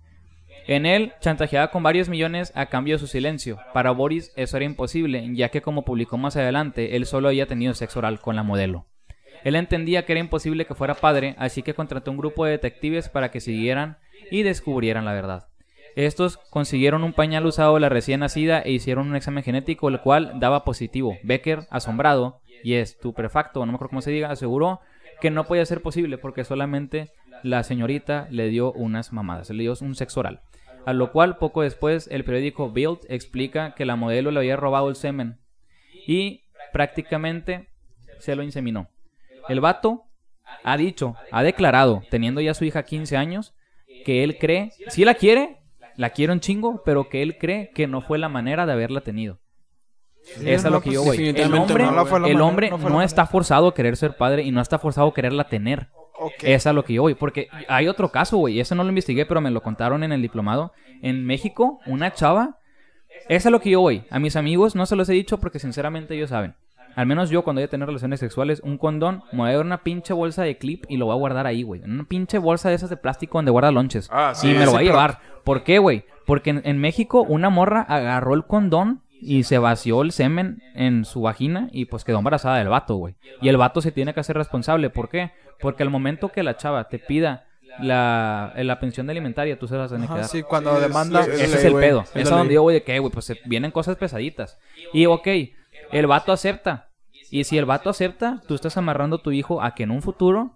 En 0.67 0.85
él 0.85 1.13
chantajeaba 1.21 1.71
con 1.71 1.81
varios 1.81 2.09
millones 2.09 2.51
a 2.53 2.67
cambio 2.67 2.93
de 2.93 2.99
su 2.99 3.07
silencio. 3.07 3.57
Para 3.73 3.89
Boris 3.89 4.33
eso 4.35 4.57
era 4.57 4.67
imposible, 4.67 5.27
ya 5.33 5.49
que 5.49 5.63
como 5.63 5.83
publicó 5.83 6.19
más 6.19 6.35
adelante, 6.35 6.95
él 6.95 7.07
solo 7.07 7.29
había 7.29 7.47
tenido 7.47 7.73
sexo 7.73 7.97
oral 7.97 8.19
con 8.19 8.35
la 8.35 8.43
modelo. 8.43 8.85
Él 9.43 9.55
entendía 9.55 10.05
que 10.05 10.11
era 10.11 10.19
imposible 10.19 10.67
que 10.67 10.75
fuera 10.75 10.93
padre, 10.93 11.33
así 11.39 11.63
que 11.63 11.73
contrató 11.73 12.11
un 12.11 12.17
grupo 12.17 12.45
de 12.45 12.51
detectives 12.51 13.09
para 13.09 13.31
que 13.31 13.41
siguieran 13.41 13.97
y 14.29 14.43
descubrieran 14.43 15.05
la 15.05 15.13
verdad. 15.13 15.47
Estos 15.95 16.37
consiguieron 16.37 17.03
un 17.03 17.13
pañal 17.13 17.45
usado 17.45 17.75
de 17.75 17.79
la 17.79 17.89
recién 17.89 18.19
nacida 18.19 18.59
e 18.59 18.71
hicieron 18.71 19.07
un 19.07 19.15
examen 19.15 19.43
genético, 19.43 19.87
el 19.87 20.01
cual 20.01 20.39
daba 20.39 20.65
positivo. 20.65 21.17
Becker, 21.23 21.67
asombrado 21.69 22.41
y 22.63 22.73
estupefacto, 22.73 23.65
no 23.65 23.71
me 23.71 23.75
acuerdo 23.75 23.91
cómo 23.91 24.01
se 24.01 24.11
diga, 24.11 24.29
aseguró 24.29 24.81
que 25.21 25.31
no 25.31 25.45
podía 25.45 25.65
ser 25.65 25.81
posible 25.81 26.17
porque 26.17 26.43
solamente 26.43 27.11
la 27.43 27.63
señorita 27.63 28.27
le 28.29 28.49
dio 28.49 28.73
unas 28.73 29.13
mamadas, 29.13 29.49
le 29.49 29.63
dio 29.63 29.73
un 29.79 29.95
sexo 29.95 30.19
oral. 30.19 30.41
A 30.85 30.93
lo 30.93 31.11
cual, 31.11 31.37
poco 31.37 31.61
después, 31.61 32.07
el 32.11 32.23
periódico 32.25 32.69
Bild 32.69 32.99
explica 33.07 33.73
que 33.73 33.85
la 33.85 33.95
modelo 33.95 34.31
le 34.31 34.39
había 34.39 34.57
robado 34.57 34.89
el 34.89 34.95
semen 34.95 35.39
y 36.05 36.43
prácticamente 36.73 37.69
se 38.19 38.35
lo 38.35 38.43
inseminó. 38.43 38.89
El 39.47 39.61
vato 39.61 40.03
ha 40.63 40.77
dicho, 40.77 41.15
ha 41.31 41.41
declarado, 41.41 42.03
teniendo 42.09 42.41
ya 42.41 42.53
su 42.53 42.65
hija 42.65 42.83
15 42.83 43.17
años, 43.17 43.55
que 44.03 44.23
él 44.23 44.37
cree, 44.37 44.71
si 44.89 45.05
la 45.05 45.15
quiere, 45.15 45.57
la 45.97 46.09
quiere 46.11 46.33
un 46.33 46.39
chingo, 46.39 46.81
pero 46.83 47.09
que 47.09 47.21
él 47.21 47.37
cree 47.37 47.71
que 47.71 47.87
no 47.87 48.01
fue 48.01 48.17
la 48.17 48.29
manera 48.29 48.65
de 48.65 48.73
haberla 48.73 49.01
tenido. 49.01 49.39
es 50.43 50.65
a 50.65 50.69
no, 50.69 50.77
lo 50.77 50.81
que 50.81 50.91
pues, 50.91 50.95
yo 50.95 51.03
voy. 51.03 51.29
El 51.29 51.53
hombre, 51.53 51.85
no, 51.85 52.01
el 52.01 52.09
manera, 52.09 52.45
hombre 52.45 52.71
no 52.71 53.01
está 53.01 53.25
forzado 53.25 53.67
a 53.67 53.73
querer 53.73 53.97
ser 53.97 54.17
padre 54.17 54.43
y 54.43 54.51
no 54.51 54.61
está 54.61 54.79
forzado 54.79 55.07
a 55.07 55.13
quererla 55.13 55.47
tener. 55.47 55.89
Ok. 56.17 56.43
Es 56.43 56.65
lo 56.65 56.83
que 56.83 56.93
yo 56.93 57.03
voy. 57.03 57.15
Porque 57.15 57.47
hay 57.67 57.87
otro 57.87 58.09
caso, 58.09 58.37
güey. 58.37 58.59
Ese 58.59 58.75
no 58.75 58.83
lo 58.83 58.89
investigué, 58.89 59.25
pero 59.25 59.41
me 59.41 59.51
lo 59.51 59.61
contaron 59.61 60.03
en 60.03 60.11
el 60.11 60.21
diplomado. 60.21 60.73
En 61.01 61.25
México, 61.25 61.79
una 61.85 62.13
chava. 62.13 62.59
Es 63.27 63.45
a 63.45 63.49
lo 63.49 63.59
que 63.59 63.71
yo 63.71 63.81
voy. 63.81 64.03
A 64.09 64.19
mis 64.19 64.35
amigos 64.35 64.75
no 64.75 64.85
se 64.85 64.95
los 64.95 65.09
he 65.09 65.13
dicho 65.13 65.39
porque 65.39 65.59
sinceramente 65.59 66.15
ellos 66.15 66.29
saben. 66.29 66.55
Al 66.95 67.05
menos 67.05 67.29
yo 67.29 67.43
cuando 67.43 67.59
voy 67.59 67.65
a 67.65 67.69
tener 67.69 67.87
relaciones 67.87 68.19
sexuales, 68.19 68.61
un 68.63 68.77
condón, 68.77 69.23
me 69.31 69.39
voy 69.39 69.49
a 69.49 69.53
dar 69.57 69.65
una 69.65 69.83
pinche 69.83 70.13
bolsa 70.13 70.43
de 70.43 70.57
clip 70.57 70.85
y 70.87 70.97
lo 70.97 71.05
voy 71.07 71.13
a 71.13 71.19
guardar 71.19 71.45
ahí, 71.45 71.63
güey. 71.63 71.81
Una 71.81 72.05
pinche 72.05 72.37
bolsa 72.37 72.69
de 72.69 72.75
esas 72.75 72.89
de 72.89 72.97
plástico 72.97 73.37
donde 73.37 73.51
guarda 73.51 73.71
lonches. 73.71 74.07
Ah, 74.11 74.31
sí, 74.33 74.51
y 74.51 74.53
me 74.53 74.65
lo 74.65 74.71
voy 74.71 74.81
a 74.83 74.85
llevar. 74.85 75.19
¿Por 75.43 75.63
qué, 75.63 75.79
güey? 75.79 76.05
Porque 76.25 76.51
en, 76.51 76.61
en 76.63 76.77
México 76.79 77.21
una 77.21 77.49
morra 77.49 77.81
agarró 77.81 78.33
el 78.33 78.45
condón 78.45 79.01
y 79.21 79.43
se 79.43 79.57
vació 79.57 80.01
el 80.01 80.11
semen 80.11 80.61
en 80.73 81.03
su 81.05 81.21
vagina 81.21 81.69
y 81.71 81.85
pues 81.85 82.03
quedó 82.03 82.17
embarazada 82.19 82.57
del 82.57 82.69
vato, 82.69 82.95
güey. 82.95 83.15
Y 83.41 83.49
el 83.49 83.57
vato 83.57 83.81
se 83.81 83.91
tiene 83.91 84.13
que 84.13 84.19
hacer 84.21 84.37
responsable. 84.37 84.89
¿Por 84.89 85.09
qué? 85.09 85.31
Porque 85.59 85.83
al 85.83 85.89
momento 85.89 86.29
que 86.29 86.43
la 86.43 86.57
chava 86.57 86.87
te 86.89 86.99
pida 86.99 87.45
la, 87.79 88.53
la 88.55 88.79
pensión 88.79 89.09
alimentaria, 89.09 89.57
tú 89.59 89.67
se 89.67 89.75
la 89.75 89.87
tienes 89.87 90.07
que 90.09 90.15
dar. 90.15 90.25
sí, 90.25 90.43
cuando 90.43 90.79
demanda. 90.79 91.23
sí, 91.23 91.31
Ese 91.31 91.43
es 91.57 91.65
el 91.65 91.73
güey. 91.73 91.85
pedo. 91.87 92.03
Es 92.13 92.31
a 92.31 92.37
donde 92.37 92.53
yo 92.53 92.61
voy 92.61 92.73
de 92.73 92.83
que, 92.83 92.97
güey, 92.99 93.11
pues 93.11 93.25
se 93.25 93.39
vienen 93.45 93.71
cosas 93.71 93.95
pesaditas. 93.97 94.57
Y 94.93 95.05
ok, 95.05 95.27
el 95.91 96.07
vato 96.07 96.31
acepta. 96.31 96.89
Y 97.31 97.43
si 97.43 97.57
el 97.57 97.65
vato 97.65 97.89
acepta, 97.89 98.41
tú 98.47 98.55
estás 98.55 98.77
amarrando 98.77 99.17
a 99.17 99.21
tu 99.21 99.31
hijo 99.31 99.61
a 99.61 99.73
que 99.75 99.83
en 99.83 99.91
un 99.91 100.01
futuro 100.01 100.54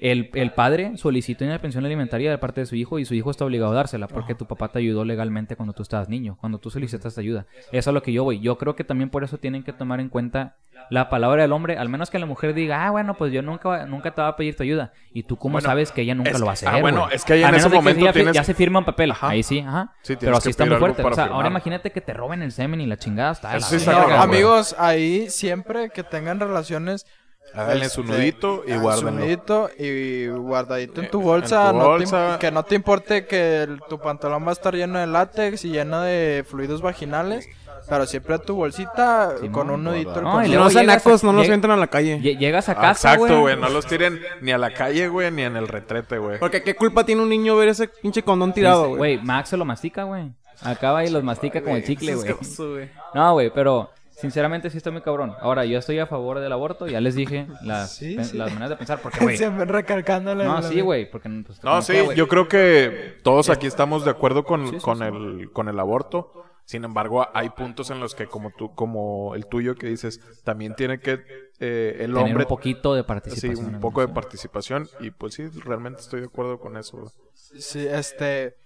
el, 0.00 0.30
el 0.34 0.52
padre 0.52 0.96
solicite 0.96 1.44
una 1.44 1.60
pensión 1.60 1.84
alimentaria 1.84 2.30
de 2.30 2.38
parte 2.38 2.60
de 2.60 2.66
su 2.66 2.76
hijo 2.76 2.98
y 2.98 3.04
su 3.04 3.14
hijo 3.14 3.30
está 3.30 3.44
obligado 3.44 3.72
a 3.72 3.74
dársela 3.74 4.06
porque 4.08 4.34
tu 4.34 4.46
papá 4.46 4.68
te 4.68 4.78
ayudó 4.78 5.04
legalmente 5.04 5.56
cuando 5.56 5.72
tú 5.72 5.82
estabas 5.82 6.08
niño, 6.08 6.36
cuando 6.40 6.58
tú 6.58 6.70
solicitaste 6.70 7.20
ayuda. 7.20 7.46
Eso 7.52 7.66
es 7.72 7.88
a 7.88 7.92
lo 7.92 8.02
que 8.02 8.12
yo 8.12 8.24
voy. 8.24 8.40
Yo 8.40 8.58
creo 8.58 8.76
que 8.76 8.84
también 8.84 9.10
por 9.10 9.24
eso 9.24 9.38
tienen 9.38 9.62
que 9.64 9.72
tomar 9.72 10.00
en 10.00 10.08
cuenta 10.08 10.56
la 10.90 11.08
palabra 11.08 11.42
del 11.42 11.52
hombre, 11.52 11.76
al 11.76 11.88
menos 11.88 12.10
que 12.10 12.18
la 12.18 12.26
mujer 12.26 12.54
diga, 12.54 12.84
ah, 12.86 12.90
bueno, 12.90 13.14
pues 13.16 13.32
yo 13.32 13.40
nunca, 13.42 13.86
nunca 13.86 14.12
te 14.14 14.20
voy 14.20 14.30
a 14.30 14.36
pedir 14.36 14.56
tu 14.56 14.62
ayuda. 14.64 14.92
Y 15.12 15.22
tú 15.22 15.36
cómo 15.36 15.52
Bueno, 15.54 15.66
sabes 15.68 15.92
que 15.92 16.02
ella 16.02 16.14
nunca 16.14 16.36
lo 16.38 16.46
va 16.46 16.52
a 16.52 16.54
que- 16.54 16.66
hacer. 16.66 16.68
ah, 16.70 16.80
bueno, 16.80 17.08
es 17.10 17.24
que 17.24 17.34
ahí 17.34 17.42
en 17.42 17.54
ese 17.54 17.56
menos 17.56 17.64
de 17.64 17.70
que 17.70 17.76
momento 17.76 18.04
ya, 18.06 18.12
tienes- 18.12 18.34
ya 18.34 18.44
se 18.44 18.54
firma 18.54 18.78
un 18.80 18.84
papel. 18.84 19.10
Ajá. 19.12 19.28
Ahí 19.28 19.42
sí, 19.42 19.60
ajá. 19.60 19.92
Sí, 20.02 20.16
tienes 20.16 20.24
Pero 20.24 20.36
así 20.38 20.50
está 20.50 20.64
muy 20.66 20.76
fuerte. 20.76 21.02
O 21.02 21.14
sea, 21.14 21.26
ahora 21.26 21.48
imagínate 21.48 21.92
que 21.92 22.00
te 22.00 22.12
roben 22.14 22.42
el 22.42 22.50
semen 22.52 22.80
y 22.80 22.86
la 22.86 22.96
chingada 22.96 23.32
está 23.32 23.52
la 23.54 23.60
sí 23.60 23.76
está 23.76 24.22
amigos, 24.22 24.74
ahí 24.78 25.28
siempre 25.30 25.90
que 25.90 26.02
tengan 26.02 26.40
relaciones. 26.40 27.06
Háganle 27.54 27.88
su 27.90 28.02
nudito 28.02 28.62
y 28.66 28.72
ah, 28.72 28.76
su 28.76 28.80
guárdenlo. 28.80 29.10
nudito 29.12 29.70
y 29.78 30.26
guardadito 30.28 31.02
en 31.02 31.10
tu 31.10 31.18
En 31.20 31.24
bolsa. 31.24 31.72
no 31.72 31.98
te 31.98 32.38
que 32.38 32.50
no 32.50 32.62
te 32.62 32.74
importe 32.74 33.26
que 33.26 33.62
el- 33.64 33.80
tu 33.88 33.98
pantalón 33.98 34.44
va 34.46 34.50
a 34.50 34.52
estar 34.52 34.74
lleno 34.74 34.98
de 34.98 35.06
látex 35.06 35.64
y 35.64 35.70
lleno 35.70 36.00
de 36.00 36.44
fluidos 36.48 36.80
vaginales. 36.80 37.46
Pero 37.88 38.06
siempre 38.06 38.38
tu 38.38 38.54
bolsita 38.54 39.32
Simón, 39.38 39.52
con 39.52 39.70
un 39.70 39.82
nudito. 39.84 40.14
el 40.16 40.22
No, 40.22 40.42
y 40.44 40.48
luego 40.48 40.64
No 40.64 40.80
a- 40.80 41.22
no 41.24 41.32
los 41.32 41.48
entran 41.48 41.72
a 41.72 41.76
la 41.76 41.88
calle. 41.88 42.20
Lle- 42.20 42.38
Llegas 42.38 42.68
a 42.68 42.72
Ah, 42.72 42.80
casa, 42.80 43.14
Exacto, 43.14 43.40
güey. 43.40 43.56
No 43.56 43.68
los 43.68 43.86
tiren 43.86 44.20
ni 44.40 44.52
a 44.52 44.56
la 44.58 44.72
calle, 44.72 45.08
güey, 45.08 45.30
ni 45.32 45.42
en 45.42 45.56
el 45.56 45.66
retrete, 45.68 46.16
güey. 46.18 46.38
Porque 46.38 46.62
qué 46.62 46.76
culpa 46.76 47.04
tiene 47.04 47.22
un 47.22 47.28
niño 47.28 47.56
ver 47.56 47.68
ese 47.68 47.88
pinche 47.88 48.22
condón 48.22 48.52
tirado, 48.54 48.86
güey. 48.88 48.98
Güey, 48.98 49.18
Max 49.18 49.48
se 49.50 49.56
lo 49.56 49.64
mastica, 49.64 50.04
güey. 50.04 50.32
Acaba 50.62 51.04
y 51.04 51.10
los 51.10 51.24
mastica 51.24 51.60
como 51.60 51.74
el 51.76 51.84
chicle, 51.84 52.14
güey. 52.14 52.88
No, 53.14 53.32
güey, 53.32 53.50
pero 53.52 53.90
Sinceramente 54.22 54.70
sí 54.70 54.78
está 54.78 54.90
muy 54.90 55.02
cabrón. 55.02 55.34
Ahora, 55.40 55.64
yo 55.66 55.78
estoy 55.78 55.98
a 55.98 56.06
favor 56.06 56.38
del 56.40 56.50
aborto, 56.52 56.86
ya 56.86 57.00
les 57.02 57.14
dije 57.14 57.46
las, 57.62 57.94
Sí, 57.96 58.16
sí. 58.24 58.38
las 58.38 58.48
maneras 58.50 58.70
de 58.70 58.76
pensar, 58.76 59.00
porque, 59.02 59.18
güey... 59.22 59.36
Siempre 59.36 59.66
recalcándole. 59.66 60.44
No, 60.44 60.54
la- 60.54 60.62
sí, 60.62 60.80
güey, 60.80 61.10
porque... 61.10 61.28
pues, 61.46 61.62
No, 61.62 61.82
sí, 61.82 61.94
yo 62.16 62.28
creo 62.28 62.48
que 62.48 63.18
todos 63.22 63.50
aquí 63.50 63.66
estamos 63.66 64.04
de 64.06 64.10
acuerdo 64.12 64.44
con, 64.44 64.66
Sí, 64.68 64.76
sí, 64.76 64.80
con 64.82 64.98
sí. 64.98 65.04
el 65.04 65.50
con 65.52 65.68
el 65.68 65.78
aborto. 65.78 66.32
Sin 66.64 66.84
embargo, 66.84 67.26
hay 67.34 67.50
puntos 67.50 67.90
en 67.90 67.98
los 67.98 68.14
que 68.14 68.26
como 68.26 68.50
tú 68.56 68.72
como 68.74 69.34
el 69.34 69.46
tuyo 69.46 69.74
que 69.74 69.88
dices, 69.88 70.20
también 70.44 70.76
tiene 70.76 71.00
que 71.00 71.14
eh, 71.58 71.96
el 71.98 72.12
Tener 72.12 72.16
hombre 72.18 72.44
un 72.44 72.48
poquito 72.48 72.94
de 72.94 73.02
sí, 73.02 73.06
participación. 73.08 73.66
un 73.66 73.74
en 73.74 73.80
poco 73.80 74.00
de 74.00 74.08
participación 74.08 74.88
y 75.00 75.10
pues 75.10 75.34
sí, 75.34 75.48
realmente 75.64 76.00
estoy 76.00 76.20
de 76.20 76.26
acuerdo 76.26 76.60
con 76.60 76.76
eso. 76.76 77.12
Sí, 77.34 77.84
este. 77.84 78.56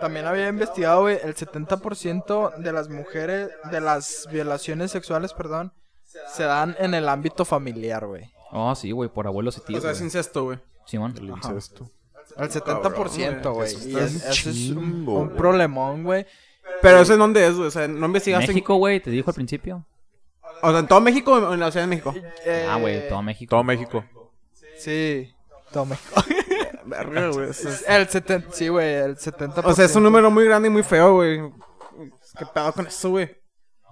También 0.00 0.26
había 0.26 0.48
investigado, 0.48 1.02
güey, 1.02 1.18
el 1.22 1.34
70% 1.34 2.56
de 2.56 2.72
las 2.72 2.88
mujeres, 2.88 3.50
de 3.70 3.80
las 3.80 4.26
violaciones 4.30 4.90
sexuales, 4.90 5.32
perdón, 5.32 5.72
se 6.32 6.44
dan 6.44 6.76
en 6.78 6.94
el 6.94 7.08
ámbito 7.08 7.44
familiar, 7.44 8.06
güey. 8.06 8.30
Oh, 8.52 8.74
sí, 8.74 8.90
güey, 8.90 9.08
por 9.10 9.26
abuelos 9.26 9.56
y 9.58 9.60
tíos, 9.62 9.80
O 9.80 9.82
sea, 9.82 9.90
es 9.92 10.00
incesto, 10.00 10.44
güey. 10.44 10.58
Simón. 10.86 11.14
El 11.18 11.28
incesto. 11.28 11.90
El 12.36 12.50
70%, 12.50 13.52
güey. 13.54 13.68
Eso 13.68 13.78
es- 13.78 13.86
un 13.86 14.30
eso 14.30 14.50
es 14.50 14.70
un, 14.70 15.32
problemón, 15.36 16.04
güey. 16.04 16.26
Pero 16.82 16.98
eso 17.00 17.12
es 17.14 17.18
donde 17.18 17.46
es, 17.46 17.54
güey. 17.54 17.68
O 17.68 17.70
sea, 17.70 17.88
no 17.88 18.06
investigaste. 18.06 18.46
en- 18.50 18.54
México, 18.54 18.76
güey, 18.76 19.00
te 19.00 19.10
dijo 19.10 19.30
al 19.30 19.34
principio. 19.34 19.84
O 20.62 20.70
sea, 20.70 20.80
en 20.80 20.86
todo 20.86 21.00
México 21.00 21.32
o 21.32 21.54
en 21.54 21.60
la 21.60 21.70
Ciudad 21.70 21.84
de 21.86 21.90
México. 21.90 22.14
Eh, 22.44 22.66
Ah, 22.68 22.76
güey, 22.78 23.08
todo 23.08 23.22
México. 23.22 23.50
Todo 23.50 23.64
México. 23.64 24.04
Sí. 24.76 25.32
Todo 25.72 25.86
México. 25.86 26.22
Verga, 26.84 27.28
güey. 27.30 27.50
eso 27.50 27.68
es- 27.68 27.84
el 27.88 28.08
70, 28.08 28.52
sí, 28.52 28.68
güey, 28.68 28.94
el 28.94 29.16
70%. 29.16 29.70
O 29.70 29.74
sea, 29.74 29.84
es 29.84 29.96
un 29.96 30.02
número 30.02 30.30
muy 30.30 30.44
grande 30.44 30.68
y 30.68 30.70
muy 30.70 30.82
feo, 30.82 31.14
güey. 31.14 31.40
¿Qué 32.38 32.44
pedo 32.52 32.72
con 32.72 32.86
eso, 32.86 33.10
güey? 33.10 33.30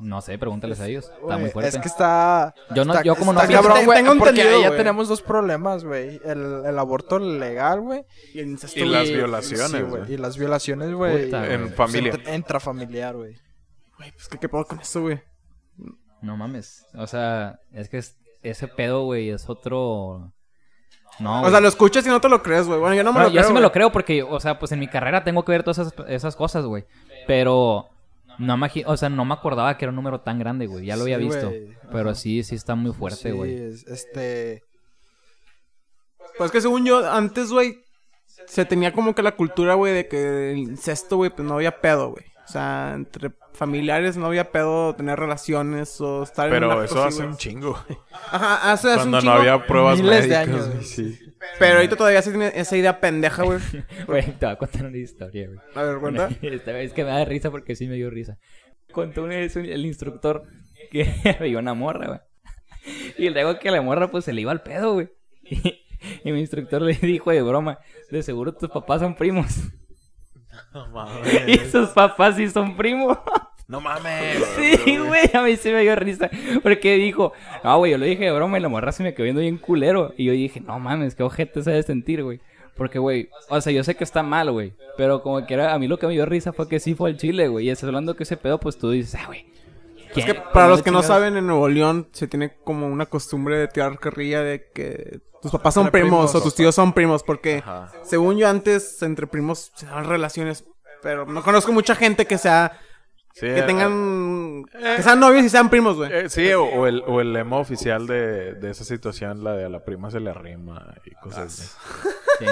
No 0.01 0.21
sé, 0.21 0.37
pregúntales 0.39 0.81
a 0.81 0.89
ellos. 0.89 1.09
Está 1.23 1.39
muy 1.39 1.51
fuerte. 1.51 1.69
Es 1.69 1.79
que 1.79 1.87
está. 1.87 2.53
Yo 2.75 2.85
no- 2.85 2.93
está- 2.93 3.05
yo 3.05 3.15
como 3.15 3.33
no 3.33 3.41
está 3.41 3.53
cabrón, 3.53 3.85
güey. 3.85 3.99
Tengo 4.03 4.19
Porque 4.19 4.31
entendido, 4.41 4.57
ahí 4.59 4.63
ya 4.65 4.77
tenemos 4.77 5.09
dos 5.09 5.23
problemas, 5.23 5.85
güey. 5.85 6.21
El, 6.25 6.65
el 6.67 6.79
aborto 6.81 7.19
legal, 7.21 7.81
güey. 7.81 8.05
Y 8.35 8.43
las 8.45 9.09
violaciones, 9.09 9.71
Sí, 9.71 9.81
güey. 9.83 10.13
Y 10.13 10.17
las 10.17 10.37
violaciones, 10.37 10.93
güey. 10.93 11.33
En 11.33 11.73
familia. 11.75 12.13
Intra- 12.13 12.35
Intrafamiliar, 12.35 13.15
güey. 13.15 13.37
Güey, 13.97 14.11
pues 14.13 14.27
¿qué, 14.29 14.39
qué 14.39 14.49
pedo 14.49 14.65
con 14.65 14.81
eso, 14.81 15.01
güey. 15.03 15.23
No 16.21 16.37
mames. 16.37 16.85
O 16.95 17.07
sea, 17.07 17.61
es 17.73 17.89
que 17.89 17.99
es- 17.99 18.17
ese 18.43 18.67
pedo, 18.67 19.05
güey, 19.05 19.31
es 19.31 19.49
otro... 19.49 20.34
No, 21.21 21.43
O 21.43 21.51
sea, 21.51 21.61
lo 21.61 21.69
escuchas 21.69 22.05
y 22.07 22.09
no 22.09 22.21
te 22.21 22.29
lo 22.29 22.43
crees, 22.43 22.67
güey. 22.67 22.81
Bueno, 22.81 22.95
yo 22.97 23.05
no 23.05 23.11
me 23.13 23.21
Bueno, 23.21 23.29
lo 23.29 23.35
yo 23.35 23.39
creo. 23.41 23.49
sí 23.49 23.55
me 23.55 23.61
lo 23.61 23.71
creo 23.73 23.93
porque, 23.93 24.23
o 24.23 24.41
sea, 24.41 24.59
pues 24.59 24.73
en 24.73 24.81
mi 24.81 24.89
carrera 24.89 25.23
tengo 25.23 25.45
que 25.45 25.53
ver 25.53 25.63
todas 25.63 25.79
esas, 25.79 25.95
esas 26.09 26.35
cosas, 26.37 26.65
güey. 26.65 26.85
Pero 27.27 27.89
no 28.39 28.57
me, 28.57 28.69
o 28.87 28.97
sea, 28.97 29.09
no 29.09 29.25
me 29.25 29.35
acordaba 29.35 29.77
que 29.79 29.85
era 29.85 29.91
un 29.91 29.97
número 29.97 30.21
tan 30.21 30.39
grande, 30.41 30.67
güey. 30.67 30.85
Ya 30.87 30.97
lo 30.97 31.03
había 31.03 31.19
Sí, 31.19 31.25
visto. 31.25 31.53
Pero 31.93 32.11
Ajá. 32.11 32.19
sí, 32.19 32.43
sí 32.43 32.57
está 32.57 32.75
muy 32.75 32.93
fuerte, 32.93 33.31
Sí, 33.31 33.31
güey. 33.31 33.55
es- 33.55 33.87
este. 33.87 34.63
Pues 36.37 36.51
que 36.51 36.61
según 36.61 36.85
yo, 36.85 37.09
antes, 37.09 37.51
güey, 37.53 37.79
se 38.47 38.65
tenía 38.65 38.93
como 38.93 39.15
que 39.15 39.23
la 39.23 39.37
cultura, 39.37 39.75
güey, 39.75 39.93
de 39.95 40.09
que 40.09 40.51
el 40.53 40.59
incesto, 40.59 41.17
güey, 41.17 41.31
pues 41.31 41.47
no 41.47 41.55
había 41.55 41.81
pedo, 41.81 42.11
güey. 42.11 42.25
O 42.45 42.49
sea, 42.49 42.93
entre 42.95 43.33
familiares 43.55 44.17
no 44.17 44.27
había 44.27 44.51
pedo 44.53 44.95
tener 44.95 45.19
relaciones 45.19 46.01
o 46.01 46.23
estar 46.25 46.49
en 46.49 46.55
un 46.55 46.61
Pero 46.71 46.85
eso 46.85 47.03
hace 47.05 47.25
un 47.25 47.37
chingo. 47.37 47.79
Ajá, 48.31 48.73
hace, 48.73 48.89
hace 48.89 48.97
Cuando 48.97 49.19
un 49.19 49.25
no 49.25 49.31
chingo. 49.33 49.33
había 49.33 49.67
pruebas 49.67 49.99
miles 50.01 50.29
de 50.29 50.29
médicas. 50.29 50.49
años, 50.49 50.61
güey, 50.67 50.73
güey. 50.75 50.85
sí. 50.85 51.19
Pero 51.59 51.77
ahorita 51.77 51.97
todavía 51.97 52.23
se 52.23 52.31
tiene 52.31 52.53
esa 52.55 52.77
idea 52.77 53.01
pendeja, 53.01 53.43
güey. 53.43 53.59
Güey, 54.07 54.23
te 54.39 54.47
voy 54.47 54.55
a 54.55 54.57
contar 54.59 54.87
una 54.87 54.97
historia, 54.99 55.47
güey. 55.49 55.59
A 55.75 55.83
ver, 55.83 55.99
cuenta. 55.99 56.29
Esta 56.43 56.73
vez 56.73 56.93
que 56.93 57.05
me 57.05 57.11
da 57.11 57.25
risa 57.25 57.51
porque 57.51 57.77
sí 57.77 57.87
me 57.87 57.95
dio 57.95 58.11
risa. 58.11 58.39
Contó 58.93 59.25
una 59.25 59.37
vez 59.37 59.57
el 59.57 59.85
instructor 59.87 60.45
que 60.91 61.37
veía 61.41 61.59
una 61.59 61.75
morra, 61.75 62.07
güey. 62.07 62.21
Y 63.19 63.31
luego 63.31 63.59
que 63.59 63.71
la 63.71 63.81
morra 63.81 64.11
pues 64.11 64.25
se 64.27 64.33
le 64.35 64.43
iba 64.43 64.53
al 64.53 64.63
pedo, 64.63 64.95
güey. 64.95 65.09
Y, 65.43 65.81
y 66.25 66.33
mi 66.33 66.41
instructor 66.41 66.83
le 66.83 66.93
dijo 66.95 67.31
de 67.31 67.41
broma, 67.43 67.79
de 68.11 68.23
seguro 68.23 68.53
tus 68.55 68.69
papás 68.71 69.01
son 69.01 69.15
primos. 69.15 69.61
Y 71.47 71.59
sus 71.59 71.91
papás 71.91 72.37
sí 72.37 72.49
son 72.49 72.77
primos. 72.77 73.19
No 73.67 73.81
mames. 73.81 74.45
Sí, 74.57 74.99
güey, 74.99 75.31
a 75.33 75.43
mí 75.43 75.57
sí 75.57 75.71
me 75.73 75.83
dio 75.83 75.97
risa. 75.97 76.31
Porque 76.63 76.97
dijo, 76.97 77.33
ah, 77.63 77.77
güey, 77.77 77.93
yo 77.93 77.99
lo 77.99 78.05
dije 78.05 78.25
de 78.25 78.33
broma 78.33 78.59
y 78.59 78.61
la 78.61 78.69
morra 78.69 78.93
se 78.93 79.03
me 79.03 79.15
quedó 79.15 79.25
viendo 79.25 79.41
bien 79.41 79.59
culero. 79.59 80.13
Y 80.17 80.27
yo 80.27 80.33
dije, 80.33 80.61
no 80.61 80.79
mames, 80.79 81.15
qué 81.15 81.23
ojete 81.23 81.63
se 81.63 81.71
debe 81.71 81.83
sentir, 81.83 82.23
güey. 82.23 82.41
Porque, 82.77 82.99
güey, 82.99 83.31
o 83.49 83.61
sea, 83.61 83.73
yo 83.73 83.85
sé 83.85 83.95
que 83.95 84.05
está 84.05 84.23
mal, 84.23 84.51
güey. 84.51 84.75
Pero 84.97 85.23
como 85.23 85.47
que 85.47 85.55
era, 85.55 85.73
a 85.75 85.79
mí 85.79 85.87
lo 85.87 85.99
que 85.99 86.07
me 86.07 86.13
dio 86.13 86.27
risa 86.27 86.53
fue 86.53 86.69
que 86.69 86.81
sí 86.81 86.95
fue 86.95 87.11
el 87.11 87.17
chile, 87.17 87.49
güey. 87.49 87.67
Y 87.67 87.71
estás 87.71 87.87
hablando 87.89 88.17
que 88.17 88.25
ese 88.25 88.37
pedo, 88.37 88.59
pues 88.59 88.79
tú 88.79 88.91
dices, 88.91 89.15
ah, 89.15 89.27
güey. 89.27 89.47
Es 90.21 90.27
que 90.27 90.35
para 90.35 90.69
los 90.69 90.79
¿Dónde 90.79 90.85
que 90.85 90.91
no 90.91 91.03
saben, 91.03 91.37
en 91.37 91.47
Nuevo 91.47 91.69
León 91.69 92.09
se 92.13 92.27
tiene 92.29 92.57
como 92.65 92.87
una 92.87 93.07
costumbre 93.07 93.59
de 93.59 93.69
tirar 93.69 93.99
carrilla 93.99 94.43
de 94.43 94.71
que 94.73 95.21
tus 95.43 95.51
papás 95.53 95.75
son 95.75 95.91
primos, 95.91 96.31
primos. 96.31 96.35
o 96.35 96.43
tus 96.43 96.55
tíos 96.55 96.75
son 96.75 96.93
primos, 96.93 97.23
porque 97.23 97.59
Ajá. 97.59 97.91
según 98.03 98.37
yo 98.39 98.49
antes 98.49 99.03
entre 99.03 99.27
primos 99.27 99.73
se 99.75 99.87
daban 99.87 100.05
relaciones, 100.07 100.65
pero 101.03 101.27
no 101.27 101.43
conozco 101.43 101.73
mucha 101.73 101.95
gente 101.95 102.27
que 102.27 102.39
sea 102.39 102.79
Sí, 103.35 103.41
que 103.47 103.59
eh, 103.59 103.63
tengan 103.63 104.63
que 104.97 105.03
sean 105.03 105.19
novios 105.19 105.45
y 105.45 105.49
sean 105.49 105.69
primos, 105.69 105.97
güey. 105.97 106.11
eh, 106.13 106.31
sí, 106.31 106.53
o, 106.53 106.65
o 106.65 106.87
el, 106.87 107.03
o 107.07 107.21
el 107.21 107.33
lema 107.33 107.57
oficial 107.59 108.07
de, 108.07 108.55
de 108.55 108.71
esa 108.71 108.85
situación, 108.85 109.43
la 109.43 109.55
de 109.55 109.65
a 109.65 109.69
la 109.69 109.85
prima 109.85 110.09
se 110.13 110.21
le 110.21 110.31
arrima 110.31 110.95
y 111.05 111.11
cosas 111.17 111.47
así. 111.47 111.69
Sí. 112.39 112.47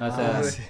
O 0.00 0.10
sea, 0.14 0.38
Ah, 0.38 0.42
sí. 0.44 0.62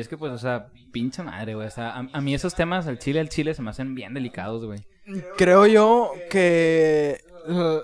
Es 0.00 0.08
que, 0.08 0.16
pues, 0.18 0.32
o 0.32 0.38
sea, 0.38 0.68
pinche 0.92 1.22
madre, 1.22 1.54
güey. 1.54 1.66
O 1.66 1.70
sea, 1.70 1.90
a, 1.96 2.06
a 2.12 2.20
mí 2.20 2.34
esos 2.34 2.54
temas, 2.54 2.86
al 2.86 2.98
chile, 2.98 3.20
al 3.20 3.28
chile, 3.28 3.54
se 3.54 3.62
me 3.62 3.70
hacen 3.70 3.94
bien 3.94 4.14
delicados, 4.14 4.64
güey. 4.64 4.80
Creo 5.36 5.66
yo 5.66 6.10
que 6.30 7.20
eh, 7.48 7.78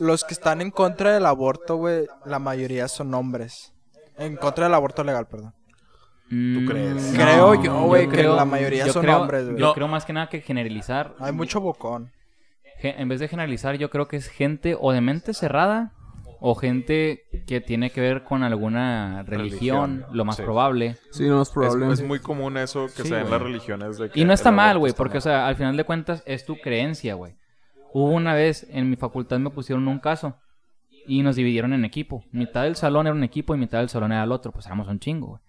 los 0.00 0.24
que 0.24 0.34
están 0.34 0.60
en 0.60 0.70
contra 0.70 1.12
del 1.12 1.26
aborto, 1.26 1.76
güey, 1.76 2.06
la 2.24 2.38
mayoría 2.38 2.88
son 2.88 3.12
hombres. 3.14 3.72
En 4.18 4.36
contra 4.36 4.64
del 4.66 4.74
aborto 4.74 5.02
legal, 5.04 5.26
perdón. 5.26 5.54
¿Tú 6.28 6.66
crees? 6.66 7.12
Creo 7.14 7.54
yo, 7.62 7.82
güey, 7.84 8.06
que 8.08 8.22
la 8.22 8.44
mayoría 8.44 8.86
yo 8.86 8.92
son 8.92 9.02
creo- 9.02 9.20
hombres, 9.22 9.44
güey. 9.46 9.56
Yo 9.58 9.66
No. 9.68 9.74
creo 9.74 9.88
más 9.88 10.04
que 10.04 10.12
nada 10.12 10.28
que 10.28 10.42
generalizar. 10.42 11.14
Hay 11.20 11.32
mucho 11.32 11.60
bocón. 11.60 12.12
En 12.82 13.08
vez 13.08 13.18
de 13.18 13.28
generalizar, 13.28 13.76
yo 13.76 13.88
creo 13.90 14.06
que 14.08 14.16
es 14.18 14.28
gente 14.28 14.76
o 14.78 14.92
de 14.92 15.00
mente 15.00 15.32
cerrada 15.32 15.92
o 16.40 16.54
gente 16.54 17.24
que 17.46 17.60
tiene 17.60 17.90
que 17.90 18.00
ver 18.00 18.22
con 18.24 18.42
alguna 18.42 19.22
religión, 19.24 20.02
Religión, 20.02 20.06
lo 20.12 20.24
más 20.24 20.36
sí. 20.36 20.42
probable. 20.42 20.96
Sí, 21.10 21.26
no 21.28 21.42
es 21.42 21.50
Es, 21.56 22.00
es 22.00 22.06
muy 22.06 22.20
común 22.20 22.56
eso 22.56 22.86
que 22.86 23.02
Sí, 23.02 23.08
se 23.08 23.20
en 23.20 23.30
las 23.30 23.42
religiones. 23.42 23.98
De 23.98 24.10
que 24.10 24.20
Y 24.20 24.24
no 24.24 24.32
está 24.32 24.50
mal, 24.50 24.78
güey, 24.78 24.92
porque, 24.92 25.18
o 25.18 25.20
sea, 25.20 25.46
al 25.48 25.56
final 25.56 25.76
de 25.76 25.84
cuentas 25.84 26.22
es 26.26 26.44
tu 26.44 26.56
creencia, 26.58 27.14
güey. 27.14 27.34
Hubo 27.92 28.10
una 28.10 28.34
vez 28.34 28.66
en 28.70 28.90
mi 28.90 28.96
facultad 28.96 29.38
me 29.38 29.50
pusieron 29.50 29.88
un 29.88 29.98
caso 29.98 30.36
y 31.06 31.22
nos 31.22 31.36
dividieron 31.36 31.72
en 31.72 31.84
equipo. 31.84 32.22
Mitad 32.32 32.64
del 32.64 32.76
salón 32.76 33.06
era 33.06 33.14
un 33.16 33.24
equipo 33.24 33.54
y 33.54 33.58
mitad 33.58 33.78
del 33.78 33.88
salón 33.88 34.12
era 34.12 34.24
el 34.24 34.32
otro, 34.32 34.52
pues 34.52 34.66
éramos 34.66 34.88
un 34.88 35.00
chingo, 35.00 35.26
güey. 35.28 35.40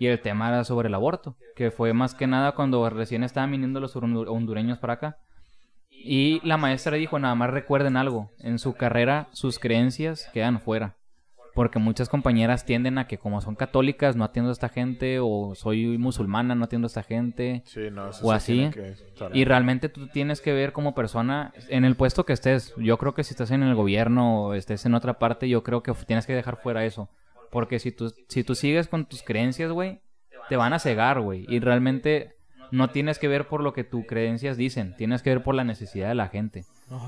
Y 0.00 0.06
el 0.06 0.20
tema 0.20 0.48
era 0.48 0.62
sobre 0.64 0.88
el 0.88 0.94
aborto, 0.94 1.36
que 1.56 1.70
fue 1.72 1.92
más 1.92 2.14
que 2.14 2.26
nada 2.28 2.52
cuando 2.52 2.88
recién 2.90 3.24
estaban 3.24 3.50
viniendo 3.50 3.80
los 3.80 3.96
hondu- 3.96 4.28
hondureños 4.28 4.78
para 4.78 4.92
acá. 4.92 5.18
Y 6.04 6.40
la 6.46 6.56
maestra 6.56 6.96
dijo, 6.96 7.18
nada 7.18 7.34
más 7.34 7.50
recuerden 7.50 7.96
algo, 7.96 8.30
en 8.38 8.58
su 8.58 8.74
carrera 8.74 9.28
sus 9.32 9.58
creencias 9.58 10.30
quedan 10.32 10.60
fuera. 10.60 10.96
Porque 11.54 11.80
muchas 11.80 12.08
compañeras 12.08 12.64
tienden 12.64 12.98
a 12.98 13.08
que 13.08 13.18
como 13.18 13.40
son 13.40 13.56
católicas 13.56 14.14
no 14.14 14.22
atiendo 14.22 14.50
a 14.50 14.52
esta 14.52 14.68
gente 14.68 15.18
o 15.20 15.56
soy 15.56 15.98
musulmana 15.98 16.54
no 16.54 16.66
atiendo 16.66 16.86
a 16.86 16.88
esta 16.88 17.02
gente. 17.02 17.62
Sí, 17.64 17.90
no, 17.90 18.10
eso 18.10 18.24
o 18.24 18.38
sí 18.38 18.64
así. 18.64 18.70
que 18.70 18.94
Y 19.32 19.44
realmente 19.44 19.88
tú 19.88 20.06
tienes 20.06 20.40
que 20.40 20.52
ver 20.52 20.72
como 20.72 20.94
persona 20.94 21.52
en 21.68 21.84
el 21.84 21.96
puesto 21.96 22.24
que 22.24 22.32
estés. 22.32 22.74
Yo 22.76 22.96
creo 22.96 23.12
que 23.14 23.24
si 23.24 23.32
estás 23.32 23.50
en 23.50 23.64
el 23.64 23.74
gobierno 23.74 24.44
o 24.44 24.54
estés 24.54 24.86
en 24.86 24.94
otra 24.94 25.18
parte, 25.18 25.48
yo 25.48 25.64
creo 25.64 25.82
que 25.82 25.92
tienes 26.06 26.26
que 26.26 26.34
dejar 26.34 26.58
fuera 26.62 26.84
eso. 26.84 27.10
Porque 27.50 27.80
si 27.80 27.90
tú, 27.90 28.14
si 28.28 28.44
tú 28.44 28.54
sigues 28.54 28.86
con 28.86 29.06
tus 29.06 29.24
creencias, 29.24 29.72
güey, 29.72 30.00
te 30.48 30.56
van 30.56 30.74
a 30.74 30.78
cegar, 30.78 31.20
güey. 31.20 31.44
Y 31.48 31.58
realmente 31.58 32.37
no 32.70 32.90
tienes 32.90 33.18
que 33.18 33.28
ver 33.28 33.48
por 33.48 33.62
lo 33.62 33.72
que 33.72 33.84
tus 33.84 34.04
creencias 34.06 34.56
dicen, 34.56 34.94
tienes 34.96 35.22
que 35.22 35.30
ver 35.30 35.42
por 35.42 35.54
la 35.54 35.64
necesidad 35.64 36.08
de 36.08 36.14
la 36.14 36.28
gente. 36.28 36.64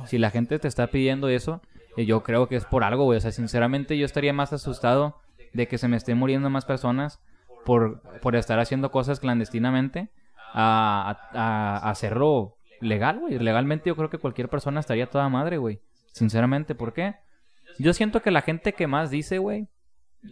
Si 0.07 0.19
la 0.19 0.31
gente 0.31 0.59
te 0.59 0.69
está 0.69 0.87
pidiendo 0.89 1.29
eso, 1.29 1.61
eh, 1.97 2.05
yo 2.07 2.23
creo 2.23 2.49
que 2.49 2.57
es 2.57 2.65
por 2.65 2.85
algo, 2.85 3.05
güey. 3.05 3.19
O 3.19 3.21
sea, 3.21 3.33
sinceramente 3.33 3.97
yo 3.99 4.05
estaría 4.07 4.33
más 4.33 4.53
asustado 4.53 5.21
de 5.53 5.67
que 5.69 5.79
se 5.79 5.89
me 5.89 5.97
estén 5.97 6.19
muriendo 6.19 6.49
más 6.51 6.65
personas 6.65 7.21
por, 7.65 8.01
por 8.21 8.37
estar 8.37 8.59
haciendo 8.61 8.91
cosas 8.91 9.21
clandestinamente 9.21 10.11
a, 10.53 11.29
a- 11.33 11.91
hacerlo 11.91 12.57
legal, 12.81 13.19
güey. 13.21 13.39
Legalmente 13.39 13.89
yo 13.91 13.97
creo 13.97 14.11
que 14.11 14.19
cualquier 14.19 14.49
persona 14.49 14.81
estaría 14.81 15.09
toda 15.09 15.29
madre, 15.29 15.59
güey. 15.59 15.81
Sinceramente, 16.13 16.75
¿por 16.75 16.93
qué? 16.93 17.17
Yo 17.79 17.93
siento 17.93 18.21
que 18.23 18.31
la 18.31 18.43
gente 18.43 18.73
que 18.73 18.87
más 18.87 19.11
dice, 19.11 19.39
güey, 19.39 19.69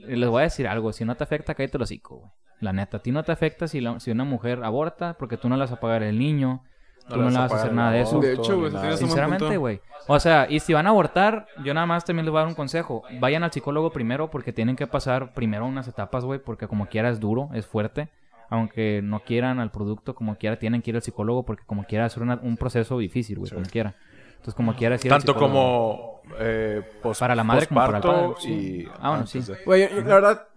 eh, 0.07 0.17
les 0.17 0.29
voy 0.29 0.41
a 0.41 0.45
decir 0.45 0.67
algo, 0.69 0.93
si 0.93 1.05
no 1.05 1.15
te 1.17 1.25
afecta, 1.25 1.55
cállate 1.55 1.77
el 1.77 1.83
hocico, 1.83 2.17
güey. 2.19 2.31
La 2.61 2.73
neta, 2.73 2.97
a 2.97 3.01
ti 3.01 3.13
no 3.13 3.23
te 3.23 3.33
afecta 3.33 3.69
si, 3.69 3.81
la- 3.81 4.01
si 4.01 4.11
una 4.11 4.25
mujer 4.25 4.63
aborta 4.65 5.15
porque 5.19 5.37
tú 5.37 5.49
no 5.49 5.57
le 5.57 5.61
vas 5.63 5.73
a 5.73 5.81
pagar 5.81 6.03
el 6.03 6.19
niño, 6.19 6.65
tú 7.09 7.17
no 7.17 7.31
le 7.31 7.39
vas 7.39 7.53
a 7.53 7.57
hacer 7.57 7.73
nada 7.73 7.93
de 7.93 8.01
eso. 8.03 8.21
De 8.21 8.33
hecho, 8.35 8.59
güey, 8.59 8.73
Sinceramente, 8.97 9.57
güey. 9.57 9.81
O 10.09 10.19
sea, 10.21 10.47
y 10.49 10.61
si 10.61 10.73
van 10.73 10.87
a 10.87 10.91
abortar, 10.91 11.47
yo 11.65 11.73
nada 11.75 11.87
más 11.87 12.05
también 12.05 12.25
les 12.25 12.33
voy 12.33 12.39
a 12.39 12.43
dar 12.43 12.49
un 12.49 12.55
consejo. 12.55 13.03
Vayan 13.21 13.43
al 13.45 13.53
psicólogo 13.53 13.91
primero 13.93 14.31
porque 14.31 14.53
tienen 14.53 14.75
que 14.77 14.87
pasar 14.87 15.35
primero 15.35 15.67
unas 15.67 15.87
etapas, 15.89 16.25
güey, 16.25 16.39
porque 16.41 16.67
como 16.67 16.87
quiera 16.87 17.09
es 17.11 17.21
duro, 17.21 17.51
es 17.55 17.67
fuerte. 17.67 18.09
aunque 18.51 19.01
no 19.05 19.21
quieran 19.21 19.61
al 19.61 19.71
producto, 19.71 20.15
como 20.15 20.37
quiera, 20.37 20.59
tienen 20.59 20.81
que 20.81 20.89
ir 20.91 20.97
al 20.97 21.03
psicólogo 21.03 21.43
porque 21.43 21.65
como 21.67 21.85
quiera 21.85 22.07
es 22.07 22.17
una- 22.17 22.41
un 22.43 22.57
proceso 22.57 22.97
difícil, 22.97 23.39
güey, 23.39 23.51
como 23.53 23.67
quiera. 23.67 23.95
Entonces, 24.31 24.55
como 24.55 24.75
quiera 24.75 24.95
es 24.95 25.05
ir 25.05 25.13
al 25.13 25.19
Tanto 25.23 25.39
como 25.39 26.23
eh, 26.41 26.83
Para 27.19 27.35
la 27.35 27.45
madre 27.45 27.67
como 27.67 27.81
para 27.81 27.99
el 27.99 28.03
padre. 28.03 28.51
y 28.51 28.89
Ah, 29.01 29.11
bueno, 29.11 29.27
sí. 29.27 29.43
Güey, 29.67 29.91
yo- 29.91 29.97
la 30.01 30.15
verdad, 30.15 30.49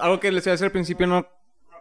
algo 0.00 0.20
que 0.20 0.30
les 0.32 0.44
iba 0.46 0.52
a 0.52 0.54
decir 0.54 0.66
al 0.66 0.72
principio, 0.72 1.06
no, 1.06 1.26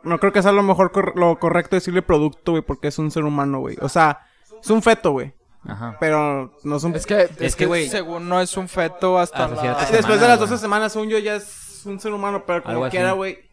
no 0.03 0.19
creo 0.19 0.31
que 0.33 0.41
sea 0.41 0.51
lo 0.51 0.63
mejor 0.63 0.91
cor- 0.91 1.13
lo 1.15 1.37
correcto 1.39 1.75
decirle 1.75 2.01
producto, 2.01 2.51
güey, 2.53 2.63
porque 2.63 2.87
es 2.89 2.99
un 2.99 3.11
ser 3.11 3.23
humano, 3.23 3.59
güey. 3.59 3.77
O 3.81 3.89
sea, 3.89 4.19
es 4.61 4.69
un 4.69 4.81
feto, 4.81 5.11
güey. 5.11 5.33
Ajá. 5.67 5.95
Pero 5.99 6.53
no 6.63 6.75
es 6.77 6.83
un... 6.83 6.95
Es 6.95 7.05
que, 7.05 7.29
es, 7.39 7.55
que, 7.55 7.65
güey, 7.67 7.87
según 7.87 8.27
no 8.27 8.41
es 8.41 8.57
un 8.57 8.67
feto 8.67 9.19
hasta 9.19 9.43
hasta 9.45 9.55
la- 9.55 9.61
cierta 9.61 9.85
Después 9.91 10.19
de 10.19 10.27
las 10.27 10.37
güey. 10.39 10.49
12 10.49 10.61
semanas, 10.61 10.91
según 10.93 11.09
yo, 11.09 11.19
ya 11.19 11.35
es 11.35 11.83
un 11.85 11.99
ser 11.99 12.11
humano, 12.13 12.43
pero 12.47 12.63
como 12.63 12.89
quiera, 12.89 13.11
güey. 13.11 13.50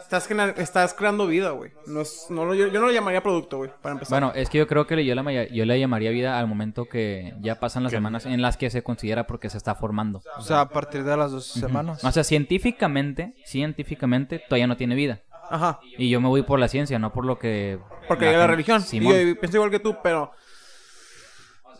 Estás, 0.00 0.94
creando 0.94 1.26
vida, 1.26 1.50
güey. 1.50 1.72
No 1.86 2.00
es- 2.00 2.26
no 2.30 2.44
lo- 2.44 2.54
yo, 2.54 2.68
yo 2.68 2.80
no 2.80 2.86
lo 2.86 2.92
llamaría 2.92 3.22
producto, 3.22 3.56
güey, 3.58 3.70
para 3.82 3.94
empezar. 3.94 4.10
Bueno, 4.20 4.32
es 4.34 4.48
que 4.48 4.58
yo 4.58 4.66
creo 4.66 4.86
que 4.86 5.04
yo 5.04 5.14
le, 5.14 5.50
yo 5.52 5.64
le 5.64 5.80
llamaría 5.80 6.10
vida 6.10 6.38
al 6.38 6.46
momento 6.46 6.84
que 6.86 7.34
ya 7.40 7.58
pasan 7.58 7.82
las 7.82 7.92
semanas 7.92 8.24
en 8.26 8.40
las 8.42 8.56
que 8.56 8.70
se 8.70 8.82
considera 8.82 9.26
porque 9.26 9.50
se 9.50 9.58
está 9.58 9.74
formando. 9.74 10.22
O 10.38 10.42
sea, 10.42 10.60
a 10.62 10.68
partir 10.68 11.02
de 11.04 11.16
las 11.16 11.30
dos 11.32 11.46
semanas. 11.46 12.04
O 12.04 12.12
sea, 12.12 12.22
científicamente, 12.24 13.34
científicamente 13.44 14.38
todavía 14.38 14.66
no 14.66 14.76
tiene 14.76 14.94
vida. 14.94 15.22
Ajá. 15.48 15.80
Y 15.96 16.10
yo 16.10 16.20
me 16.20 16.28
voy 16.28 16.42
por 16.42 16.58
la 16.58 16.68
ciencia, 16.68 16.98
no 16.98 17.12
por 17.12 17.24
lo 17.24 17.38
que... 17.38 17.78
Porque 18.08 18.26
hay 18.26 18.32
la 18.32 18.38
gente- 18.40 18.50
religión. 18.52 18.80
Simón. 18.82 19.14
Y 19.14 19.28
yo 19.34 19.40
pienso 19.40 19.58
igual 19.58 19.70
que 19.70 19.78
tú, 19.80 19.96
pero... 20.02 20.32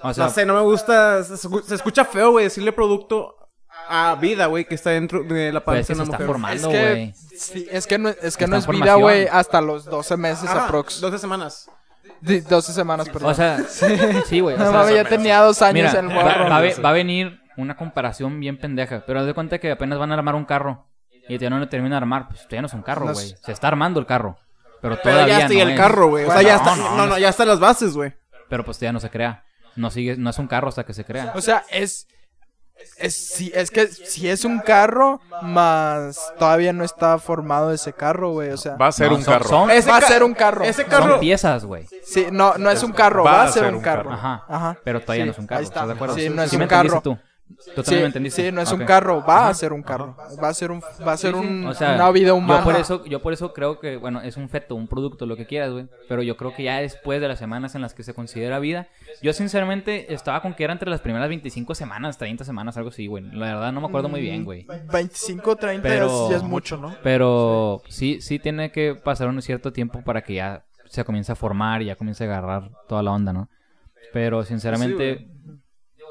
O 0.02 0.12
sea, 0.14 0.24
no 0.26 0.30
sé, 0.30 0.44
no 0.46 0.54
me 0.54 0.60
gusta... 0.60 1.22
Se 1.24 1.74
escucha 1.74 2.04
feo, 2.04 2.32
güey, 2.32 2.44
decirle 2.44 2.72
producto 2.72 3.45
a 3.88 4.14
vida, 4.16 4.46
güey, 4.46 4.64
que 4.64 4.74
está 4.74 4.90
dentro 4.90 5.22
de 5.22 5.52
la 5.52 5.64
pues 5.64 5.78
panza 5.78 5.80
es 5.80 5.86
de 5.88 5.92
que 5.92 5.94
se 5.94 6.02
una 6.02 6.04
está 6.04 6.16
mujer. 6.16 6.56
es 6.56 6.62
formando, 6.62 6.70
que, 6.70 6.90
güey. 6.90 7.14
sí, 7.36 7.68
es 7.70 7.86
que 7.86 7.98
no, 7.98 8.08
es, 8.08 8.36
que 8.36 8.46
no 8.46 8.56
es 8.56 8.66
vida, 8.66 8.94
güey, 8.94 9.26
hasta 9.30 9.60
los 9.60 9.84
12 9.84 10.16
meses 10.16 10.48
Ajá, 10.48 10.66
aprox. 10.66 11.00
12 11.00 11.18
semanas. 11.18 11.70
Di- 12.20 12.40
12 12.40 12.72
semanas, 12.72 13.08
perdón. 13.08 13.30
O 13.30 13.34
sea, 13.34 13.58
sí, 14.26 14.40
güey. 14.40 14.56
no 14.56 14.64
sea, 14.64 14.72
mames, 14.72 14.94
ya 14.94 15.04
tenía 15.04 15.40
dos 15.40 15.60
años 15.62 15.92
Mira, 15.92 16.00
el 16.00 16.08
va, 16.08 16.14
morro. 16.22 16.44
va 16.48 16.60
va 16.84 16.88
a 16.88 16.92
venir 16.92 17.40
una 17.56 17.76
comparación 17.76 18.40
bien 18.40 18.58
pendeja. 18.58 19.04
Pero 19.06 19.20
haz 19.20 19.26
de 19.26 19.34
cuenta 19.34 19.58
que 19.58 19.70
apenas 19.70 19.98
van 19.98 20.10
a 20.12 20.14
armar 20.14 20.34
un 20.34 20.44
carro. 20.44 20.86
Y 21.28 21.34
todavía 21.38 21.50
no 21.50 21.58
lo 21.58 21.68
terminan 21.68 21.90
de 21.92 21.96
armar. 21.98 22.28
Pues 22.28 22.40
todavía 22.42 22.62
no 22.62 22.66
es 22.68 22.74
un 22.74 22.82
carro, 22.82 23.12
güey. 23.12 23.32
es- 23.32 23.40
Se 23.44 23.52
está 23.52 23.68
armando 23.68 23.98
el 24.00 24.06
carro. 24.06 24.38
Pero 24.80 24.96
Pero 25.02 25.14
todavía 25.14 25.38
ya 25.38 25.44
está 25.44 25.54
y 25.54 25.56
no 25.58 25.62
el 25.64 25.70
es. 25.70 25.76
carro, 25.78 26.08
güey. 26.08 26.24
O 26.24 26.26
sea, 26.26 26.34
Bueno, 26.36 26.48
ya 26.48 26.56
no, 26.56 26.62
está... 26.72 26.76
no, 26.96 27.06
No, 27.06 27.18
ya 27.18 27.28
están 27.28 27.48
las 27.48 27.60
bases, 27.60 27.94
güey. 27.94 28.14
Pero 28.48 28.64
pues 28.64 28.78
todavía 28.78 28.92
no 28.92 29.00
se 29.00 29.10
crea. 29.10 29.44
No 29.74 29.90
sigue, 29.90 30.16
no 30.16 30.30
es 30.30 30.38
un 30.38 30.46
carro 30.46 30.68
hasta 30.68 30.84
que 30.84 30.94
se 30.94 31.04
crea. 31.04 31.32
O 31.34 31.40
sea, 31.40 31.64
es. 31.70 32.06
Es, 32.98 33.14
sí, 33.16 33.52
es 33.54 33.70
que 33.70 33.88
si 33.88 34.28
es 34.28 34.44
un 34.44 34.58
carro, 34.60 35.20
más 35.42 36.32
todavía 36.38 36.72
no 36.72 36.84
está 36.84 37.18
formado 37.18 37.72
ese 37.72 37.92
carro, 37.92 38.32
güey. 38.32 38.50
O 38.50 38.56
sea, 38.56 38.76
Va 38.76 38.86
a 38.88 38.92
ser 38.92 39.10
No, 39.10 39.16
un 39.16 39.22
son- 39.24 39.34
carro. 39.34 39.48
son- 39.48 39.70
Ese 39.70 39.90
va 39.90 39.96
a 39.98 40.00
ca- 40.00 40.06
ser 40.08 40.22
un 40.22 40.34
carro. 40.34 40.64
Ese 40.64 40.82
Son 40.82 40.90
carro... 40.90 41.20
piezas, 41.20 41.64
güey. 41.64 41.86
sí, 42.04 42.26
no, 42.30 42.54
no 42.58 42.70
es 42.70 42.82
un 42.82 42.92
carro, 42.92 43.24
va, 43.24 43.42
a 43.44 43.48
ser 43.52 43.72
un 43.74 43.80
carro. 43.80 44.12
Ajá. 44.12 44.44
Ajá. 44.48 44.78
Pero 44.84 45.00
todavía 45.00 45.24
Sí, 45.24 45.26
no 45.26 45.32
es 45.32 45.38
un 45.38 45.46
carro. 45.46 45.58
ahí 45.58 45.64
está. 45.64 45.74
¿Estás 45.80 45.88
de 45.88 45.94
acuerdo? 45.94 46.14
Sí, 46.14 46.28
no 46.30 46.42
es 46.42 46.52
me 46.52 46.56
un 46.56 46.62
entendiste 46.62 46.88
carro. 46.90 47.02
tú. 47.02 47.18
Tú 47.74 47.82
Sí, 47.84 47.94
entendiste. 47.94 48.44
sí, 48.46 48.52
no 48.52 48.60
es 48.60 48.70
un 48.72 48.84
carro, 48.84 49.24
va 49.26 49.38
Ajá. 49.38 49.48
a 49.50 49.54
ser 49.54 49.72
un 49.72 49.82
carro. 49.82 50.16
Va 50.42 50.48
a 50.48 50.54
ser 50.54 50.70
un, 50.70 50.80
va 51.06 51.12
a 51.12 51.16
ser 51.16 51.34
un, 51.34 51.66
O 51.66 51.74
sea, 51.74 51.94
una 51.94 52.10
vida 52.10 52.34
humana. 52.34 52.60
Yo 52.60 52.64
por, 52.64 52.76
eso, 52.80 53.04
yo 53.06 53.22
por 53.22 53.32
eso 53.32 53.52
creo 53.52 53.78
que, 53.78 53.96
bueno, 53.96 54.20
es 54.20 54.36
un 54.36 54.48
feto, 54.48 54.74
un 54.74 54.88
producto, 54.88 55.26
lo 55.26 55.36
que 55.36 55.46
quieras, 55.46 55.70
güey. 55.72 55.86
Pero 56.08 56.22
yo 56.22 56.36
creo 56.36 56.52
que 56.54 56.64
ya 56.64 56.78
después 56.80 57.20
de 57.20 57.28
las 57.28 57.38
semanas 57.38 57.74
en 57.74 57.82
las 57.82 57.94
que 57.94 58.02
se 58.02 58.14
considera 58.14 58.58
vida, 58.58 58.88
yo 59.22 59.32
sinceramente 59.32 60.12
estaba 60.12 60.42
con 60.42 60.54
que 60.54 60.64
era 60.64 60.72
entre 60.72 60.90
las 60.90 61.00
primeras 61.00 61.28
25 61.28 61.74
semanas, 61.74 62.18
30 62.18 62.44
semanas, 62.44 62.76
algo 62.76 62.90
así, 62.90 63.06
güey. 63.06 63.24
La 63.30 63.54
verdad 63.54 63.72
no 63.72 63.80
me 63.80 63.86
acuerdo 63.86 64.08
muy 64.08 64.20
bien, 64.20 64.44
güey. 64.44 64.66
25, 64.92 65.56
30 65.56 65.88
Pero- 65.88 66.24
es- 66.24 66.30
ya 66.30 66.36
es 66.38 66.42
mucho, 66.42 66.76
¿no? 66.76 66.94
Pero 67.02 67.80
sí, 67.88 68.20
sí 68.20 68.38
tiene 68.38 68.70
que 68.72 68.94
pasar 68.96 69.28
un 69.28 69.40
cierto 69.40 69.72
tiempo 69.72 70.02
para 70.02 70.22
que 70.22 70.34
ya 70.34 70.64
se 70.88 71.04
comience 71.04 71.32
a 71.32 71.36
formar 71.36 71.80
y 71.82 71.86
ya 71.86 71.96
comience 71.96 72.24
a 72.24 72.26
agarrar 72.26 72.70
toda 72.88 73.02
la 73.02 73.12
onda, 73.12 73.32
¿no? 73.32 73.48
Pero 74.12 74.44
sinceramente, 74.44 75.26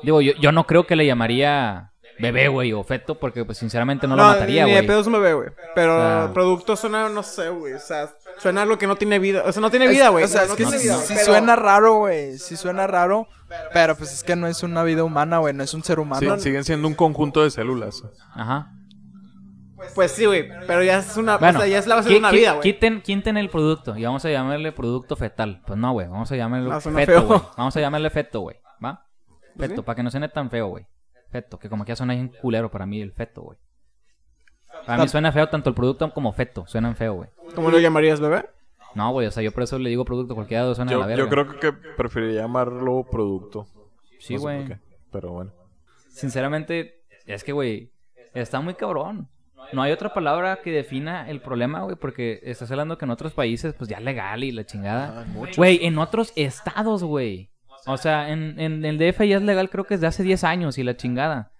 digo, 0.05 0.21
yo, 0.21 0.33
yo 0.39 0.51
no 0.51 0.65
creo 0.65 0.85
que 0.87 0.95
le 0.95 1.05
llamaría 1.05 1.91
bebé, 2.17 2.47
güey, 2.47 2.71
o 2.71 2.81
feto, 2.83 3.15
porque 3.19 3.43
pues 3.43 3.57
sinceramente 3.57 4.07
no, 4.07 4.15
lo 4.15 4.23
mataría, 4.23 4.63
ni 4.63 4.71
de 4.71 4.77
güey. 4.77 4.87
pedo 4.87 5.01
es 5.01 5.07
un 5.07 5.13
bebé, 5.13 5.33
güey. 5.33 5.49
Pero 5.75 5.97
O 5.97 5.99
sea- 5.99 6.31
producto 6.33 6.75
suena, 6.77 7.09
no 7.09 7.23
sé, 7.23 7.49
güey. 7.49 7.73
O 7.73 7.79
sea, 7.79 8.09
suena 8.37 8.61
algo 8.61 8.77
que 8.77 8.87
no 8.87 8.95
tiene 8.95 9.19
vida. 9.19 9.43
O 9.45 9.51
sea, 9.51 9.61
no 9.61 9.69
tiene 9.69 9.87
vida, 9.89 10.07
güey. 10.09 10.23
O 10.23 10.27
sea, 10.29 10.43
es 10.43 10.49
no 10.49 10.55
que 10.55 10.65
sí, 10.65 10.77
vida, 10.83 10.95
sí 10.97 11.13
pero- 11.13 11.25
suena 11.25 11.57
raro, 11.57 11.95
güey. 11.95 12.37
Sí 12.37 12.55
suena 12.55 12.87
raro. 12.87 13.27
Pero 13.73 13.95
pues 13.97 14.13
es 14.13 14.23
que 14.23 14.35
no 14.37 14.47
es 14.47 14.63
una 14.63 14.83
vida 14.83 15.03
humana, 15.03 15.39
güey. 15.39 15.53
No 15.53 15.63
es 15.63 15.73
un 15.73 15.83
ser 15.83 15.97
Sí, 15.97 16.01
humano. 16.01 16.39
siguen 16.39 16.63
siendo 16.63 16.87
un 16.87 16.93
conjunto 16.95 17.43
de 17.43 17.51
células. 17.51 18.01
Ajá. 18.33 18.71
Pues 19.93 20.11
sí, 20.13 20.25
güey. 20.25 20.47
Pero 20.67 20.83
ya 20.83 20.99
es 20.99 21.15
una. 21.17 21.37
Bueno, 21.37 21.59
o 21.59 21.61
sea, 21.61 21.69
ya 21.69 21.77
es 21.79 21.85
la 21.85 21.95
base 21.95 22.09
de 22.09 22.17
una 22.17 22.31
vida, 22.31 22.53
güey. 22.53 22.63
Quiten, 22.63 23.01
quiten 23.01 23.37
el 23.37 23.49
producto 23.49 23.95
y 23.97 24.03
vamos 24.05 24.23
a 24.25 24.29
llamarle 24.29 24.71
producto 24.71 25.15
fetal. 25.15 25.61
Pues 25.67 25.77
no, 25.77 25.91
güey. 25.91 26.07
Vamos 26.07 26.31
a 26.31 26.35
llamarle 26.35 26.69
No, 26.69 26.79
feto, 26.81 27.23
güey. 27.27 27.41
Vamos 27.57 27.75
a 27.75 27.79
llamarle 27.81 28.09
feto, 28.09 28.39
güey. 28.39 28.55
¿Va? 28.83 29.04
Feto, 29.57 29.75
sí. 29.77 29.81
para 29.81 29.95
que 29.95 30.03
no 30.03 30.11
suene 30.11 30.29
tan 30.29 30.49
feo, 30.49 30.67
güey. 30.67 30.85
Feto, 31.31 31.57
que 31.59 31.69
como 31.69 31.85
que 31.85 31.89
ya 31.91 31.95
suena 31.95 32.13
bien 32.13 32.29
culero 32.41 32.69
para 32.71 32.85
mí 32.85 33.01
el 33.01 33.11
feto, 33.11 33.41
güey. 33.41 33.57
Para 34.85 35.01
mí 35.01 35.07
suena 35.07 35.31
feo 35.31 35.47
tanto 35.47 35.69
el 35.69 35.75
producto 35.75 36.11
como 36.13 36.33
feto. 36.33 36.65
Suenan 36.67 36.95
feo, 36.95 37.13
güey. 37.15 37.29
¿Cómo 37.55 37.71
lo 37.71 37.79
llamarías, 37.79 38.19
bebé? 38.19 38.45
No, 38.93 39.11
güey. 39.11 39.27
O 39.27 39.31
sea, 39.31 39.41
yo 39.43 39.51
por 39.51 39.63
eso 39.63 39.79
le 39.79 39.89
digo 39.89 40.05
producto. 40.05 40.35
Cualquiera 40.35 40.63
de 40.63 40.69
los 40.69 40.77
suena 40.77 40.91
a 40.91 40.95
la 40.95 41.01
Yo, 41.01 41.07
verga. 41.07 41.23
yo 41.23 41.29
creo 41.29 41.59
que 41.59 41.73
preferiría 41.95 42.41
llamarlo 42.41 43.05
producto. 43.09 43.67
Sí, 44.19 44.33
No 44.35 44.39
sé 44.39 44.45
por 44.45 44.53
güey. 44.67 44.77
Pero 45.11 45.31
bueno. 45.31 45.51
Sinceramente, 46.09 47.01
es 47.25 47.43
que, 47.43 47.51
güey, 47.51 47.91
está 48.33 48.59
muy 48.61 48.75
cabrón. 48.75 49.29
No 49.73 49.81
hay 49.81 49.91
otra 49.91 50.13
palabra 50.13 50.61
que 50.61 50.71
defina 50.71 51.29
el 51.29 51.41
problema, 51.41 51.81
güey, 51.81 51.95
porque 51.95 52.39
estás 52.43 52.69
hablando 52.69 52.97
que 52.97 53.05
en 53.05 53.11
otros 53.11 53.33
países, 53.33 53.73
pues 53.73 53.89
ya 53.89 53.97
es 53.97 54.03
legal 54.03 54.43
y 54.43 54.51
la 54.51 54.61
Ah, 54.61 54.65
chingada. 54.65 55.25
Güey, 55.57 55.85
en 55.85 55.97
otros 55.97 56.31
estados, 56.35 57.03
güey. 57.03 57.49
O 57.87 57.97
sea, 57.97 58.29
en, 58.29 58.59
en 58.59 58.83
el 58.85 58.97
DF 58.97 59.21
ya 59.27 59.37
es 59.37 59.43
legal, 59.43 59.69
creo 59.69 59.83
que 59.85 59.95
desde 59.95 60.07
hace 60.07 60.23
10 60.23 60.43
años 60.43 60.77
y 60.77 60.83
la 60.83 60.95
chingada. 60.97 61.51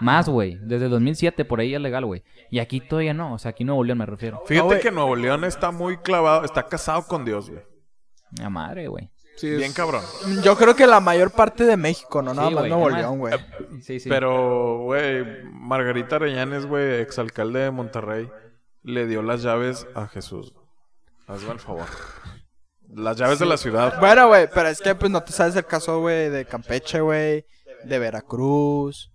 Más, 0.00 0.28
güey. 0.28 0.56
Desde 0.62 0.88
2007 0.88 1.44
por 1.44 1.60
ahí 1.60 1.70
ya 1.70 1.76
es 1.76 1.82
legal, 1.82 2.06
güey. 2.06 2.22
Y 2.50 2.58
aquí 2.58 2.80
todavía 2.80 3.12
no. 3.12 3.34
O 3.34 3.38
sea, 3.38 3.50
aquí 3.50 3.64
Nuevo 3.64 3.84
León 3.84 3.98
me 3.98 4.06
refiero. 4.06 4.42
Fíjate 4.46 4.80
que 4.80 4.90
Nuevo 4.90 5.14
León 5.14 5.44
está 5.44 5.70
muy 5.72 5.98
clavado, 5.98 6.44
está 6.44 6.62
casado 6.64 7.06
con 7.06 7.24
Dios, 7.24 7.50
güey. 7.50 7.62
La 8.38 8.48
madre, 8.48 8.88
güey. 8.88 9.10
Sí, 9.36 9.48
es- 9.48 9.58
Bien 9.58 9.72
cabrón. 9.72 10.02
Yo 10.42 10.56
creo 10.56 10.74
que 10.74 10.86
la 10.86 11.00
mayor 11.00 11.30
parte 11.32 11.64
de 11.64 11.76
México, 11.76 12.22
no 12.22 12.32
nada 12.34 12.48
Sí, 12.48 12.54
más 12.54 12.64
Nuevo 12.68 12.88
nada 12.90 12.92
más. 12.92 13.00
León, 13.02 13.18
güey. 13.18 13.34
Sí, 13.82 14.00
sí. 14.00 14.08
Pero, 14.08 14.78
güey, 14.84 15.24
Margarita 15.44 16.16
Arellanes, 16.16 16.66
güey, 16.66 17.00
exalcalde 17.00 17.60
de 17.60 17.70
Monterrey, 17.70 18.28
le 18.82 19.06
dio 19.06 19.22
las 19.22 19.42
llaves 19.42 19.86
a 19.94 20.06
Jesús. 20.08 20.54
Hazme 21.26 21.52
el 21.52 21.58
favor. 21.60 21.86
Las 22.94 23.16
llaves 23.16 23.38
de 23.38 23.46
la 23.46 23.56
ciudad. 23.56 23.98
Bueno, 24.00 24.28
güey, 24.28 24.48
pero 24.52 24.68
es 24.68 24.80
que 24.80 24.94
pues 24.94 25.10
no 25.10 25.22
te 25.22 25.32
sabes 25.32 25.54
el 25.56 25.64
caso, 25.64 26.00
güey, 26.00 26.28
de 26.28 26.44
Campeche, 26.44 27.00
güey, 27.00 27.44
de 27.84 27.98
Veracruz. 27.98 29.12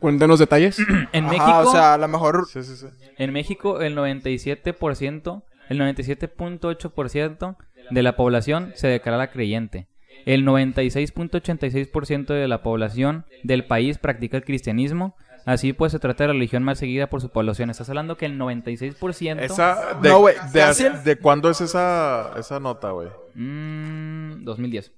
Cuéntanos 0.00 0.38
detalles. 0.40 0.78
en 1.12 1.24
Ajá, 1.26 1.32
México, 1.32 1.58
o 1.68 1.72
sea, 1.72 1.94
a 1.94 1.98
lo 1.98 2.08
mejor 2.08 2.46
Sí, 2.48 2.62
sí, 2.64 2.76
sí. 2.76 2.86
en 3.18 3.32
México 3.32 3.80
el 3.80 3.96
97%, 3.96 5.42
el 5.68 5.78
97.8% 5.80 7.56
de 7.90 8.02
la 8.02 8.16
población 8.16 8.72
se 8.74 8.88
declara 8.88 9.30
creyente. 9.30 9.86
El 10.26 10.44
96.86% 10.44 12.26
de 12.34 12.48
la 12.48 12.62
población 12.62 13.26
del 13.42 13.64
país 13.66 13.98
practica 13.98 14.36
el 14.36 14.44
cristianismo. 14.44 15.16
Así 15.44 15.72
pues, 15.72 15.92
se 15.92 15.98
trata 15.98 16.24
de 16.24 16.28
la 16.28 16.32
religión 16.34 16.62
más 16.62 16.78
seguida 16.78 17.08
por 17.08 17.20
su 17.20 17.30
población. 17.30 17.70
Estás 17.70 17.88
hablando 17.88 18.16
que 18.16 18.26
el 18.26 18.38
96%... 18.38 19.40
Esa, 19.40 19.94
de, 20.00 20.08
No, 20.08 20.20
güey, 20.20 20.36
de, 20.52 20.90
¿de 21.04 21.16
cuándo 21.16 21.50
es 21.50 21.60
esa, 21.60 22.32
esa 22.38 22.60
nota, 22.60 22.90
güey? 22.90 23.08
Mm, 23.34 24.44
2010. 24.44 24.92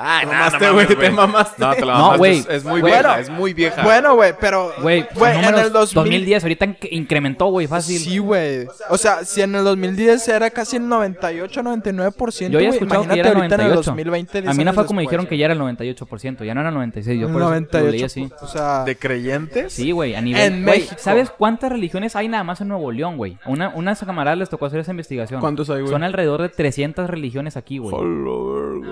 Ah, 0.00 0.20
Nah, 0.24 0.32
mamaste, 0.32 0.66
no 0.66 0.72
güey. 0.74 0.86
te 0.86 1.10
mamaste. 1.10 1.54
No, 1.60 1.74
te 1.74 1.84
la 1.84 1.92
No, 1.94 1.98
mamaste. 1.98 2.18
güey. 2.18 2.38
Es, 2.38 2.46
es 2.48 2.64
muy 2.64 2.80
Bueno. 2.80 2.96
vieja, 2.96 3.18
es 3.20 3.30
muy 3.30 3.52
vieja. 3.52 3.82
Bueno, 3.82 4.14
güey, 4.14 4.32
pero 4.40 4.72
Güey, 4.80 5.04
en 5.20 5.44
el 5.54 5.72
2000 5.72 5.94
2010 5.94 6.42
ahorita 6.44 6.66
inc- 6.66 6.88
incrementó, 6.92 7.46
güey, 7.46 7.66
fácil. 7.66 7.98
Sí, 7.98 8.18
güey. 8.18 8.66
O 8.90 8.96
sea, 8.96 9.24
si 9.24 9.42
en 9.42 9.56
el 9.56 9.64
2010 9.64 10.28
era 10.28 10.50
casi 10.50 10.76
el 10.76 10.88
98, 10.88 11.62
99%, 11.62 12.52
Yo 12.52 12.58
había 12.58 12.68
güey, 12.68 12.78
escuchado 12.78 13.00
que 13.02 13.06
imagínate 13.06 13.20
era 13.20 13.28
el 13.30 13.36
ahorita 13.36 13.54
en 13.56 13.60
el 13.60 13.66
98. 13.68 13.90
2020, 13.90 14.38
a 14.38 14.40
10 14.42 14.56
mí 14.56 14.64
no 14.64 14.72
fue 14.72 14.86
como 14.86 15.00
después. 15.00 15.10
dijeron 15.10 15.26
que 15.26 15.36
ya 15.36 15.44
era 15.46 15.54
el 15.54 15.60
98%, 15.60 16.44
ya 16.44 16.54
no 16.54 16.60
era 16.60 16.68
el 16.68 16.74
96, 16.76 17.20
yo 17.20 17.26
por 17.32 17.42
eso 17.42 17.50
98, 17.50 17.84
lo 17.84 17.90
leí 17.90 18.02
así. 18.04 18.28
O 18.40 18.46
sea, 18.46 18.84
¿De 18.84 18.96
creyentes? 18.96 19.72
Sí, 19.72 19.90
güey, 19.90 20.14
a 20.14 20.20
nivel... 20.20 20.40
En 20.42 20.62
güey, 20.64 20.78
México. 20.80 20.94
¿Sabes 20.98 21.30
cuántas 21.30 21.72
religiones 21.72 22.14
hay 22.14 22.28
nada 22.28 22.44
más 22.44 22.60
en 22.60 22.68
Nuevo 22.68 22.92
León, 22.92 23.16
güey? 23.16 23.36
Una, 23.46 23.70
unas 23.70 23.98
camaradas 24.04 24.38
les 24.38 24.48
tocó 24.48 24.66
hacer 24.66 24.78
esa 24.80 24.92
investigación. 24.92 25.40
¿Cuántos 25.40 25.68
hay, 25.70 25.80
güey? 25.80 25.90
Son 25.92 26.04
alrededor 26.04 26.42
de 26.42 26.48
300 26.50 27.10
religiones 27.10 27.56
aquí, 27.56 27.78
güey. 27.78 27.96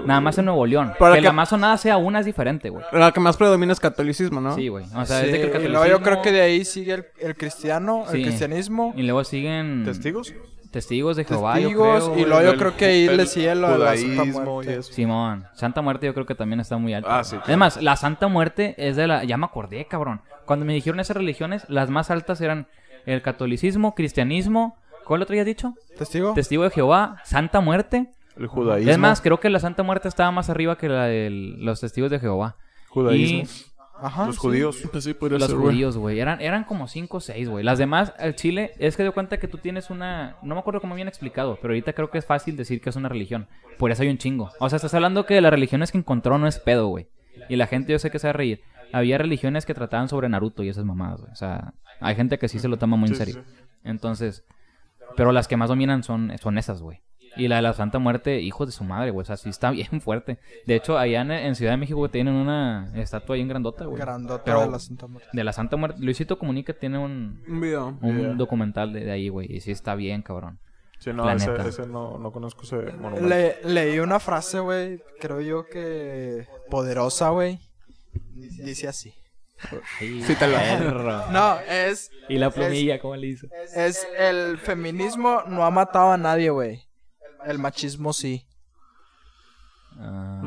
Nada 0.05 0.21
más 0.21 0.37
en 0.39 0.47
Nuevo 0.47 0.67
León. 0.67 0.93
Para 0.99 1.15
que 1.15 1.21
que- 1.21 1.27
la 1.27 1.33
más 1.33 1.49
sonada 1.49 1.77
sea 1.77 1.97
una 1.97 2.21
es 2.21 2.27
diferente, 2.27 2.71
güey. 2.71 2.85
La 2.93 3.13
que 3.13 3.21
más 3.21 3.37
predomina 3.37 3.73
es 3.73 3.81
catolicismo, 3.81 4.41
¿no? 4.41 4.55
Sí, 4.55 4.69
güey. 4.69 4.85
O 4.95 5.05
sea, 5.05 5.21
sí, 5.21 5.27
es 5.27 5.33
de 5.33 5.39
que 5.39 5.43
el 5.43 5.49
y 5.49 5.53
catolicismo... 5.53 5.79
luego 5.85 5.87
yo 5.99 6.03
creo 6.03 6.23
que 6.23 6.33
de 6.33 6.41
ahí 6.43 6.65
sigue 6.65 6.95
el, 6.95 7.07
el 7.21 7.37
cristiano, 7.37 8.05
Sí. 8.11 8.19
el 8.19 8.23
cristianismo, 8.25 8.93
Y 8.97 9.03
luego 9.03 9.25
siguen... 9.25 9.85
¿Testigos? 9.85 10.33
Testigos 10.71 11.17
de 11.17 11.25
Jehová, 11.25 11.59
yo 11.59 11.69
testigos, 11.69 12.05
creo, 12.11 12.19
y 12.19 12.25
luego 12.29 12.43
yo 12.43 12.51
El- 12.51 12.59
creo 12.59 12.77
que 12.77 12.85
ahí 12.85 13.07
el 13.07 13.17
le 13.17 13.27
sigue 13.27 13.55
lo 13.55 13.71
de 13.71 13.79
la 13.79 13.97
Santa 13.97 14.25
Muerte. 14.25 14.83
Simón, 14.83 15.47
Santa 15.55 15.81
Muerte 15.81 16.07
yo 16.07 16.13
creo 16.13 16.27
que 16.27 16.35
también 16.35 16.61
está 16.61 16.77
muy 16.77 16.93
alto. 16.93 17.09
Ah, 17.11 17.25
sí, 17.25 17.37
Es 17.37 17.43
claro. 17.43 17.59
más, 17.59 17.81
la 17.83 17.97
Santa 17.97 18.29
Muerte 18.29 18.75
es 18.77 18.97
de 18.97 19.07
la... 19.07 19.25
Ya 19.25 19.37
me 19.39 19.47
acordé, 19.47 19.87
cabrón. 19.87 20.21
Cuando 20.45 20.67
me 20.67 20.75
dijeron 20.75 21.01
esas 21.01 21.17
religiones, 21.17 21.65
las 21.69 21.89
más 21.89 22.11
altas 22.11 22.41
eran 22.43 22.67
el 23.07 23.23
catolicismo, 23.23 23.95
cristianismo, 23.95 24.77
¿Cuál 25.05 25.23
otro 25.23 25.37
ya 25.37 25.43
has 25.43 25.47
dicho? 25.47 25.75
¿Testigo? 25.97 26.35
Testigo 26.35 26.65
de 26.65 26.71
Jehová, 26.71 27.23
Santa 27.25 27.61
Muerte. 27.61 28.09
El 28.37 28.47
judaísmo. 28.47 28.91
Es 28.91 28.99
más, 28.99 29.21
creo 29.21 29.41
que 29.41 29.51
la 29.51 29.61
Santa 29.61 29.83
Muerte 29.83 30.09
estaba 30.09 30.31
más 30.31 30.51
arriba 30.51 30.77
que 30.77 30.89
la 30.89 31.05
de 31.05 31.31
los 31.31 31.81
testigos 31.81 32.11
de 32.11 32.21
Jehová. 32.21 32.57
judaísmo. 32.91 33.43
Y 33.43 33.47
Ajá. 34.01 34.27
Los 34.27 34.35
sí. 34.37 34.41
judíos. 34.41 34.77
Pues 34.91 35.05
sí, 35.05 35.15
podría 35.15 35.39
los 35.39 35.49
ser, 35.49 35.57
judíos, 35.57 35.97
güey. 35.97 36.21
Eran, 36.21 36.41
eran 36.41 36.65
como 36.65 36.89
cinco 36.89 37.19
o 37.19 37.21
seis, 37.21 37.49
güey. 37.49 37.65
Las 37.65 37.79
demás, 37.79 38.13
el 38.19 38.35
Chile, 38.35 38.73
es 38.79 38.97
que 38.97 39.03
de 39.03 39.11
cuenta 39.11 39.39
que 39.39 39.49
tú 39.49 39.59
tienes 39.59 39.91
una... 39.91 40.37
No 40.43 40.55
me 40.55 40.61
acuerdo 40.61 40.81
cómo 40.81 40.95
bien 40.95 41.09
explicado, 41.09 41.59
pero 41.61 41.73
ahorita 41.73 41.93
creo 41.93 42.11
que 42.11 42.19
es 42.19 42.27
fácil 42.27 42.57
decir 42.57 42.81
que 42.81 42.91
es 42.91 42.97
una 42.97 43.09
religión. 43.09 43.49
Por 43.79 43.91
eso 43.91 44.03
hay 44.03 44.09
un 44.09 44.19
chingo. 44.19 44.51
O 44.61 44.69
sea, 44.69 44.77
estás 44.77 44.95
hablando 44.95 45.27
que 45.27 45.41
las 45.41 45.51
religiones 45.51 45.93
que 45.93 45.99
encontró 45.99 46.39
no 46.39 46.47
es 46.47 46.59
pedo, 46.59 46.89
güey. 46.89 47.09
Y 47.49 47.57
la 47.57 47.67
gente, 47.67 47.93
yo 47.93 47.99
sé 47.99 48.11
que 48.11 48.19
se 48.19 48.27
va 48.27 48.31
a 48.31 48.35
reír. 48.35 48.63
Había 48.93 49.19
religiones 49.19 49.67
que 49.67 49.75
trataban 49.75 50.09
sobre 50.09 50.29
Naruto 50.29 50.63
y 50.63 50.69
esas 50.69 50.85
mamadas, 50.85 51.21
güey. 51.21 51.33
O 51.33 51.37
sea, 51.37 51.75
hay 52.01 52.15
gente 52.15 52.39
que 52.39 52.49
sí 52.49 52.59
se 52.59 52.69
lo 52.69 52.79
toma 52.79 52.97
muy 52.97 53.09
en 53.09 53.17
serio. 53.17 53.45
Entonces, 53.85 54.45
pero 55.17 55.33
las 55.33 55.49
que 55.49 55.57
más 55.57 55.69
dominan 55.69 56.03
son, 56.03 56.33
son 56.41 56.59
esas, 56.59 56.83
güey. 56.83 57.01
Y 57.37 57.49
la 57.49 57.57
de 57.57 57.63
la 57.63 57.73
Santa 57.73 57.99
Muerte, 57.99 58.41
hijos 58.41 58.67
de 58.69 58.73
su 58.73 58.83
madre, 58.85 59.11
güey. 59.11 59.23
O 59.23 59.27
sea, 59.27 59.37
sí 59.37 59.49
está 59.51 59.71
bien 59.73 60.01
fuerte. 60.01 60.39
De 60.67 60.75
hecho, 60.77 60.97
allá 60.99 61.21
en, 61.21 61.31
en 61.31 61.55
Ciudad 61.55 61.73
de 61.73 61.77
México 61.77 61.99
güey, 61.99 62.11
tienen 62.11 62.35
una 62.35 62.91
estatua 62.95 63.37
ahí 63.37 63.43
en 63.43 63.49
grandota, 63.49 63.85
güey. 63.85 64.01
Grandota 64.01 64.45
Pero- 64.45 64.61
de 64.63 64.71
la 64.71 64.79
Santa 64.79 65.07
Muerte. 65.07 65.29
De 65.33 65.45
la 65.45 65.53
Santa 65.53 65.77
Muerte. 65.77 66.01
Luisito 66.03 66.39
Comunica 66.39 66.73
tiene 66.73 66.99
un, 66.99 67.43
Un 67.47 67.61
video. 67.61 67.99
un 68.01 68.19
Yeah. 68.19 68.35
documental 68.35 68.93
de, 68.93 69.05
de 69.05 69.11
ahí, 69.11 69.29
güey. 69.29 69.53
Y 69.55 69.61
sí 69.61 69.71
está 69.71 69.95
bien, 69.95 70.23
cabrón. 70.23 70.59
Sí, 70.99 71.13
no, 71.13 71.27
La 71.27 71.35
ese, 71.35 71.51
neta. 71.51 71.69
ese 71.69 71.87
no, 71.87 72.17
no 72.19 72.33
conozco 72.33 72.63
ese 72.63 72.77
monumento. 72.93 73.29
Le- 73.29 73.57
leí 73.65 73.99
una 73.99 74.19
frase, 74.19 74.61
güey, 74.61 75.03
creo 75.21 75.43
yo 75.43 75.67
que 75.67 76.47
poderosa, 76.71 77.29
güey. 77.29 77.61
Dice 78.35 78.89
así. 78.89 79.13
Perro. 80.39 81.31
No, 81.31 81.59
es 81.61 82.11
Y 82.29 82.39
la 82.39 82.51
plumilla, 82.51 82.99
¿cómo 82.99 83.17
le 83.17 83.27
hizo? 83.29 83.47
es 83.75 84.07
el 84.19 84.59
feminismo 84.59 85.43
no 85.47 85.65
ha 85.65 85.71
matado 85.71 86.13
a 86.13 86.17
nadie, 86.19 86.51
güey. 86.51 86.83
El 87.47 87.59
machismo 87.59 88.13
sí. 88.13 88.45
Ah. 89.99 90.43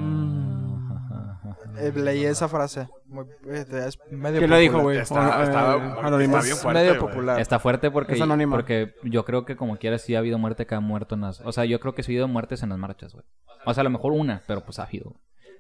Eh, 1.80 1.92
leí 1.96 2.26
esa 2.26 2.48
frase. 2.50 2.88
Muy- 3.08 3.26
eh, 3.48 3.66
es 3.88 3.98
medio 4.12 4.40
¿Quién 4.40 4.50
la 4.50 4.58
dijo, 4.58 4.74
popular. 4.78 4.84
güey? 4.84 4.98
Está- 5.00 5.44
está- 5.44 5.76
eh, 5.76 5.88
está 5.88 6.08
anónima. 6.08 6.42
bien 6.42 6.54
Es 6.54 6.62
fuerte, 6.62 6.80
medio 6.82 7.00
popular. 7.00 7.40
Está 7.40 7.60
fuerte 7.60 7.90
porque, 7.92 8.14
Es 8.14 8.20
porque 8.50 8.96
yo 9.04 9.24
creo 9.26 9.46
que 9.46 9.56
como 9.56 9.78
quiera 9.78 9.98
sí 9.98 10.16
ha 10.16 10.20
habido 10.20 10.38
muerte 10.38 10.66
que 10.68 10.76
ha 10.76 10.80
muerto 10.80 11.16
en 11.16 11.22
las... 11.22 11.42
O 11.42 11.52
sea, 11.52 11.66
yo 11.66 11.80
creo 11.80 11.96
que 11.96 12.04
sí 12.04 12.12
ha 12.12 12.14
habido 12.16 12.28
muertes 12.28 12.64
en 12.64 12.70
las 12.70 12.78
marchas, 12.78 13.14
güey. 13.14 13.26
O 13.66 13.74
sea, 13.74 13.82
a 13.82 13.84
lo 13.86 13.90
mejor 13.90 14.12
una, 14.12 14.44
pero 14.46 14.64
pues 14.64 14.78
ha 14.80 14.84
habido. 14.84 15.16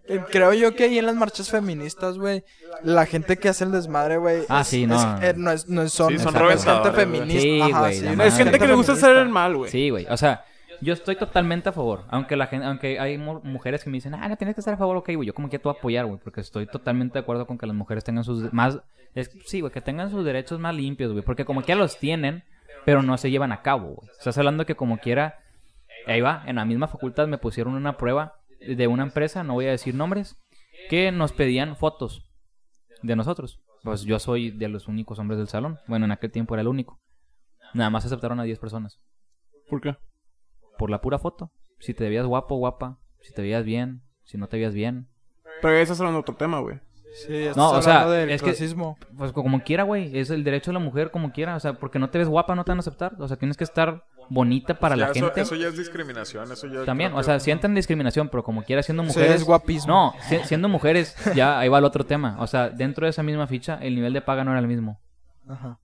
Eh, 0.07 0.23
Creo 0.31 0.53
yo 0.53 0.75
que 0.75 0.85
ahí 0.85 0.97
en 0.97 1.05
las 1.05 1.15
marchas 1.15 1.49
feministas, 1.49 2.17
güey, 2.17 2.43
la 2.83 3.05
gente 3.05 3.37
que 3.37 3.47
hace 3.49 3.63
el 3.63 3.71
desmadre, 3.71 4.17
güey, 4.17 4.43
Ah, 4.49 4.61
es- 4.61 4.67
sí, 4.67 4.83
es- 4.83 4.89
no. 4.89 5.19
no 5.35 5.51
es, 5.51 5.69
no 5.69 5.81
es- 5.83 5.93
son, 5.93 6.09
Sí, 6.09 6.17
son 6.19 6.33
no 6.33 6.49
es 6.49 6.65
gente 6.65 6.91
feminista. 6.91 7.41
Sí, 7.41 7.61
Ajá, 7.61 7.79
güey, 7.81 7.93
sí. 7.99 8.07
Es 8.23 8.37
gente 8.37 8.59
que 8.59 8.67
le 8.67 8.73
gusta 8.73 8.93
hacer 8.93 9.15
el 9.17 9.29
mal, 9.29 9.55
güey. 9.55 9.69
Sí, 9.71 9.89
güey. 9.89 10.07
O 10.09 10.17
sea, 10.17 10.43
yo 10.81 10.93
estoy 10.93 11.15
totalmente 11.15 11.69
a 11.69 11.71
favor. 11.71 12.05
Aunque 12.09 12.35
la 12.35 12.47
gente, 12.47 12.65
aunque 12.65 12.99
hay 12.99 13.17
mu- 13.17 13.41
mujeres 13.43 13.83
que 13.83 13.89
me 13.89 13.97
dicen, 13.97 14.13
ah, 14.13 14.27
no 14.27 14.35
tienes 14.37 14.55
que 14.55 14.61
estar 14.61 14.73
a 14.73 14.77
favor, 14.77 14.97
ok, 14.97 15.09
güey. 15.15 15.27
Yo 15.27 15.33
como 15.33 15.49
que 15.49 15.59
te 15.59 15.69
apoyar, 15.69 16.05
güey. 16.05 16.19
Porque 16.23 16.41
estoy 16.41 16.65
totalmente 16.67 17.13
de 17.13 17.19
acuerdo 17.19 17.45
con 17.47 17.57
que 17.57 17.65
las 17.65 17.75
mujeres 17.75 18.03
tengan 18.03 18.23
sus 18.23 18.51
más. 18.53 18.79
Es, 19.15 19.31
sí, 19.45 19.61
güey, 19.61 19.71
que 19.73 19.81
tengan 19.81 20.09
sus 20.11 20.23
derechos 20.25 20.59
más 20.59 20.75
limpios, 20.75 21.11
güey. 21.11 21.23
Porque 21.23 21.45
como 21.45 21.61
quiera 21.61 21.79
los 21.79 21.97
tienen, 21.99 22.43
pero 22.85 23.01
no 23.01 23.17
se 23.17 23.31
llevan 23.31 23.51
a 23.51 23.61
cabo, 23.61 23.95
güey. 23.95 24.09
Estás 24.17 24.37
hablando 24.37 24.65
que 24.65 24.75
como 24.75 24.97
quiera. 24.99 25.39
Ahí 26.07 26.21
va, 26.21 26.43
en 26.47 26.55
la 26.55 26.65
misma 26.65 26.87
facultad 26.87 27.27
me 27.27 27.37
pusieron 27.37 27.73
una 27.75 27.97
prueba 27.97 28.35
de 28.59 28.87
una 28.87 29.03
empresa, 29.03 29.43
no 29.43 29.53
voy 29.53 29.65
a 29.65 29.71
decir 29.71 29.93
nombres, 29.95 30.37
que 30.89 31.11
nos 31.11 31.33
pedían 31.33 31.75
fotos 31.75 32.25
de 33.01 33.15
nosotros. 33.15 33.59
Pues 33.83 34.03
yo 34.03 34.17
soy 34.19 34.51
de 34.51 34.67
los 34.69 34.87
únicos 34.87 35.19
hombres 35.19 35.37
del 35.37 35.47
salón. 35.49 35.77
Bueno, 35.87 36.05
en 36.05 36.11
aquel 36.11 36.31
tiempo 36.31 36.55
era 36.55 36.61
el 36.61 36.67
único. 36.67 36.99
Nada 37.73 37.89
más 37.89 38.05
aceptaron 38.05 38.39
a 38.39 38.43
10 38.43 38.57
personas 38.59 38.99
¿Por 39.69 39.79
qué? 39.81 39.95
Por 40.79 40.89
la 40.89 41.01
pura 41.01 41.19
foto. 41.19 41.51
Si 41.77 41.93
te 41.93 42.09
veías 42.09 42.25
guapo, 42.25 42.55
guapa, 42.55 42.97
si 43.21 43.31
te 43.33 43.41
veías 43.43 43.63
bien, 43.63 44.01
si 44.23 44.37
no 44.39 44.47
te 44.47 44.57
veías 44.57 44.73
bien. 44.73 45.07
Pero 45.61 45.75
ya 45.75 45.81
estás 45.81 45.99
hablando 45.99 46.17
de 46.17 46.21
otro 46.21 46.35
tema, 46.35 46.59
güey. 46.59 46.79
Sí, 47.13 47.47
No, 47.55 47.71
o 47.71 47.81
sea, 47.81 48.07
del 48.07 48.29
es 48.29 48.41
que- 48.41 48.49
clasismo. 48.49 48.97
Pues 49.17 49.31
co- 49.31 49.41
como 49.43 49.63
quiera, 49.63 49.83
güey, 49.83 50.17
es 50.17 50.29
el 50.29 50.43
derecho 50.43 50.69
de 50.71 50.73
la 50.75 50.79
mujer 50.79 51.09
como 51.11 51.31
quiera, 51.31 51.55
o 51.55 51.59
sea, 51.59 51.73
porque 51.73 51.97
no 51.99 52.09
te 52.09 52.17
ves 52.19 52.27
guapa 52.27 52.53
no 52.55 52.63
te 52.63 52.71
van 52.71 52.77
a 52.77 52.81
aceptar, 52.81 53.15
o 53.19 53.27
sea, 53.27 53.35
tienes 53.37 53.57
que 53.57 53.63
estar 53.63 54.05
bonita 54.29 54.77
para 54.79 54.95
Ya, 54.95 55.05
la 55.07 55.11
eso, 55.11 55.25
gente. 55.25 55.41
eso 55.41 55.55
ya 55.55 55.67
es 55.69 55.77
discriminación. 55.77 56.51
Eso 56.51 56.67
ya 56.67 56.85
También, 56.85 57.13
o 57.13 57.17
que- 57.17 57.23
sea, 57.23 57.39
sienten 57.39 57.73
discriminación, 57.73 58.29
pero 58.29 58.43
como 58.43 58.63
quiera 58.63 58.83
siendo 58.83 59.01
Sí, 59.03 59.07
mujeres. 59.09 59.35
es 59.37 59.43
guapismo. 59.43 59.91
No, 59.91 60.13
si- 60.29 60.37
siendo 60.45 60.69
mujeres, 60.69 61.15
ya 61.35 61.57
ahí 61.59 61.67
va 61.67 61.79
el 61.79 61.85
otro 61.85 62.05
tema. 62.05 62.37
O 62.39 62.45
sea, 62.47 62.69
dentro 62.69 63.05
de 63.05 63.09
esa 63.09 63.23
misma 63.23 63.47
ficha, 63.47 63.79
el 63.81 63.95
nivel 63.95 64.13
de 64.13 64.21
paga 64.21 64.43
no 64.43 64.51
era 64.51 64.59
el 64.59 64.67
mismo. 64.67 64.99
Ajá. 65.47 65.79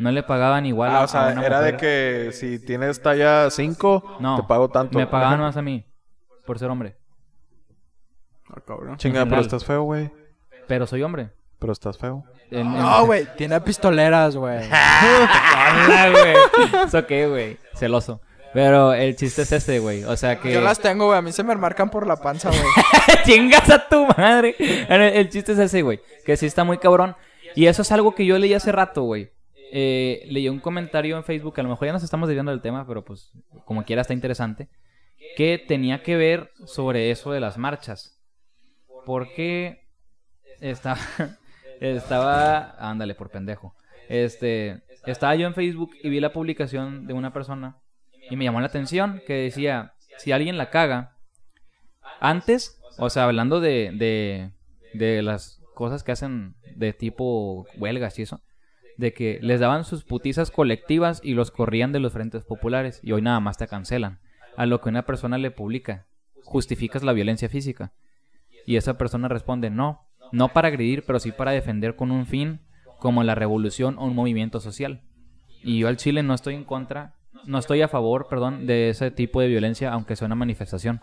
No 0.00 0.10
le 0.10 0.22
pagaban 0.22 0.66
igual 0.66 0.90
Ah, 0.90 1.00
a, 1.00 1.04
o 1.04 1.08
sea, 1.08 1.28
a 1.28 1.32
una 1.32 1.44
era 1.46 1.60
de 1.60 1.76
que 1.76 2.30
si 2.32 2.58
tienes 2.58 3.00
talla 3.02 3.50
5, 3.50 4.16
No, 4.20 4.36
te 4.36 4.42
pago 4.44 4.68
tanto. 4.70 4.98
Me 4.98 5.06
pagaban 5.06 5.40
más 5.40 5.56
a 5.56 5.62
mí, 5.62 5.84
por 6.46 6.58
ser 6.58 6.70
hombre. 6.70 6.96
Ah, 8.48 8.60
cabrón. 8.66 8.96
Chinga, 8.96 9.24
pero 9.26 9.40
estás 9.40 9.64
feo, 9.64 9.82
güey. 9.82 10.10
Pero 10.66 10.86
soy 10.86 11.02
hombre. 11.02 11.30
Pero 11.58 11.72
estás 11.72 11.98
feo. 11.98 12.24
En- 12.50 12.60
en- 12.66 12.78
No, 12.78 13.06
güey, 13.06 13.26
tiene 13.36 13.60
pistoleras, 13.60 14.34
güey. 14.36 14.58
Hola, 15.84 16.10
güey. 16.10 16.84
¿Eso 16.86 17.06
qué, 17.06 17.26
güey? 17.28 17.58
Celoso. 17.74 18.20
Pero 18.52 18.92
el 18.94 19.14
chiste 19.14 19.42
es 19.42 19.52
este, 19.52 19.78
güey. 19.78 20.02
O 20.04 20.16
sea 20.16 20.40
que... 20.40 20.52
Yo 20.52 20.60
las 20.60 20.80
tengo, 20.80 21.06
güey. 21.06 21.18
A 21.18 21.22
mí 21.22 21.30
se 21.30 21.44
me 21.44 21.54
marcan 21.54 21.88
por 21.90 22.06
la 22.06 22.16
panza, 22.16 22.48
güey. 22.48 22.62
Chingas 23.24 23.70
a 23.70 23.86
tu 23.88 24.06
madre. 24.06 24.56
El, 24.58 25.02
el 25.02 25.28
chiste 25.28 25.52
es 25.52 25.58
ese, 25.58 25.82
güey. 25.82 26.00
Que 26.26 26.36
sí 26.36 26.46
está 26.46 26.64
muy 26.64 26.78
cabrón. 26.78 27.14
Y 27.54 27.66
eso 27.66 27.82
es 27.82 27.92
algo 27.92 28.14
que 28.14 28.26
yo 28.26 28.38
leí 28.38 28.52
hace 28.54 28.72
rato, 28.72 29.02
güey. 29.02 29.30
Eh, 29.72 30.26
leí 30.28 30.48
un 30.48 30.60
comentario 30.60 31.16
en 31.16 31.24
Facebook, 31.24 31.58
a 31.58 31.62
lo 31.62 31.68
mejor 31.68 31.86
ya 31.86 31.92
nos 31.92 32.02
estamos 32.02 32.28
desviando 32.28 32.50
del 32.50 32.60
tema, 32.60 32.86
pero 32.86 33.04
pues 33.04 33.32
como 33.64 33.84
quiera 33.84 34.02
está 34.02 34.14
interesante. 34.14 34.68
Que 35.36 35.58
tenía 35.58 36.02
que 36.02 36.16
ver 36.16 36.50
sobre 36.66 37.10
eso 37.10 37.32
de 37.32 37.40
las 37.40 37.58
marchas. 37.58 38.20
Porque 39.06 39.86
estaba... 40.60 40.98
estaba... 41.80 42.76
Ándale, 42.78 43.14
por 43.14 43.30
pendejo. 43.30 43.74
Este... 44.08 44.82
Estaba 45.06 45.34
yo 45.34 45.46
en 45.46 45.54
Facebook 45.54 45.92
y 46.02 46.10
vi 46.10 46.20
la 46.20 46.32
publicación 46.32 47.06
de 47.06 47.14
una 47.14 47.32
persona 47.32 47.80
y 48.28 48.36
me 48.36 48.44
llamó 48.44 48.60
la 48.60 48.66
atención 48.66 49.22
que 49.26 49.34
decía, 49.34 49.94
si 50.18 50.32
alguien 50.32 50.58
la 50.58 50.70
caga, 50.70 51.16
antes, 52.20 52.80
o 52.98 53.08
sea, 53.08 53.24
hablando 53.24 53.60
de, 53.60 53.92
de, 53.94 54.52
de 54.92 55.22
las 55.22 55.60
cosas 55.74 56.04
que 56.04 56.12
hacen 56.12 56.54
de 56.76 56.92
tipo 56.92 57.66
huelgas 57.78 58.18
y 58.18 58.22
eso, 58.22 58.42
de 59.00 59.14
que 59.14 59.38
les 59.40 59.60
daban 59.60 59.84
sus 59.84 60.04
putizas 60.04 60.50
colectivas 60.50 61.22
y 61.24 61.32
los 61.32 61.50
corrían 61.50 61.90
de 61.90 62.00
los 62.00 62.12
frentes 62.12 62.44
populares 62.44 63.00
y 63.02 63.12
hoy 63.12 63.22
nada 63.22 63.40
más 63.40 63.56
te 63.56 63.66
cancelan. 63.66 64.20
A 64.56 64.66
lo 64.66 64.82
que 64.82 64.90
una 64.90 65.06
persona 65.06 65.38
le 65.38 65.50
publica, 65.50 66.06
justificas 66.44 67.02
la 67.02 67.14
violencia 67.14 67.48
física. 67.48 67.94
Y 68.66 68.76
esa 68.76 68.98
persona 68.98 69.26
responde, 69.28 69.70
no, 69.70 70.06
no 70.32 70.48
para 70.48 70.68
agredir, 70.68 71.04
pero 71.06 71.18
sí 71.18 71.32
para 71.32 71.52
defender 71.52 71.96
con 71.96 72.10
un 72.10 72.26
fin 72.26 72.60
como 72.98 73.22
la 73.22 73.34
revolución 73.34 73.96
o 73.98 74.04
un 74.04 74.14
movimiento 74.14 74.60
social. 74.60 75.00
Y 75.64 75.78
yo 75.78 75.88
al 75.88 75.96
Chile 75.96 76.22
no 76.22 76.34
estoy 76.34 76.54
en 76.54 76.64
contra, 76.64 77.14
no 77.46 77.58
estoy 77.58 77.80
a 77.80 77.88
favor, 77.88 78.26
perdón, 78.28 78.66
de 78.66 78.90
ese 78.90 79.10
tipo 79.10 79.40
de 79.40 79.48
violencia, 79.48 79.92
aunque 79.92 80.14
sea 80.14 80.26
una 80.26 80.34
manifestación. 80.34 81.00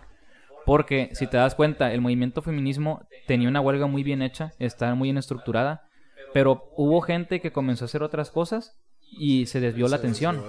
Porque 0.67 1.09
si 1.13 1.25
te 1.25 1.37
das 1.37 1.55
cuenta, 1.55 1.91
el 1.93 2.01
movimiento 2.01 2.43
feminismo 2.43 3.07
tenía 3.25 3.49
una 3.49 3.61
huelga 3.61 3.87
muy 3.87 4.03
bien 4.03 4.21
hecha, 4.21 4.51
está 4.59 4.93
muy 4.93 5.07
bien 5.07 5.17
estructurada, 5.17 5.86
pero 6.33 6.69
hubo 6.75 7.01
gente 7.01 7.39
que 7.41 7.51
comenzó 7.51 7.85
a 7.85 7.87
hacer 7.87 8.03
otras 8.03 8.31
cosas 8.31 8.77
y 9.11 9.45
se 9.45 9.59
desvió 9.59 9.87
la 9.87 9.95
atención. 9.97 10.41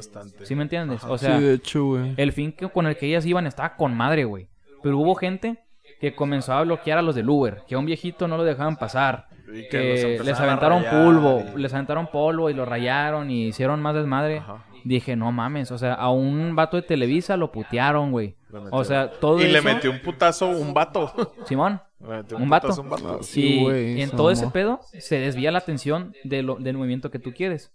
¿Sí 0.43 0.55
me 0.55 0.63
entiendes? 0.63 1.05
O 1.05 1.17
sea, 1.19 1.39
sí, 1.39 1.45
de 1.45 1.55
hecho, 1.55 1.85
güey. 1.85 2.15
el 2.17 2.33
fin 2.33 2.53
que, 2.53 2.69
con 2.69 2.87
el 2.87 2.97
que 2.97 3.07
ellas 3.07 3.25
iban 3.27 3.47
estaba 3.47 3.77
con 3.77 3.97
madre, 3.97 4.25
güey. 4.25 4.49
Pero 4.83 4.99
hubo 4.99 5.15
gente 5.15 5.59
que 6.01 6.15
comenzó 6.15 6.53
a 6.53 6.63
bloquear 6.63 6.99
a 6.99 7.03
los 7.03 7.15
del 7.15 7.29
Uber, 7.29 7.63
que 7.67 7.75
a 7.75 7.79
un 7.79 7.87
viejito 7.87 8.29
no 8.29 8.37
lo 8.37 8.45
dejaban 8.45 8.77
pasar, 8.77 9.27
Y 9.53 9.69
que 9.69 10.21
les 10.23 10.39
aventaron 10.39 10.83
rayar 10.85 11.05
polvo, 11.05 11.43
y- 11.57 11.61
les 11.61 11.73
aventaron 11.73 12.07
polvo 12.09 12.51
y 12.51 12.55
lo 12.55 12.65
rayaron 12.65 13.31
y 13.31 13.47
hicieron 13.47 13.81
más 13.81 13.95
desmadre. 13.95 14.39
Ajá. 14.39 14.65
Dije, 14.85 15.17
no 15.17 15.33
mames, 15.33 15.73
o 15.73 15.79
sea, 15.79 15.95
a 15.95 16.11
un 16.11 16.55
vato 16.55 16.77
de 16.77 16.83
Televisa 16.83 17.37
lo 17.37 17.51
putearon, 17.51 18.13
güey. 18.13 18.37
O 18.71 18.85
sea, 18.85 19.11
todo 19.11 19.41
Y 19.41 19.49
le 19.49 19.61
metió 19.61 19.91
un 19.91 20.01
putazo 20.01 20.49
un 20.49 20.73
vato. 20.73 21.13
Simón, 21.47 21.81
un 22.01 22.49
vato. 22.49 22.81
un 22.81 22.89
vato. 22.91 23.23
Sí, 23.23 23.59
y 23.61 23.63
güey, 23.63 24.03
en 24.03 24.11
todo 24.11 24.31
ese 24.31 24.47
pedo 24.49 24.81
se 24.99 25.19
desvía 25.19 25.51
la 25.51 25.59
atención 25.59 26.15
de 26.25 26.43
lo- 26.43 26.57
del 26.57 26.77
movimiento 26.77 27.11
que 27.11 27.19
tú 27.19 27.33
quieres. 27.33 27.73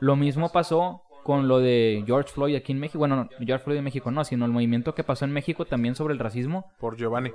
Lo 0.00 0.16
mismo 0.16 0.50
pasó 0.50 1.02
con 1.24 1.46
lo 1.48 1.58
de 1.60 2.02
George 2.06 2.30
Floyd 2.32 2.56
aquí 2.56 2.72
en 2.72 2.78
México. 2.80 2.98
Bueno, 2.98 3.16
no, 3.16 3.28
George 3.44 3.62
Floyd 3.64 3.76
en 3.78 3.84
México 3.84 4.10
no, 4.10 4.24
sino 4.24 4.46
el 4.46 4.50
movimiento 4.52 4.94
que 4.94 5.04
pasó 5.04 5.24
en 5.26 5.32
México 5.32 5.66
también 5.66 5.94
sobre 5.94 6.14
el 6.14 6.18
racismo. 6.18 6.70
Por 6.80 6.96
Giovanni. 6.96 7.30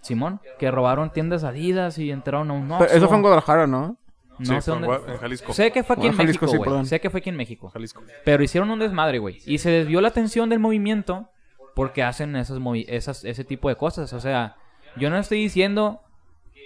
Simón, 0.00 0.40
que 0.58 0.70
robaron 0.70 1.10
tiendas 1.12 1.44
Adidas 1.44 1.98
y 1.98 2.10
entraron 2.10 2.50
a 2.50 2.54
un 2.54 2.70
Oxxo. 2.72 2.96
eso 2.96 3.06
fue 3.08 3.16
en 3.16 3.22
Guadalajara, 3.22 3.66
¿no? 3.66 3.96
No 4.38 4.46
Sí, 4.46 4.60
sé 4.62 4.70
dónde. 4.70 4.88
En 5.06 5.16
Jalisco. 5.18 5.52
Sé 5.52 5.70
que 5.70 5.84
fue 5.84 5.94
aquí 5.94 6.00
Bueno, 6.08 6.12
en 6.12 6.16
Jalisco, 6.16 6.46
México, 6.46 6.64
sí, 6.64 6.70
güey. 6.70 6.86
sé 6.86 7.00
que 7.00 7.10
fue 7.10 7.20
aquí 7.20 7.28
en 7.30 7.36
México. 7.36 7.68
Jalisco. 7.68 8.02
Pero 8.24 8.42
hicieron 8.42 8.70
un 8.70 8.78
desmadre, 8.78 9.18
güey. 9.18 9.38
Y 9.46 9.58
se 9.58 9.70
desvió 9.70 10.00
la 10.00 10.08
atención 10.08 10.48
del 10.48 10.58
movimiento 10.58 11.28
porque 11.74 12.02
hacen 12.02 12.34
esas 12.36 12.58
movi- 12.58 12.86
esas, 12.88 13.24
ese 13.24 13.44
tipo 13.44 13.68
de 13.68 13.76
cosas. 13.76 14.12
O 14.14 14.20
sea, 14.20 14.56
yo 14.96 15.10
no 15.10 15.18
estoy 15.18 15.38
diciendo 15.38 16.00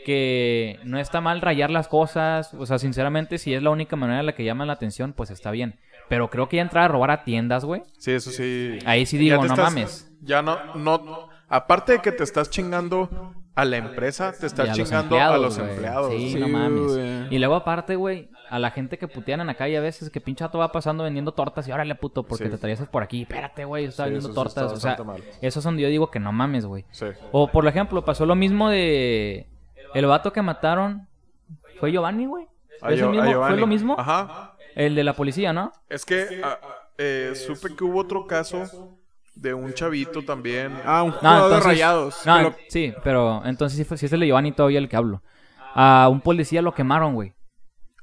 que 0.04 0.78
no 0.84 0.98
está 0.98 1.20
mal 1.20 1.40
rayar 1.40 1.70
las 1.70 1.88
cosas. 1.88 2.52
O 2.54 2.66
sea, 2.66 2.78
sinceramente, 2.78 3.38
si 3.38 3.54
es 3.54 3.62
la 3.62 3.70
única 3.70 3.96
manera 3.96 4.20
en 4.20 4.26
la 4.26 4.34
que 4.34 4.44
llaman 4.44 4.66
la 4.66 4.74
atención, 4.74 5.12
pues 5.12 5.30
está 5.30 5.50
bien. 5.50 5.78
Pero 6.08 6.28
creo 6.28 6.48
que 6.48 6.56
ya 6.56 6.62
entrar 6.62 6.84
a 6.84 6.88
robar 6.88 7.10
a 7.10 7.24
tiendas, 7.24 7.64
güey. 7.64 7.82
Sí, 7.98 8.12
eso 8.12 8.30
sí. 8.30 8.78
Ahí 8.84 9.06
sí 9.06 9.16
Ya 9.16 9.20
digo, 9.22 9.36
no 9.38 9.44
estás- 9.54 9.58
mames. 9.72 10.12
Ya 10.20 10.42
no, 10.42 10.74
no. 10.74 11.28
Aparte 11.48 11.92
de 11.92 11.98
que 12.00 12.12
te 12.12 12.22
estás 12.24 12.50
chingando 12.50 13.32
a 13.56 13.64
la 13.64 13.76
empresa, 13.76 14.32
te 14.32 14.46
a 14.46 14.66
los 14.66 14.76
chingando 14.76 14.96
a 14.96 15.00
empleados, 15.02 15.40
los 15.40 15.58
empleados. 15.58 16.12
Sí, 16.12 16.30
Sí, 16.32 16.38
no 16.40 16.48
mames. 16.48 17.30
Y 17.30 17.38
luego 17.38 17.54
aparte, 17.54 17.96
güey, 17.96 18.28
a 18.50 18.58
la 18.58 18.70
gente 18.72 18.98
que 18.98 19.06
putean 19.08 19.40
en 19.40 19.46
la 19.46 19.54
calle 19.54 19.76
a 19.76 19.80
veces, 19.80 20.10
que 20.10 20.20
pinche 20.20 20.44
vato 20.44 20.58
va 20.58 20.72
pasando 20.72 21.04
vendiendo 21.04 21.32
tortas 21.32 21.66
y 21.68 21.72
órale, 21.72 21.94
puto, 21.94 22.24
porque 22.24 22.44
Sí. 22.44 22.50
te 22.50 22.56
atraviesas 22.56 22.88
por 22.88 23.02
aquí. 23.02 23.22
Espérate, 23.22 23.64
güey, 23.64 23.90
Sí, 23.90 24.02
vendiendo 24.02 24.28
eso 24.30 24.40
está 24.40 24.60
tortas. 24.62 24.72
O 24.72 24.80
sea, 24.80 24.96
mal. 25.04 25.22
eso 25.40 25.58
es 25.60 25.64
donde 25.64 25.82
yo 25.82 25.88
digo 25.88 26.10
que 26.10 26.18
no 26.20 26.32
mames, 26.32 26.66
güey. 26.66 26.84
Sí. 26.90 27.06
O 27.32 27.48
por 27.48 27.66
ejemplo, 27.66 28.04
pasó 28.04 28.26
lo 28.26 28.34
mismo 28.34 28.68
de 28.70 29.46
el 29.94 30.06
vato 30.06 30.32
que 30.32 30.42
mataron. 30.42 31.06
¿Fue 31.78 31.90
Giovanni, 31.92 32.26
güey? 32.26 32.46
¿Fue 32.80 32.96
lo 33.56 33.66
mismo? 33.66 33.96
Ajá. 33.98 34.56
El 34.74 34.94
de 34.96 35.04
la 35.04 35.12
policía, 35.12 35.52
¿no? 35.52 35.72
Es 35.88 36.04
que 36.04 36.40
ah, 36.42 36.58
eh, 36.98 37.32
supe 37.34 37.74
que 37.76 37.84
hubo 37.84 38.00
otro 38.00 38.26
caso 38.26 38.98
de 39.34 39.52
un 39.54 39.72
chavito 39.74 40.22
también. 40.22 40.72
Ah, 40.84 41.02
un 41.02 41.10
No, 41.10 41.16
jugador 41.18 41.40
de 41.40 41.46
entonces- 41.56 41.64
rayados. 41.66 42.26
No, 42.26 42.36
que 42.36 42.42
lo- 42.44 42.54
sí, 42.68 42.94
pero 43.02 43.42
entonces 43.44 43.76
sí, 43.78 43.84
fue, 43.84 43.96
sí 43.98 44.06
es 44.06 44.12
el 44.12 44.20
de 44.20 44.26
Giovanni 44.26 44.52
todavía 44.52 44.78
el 44.78 44.88
que 44.88 44.96
hablo. 44.96 45.22
A 45.74 46.08
un 46.10 46.20
policía 46.20 46.62
lo 46.62 46.72
quemaron, 46.72 47.14
güey. 47.14 47.32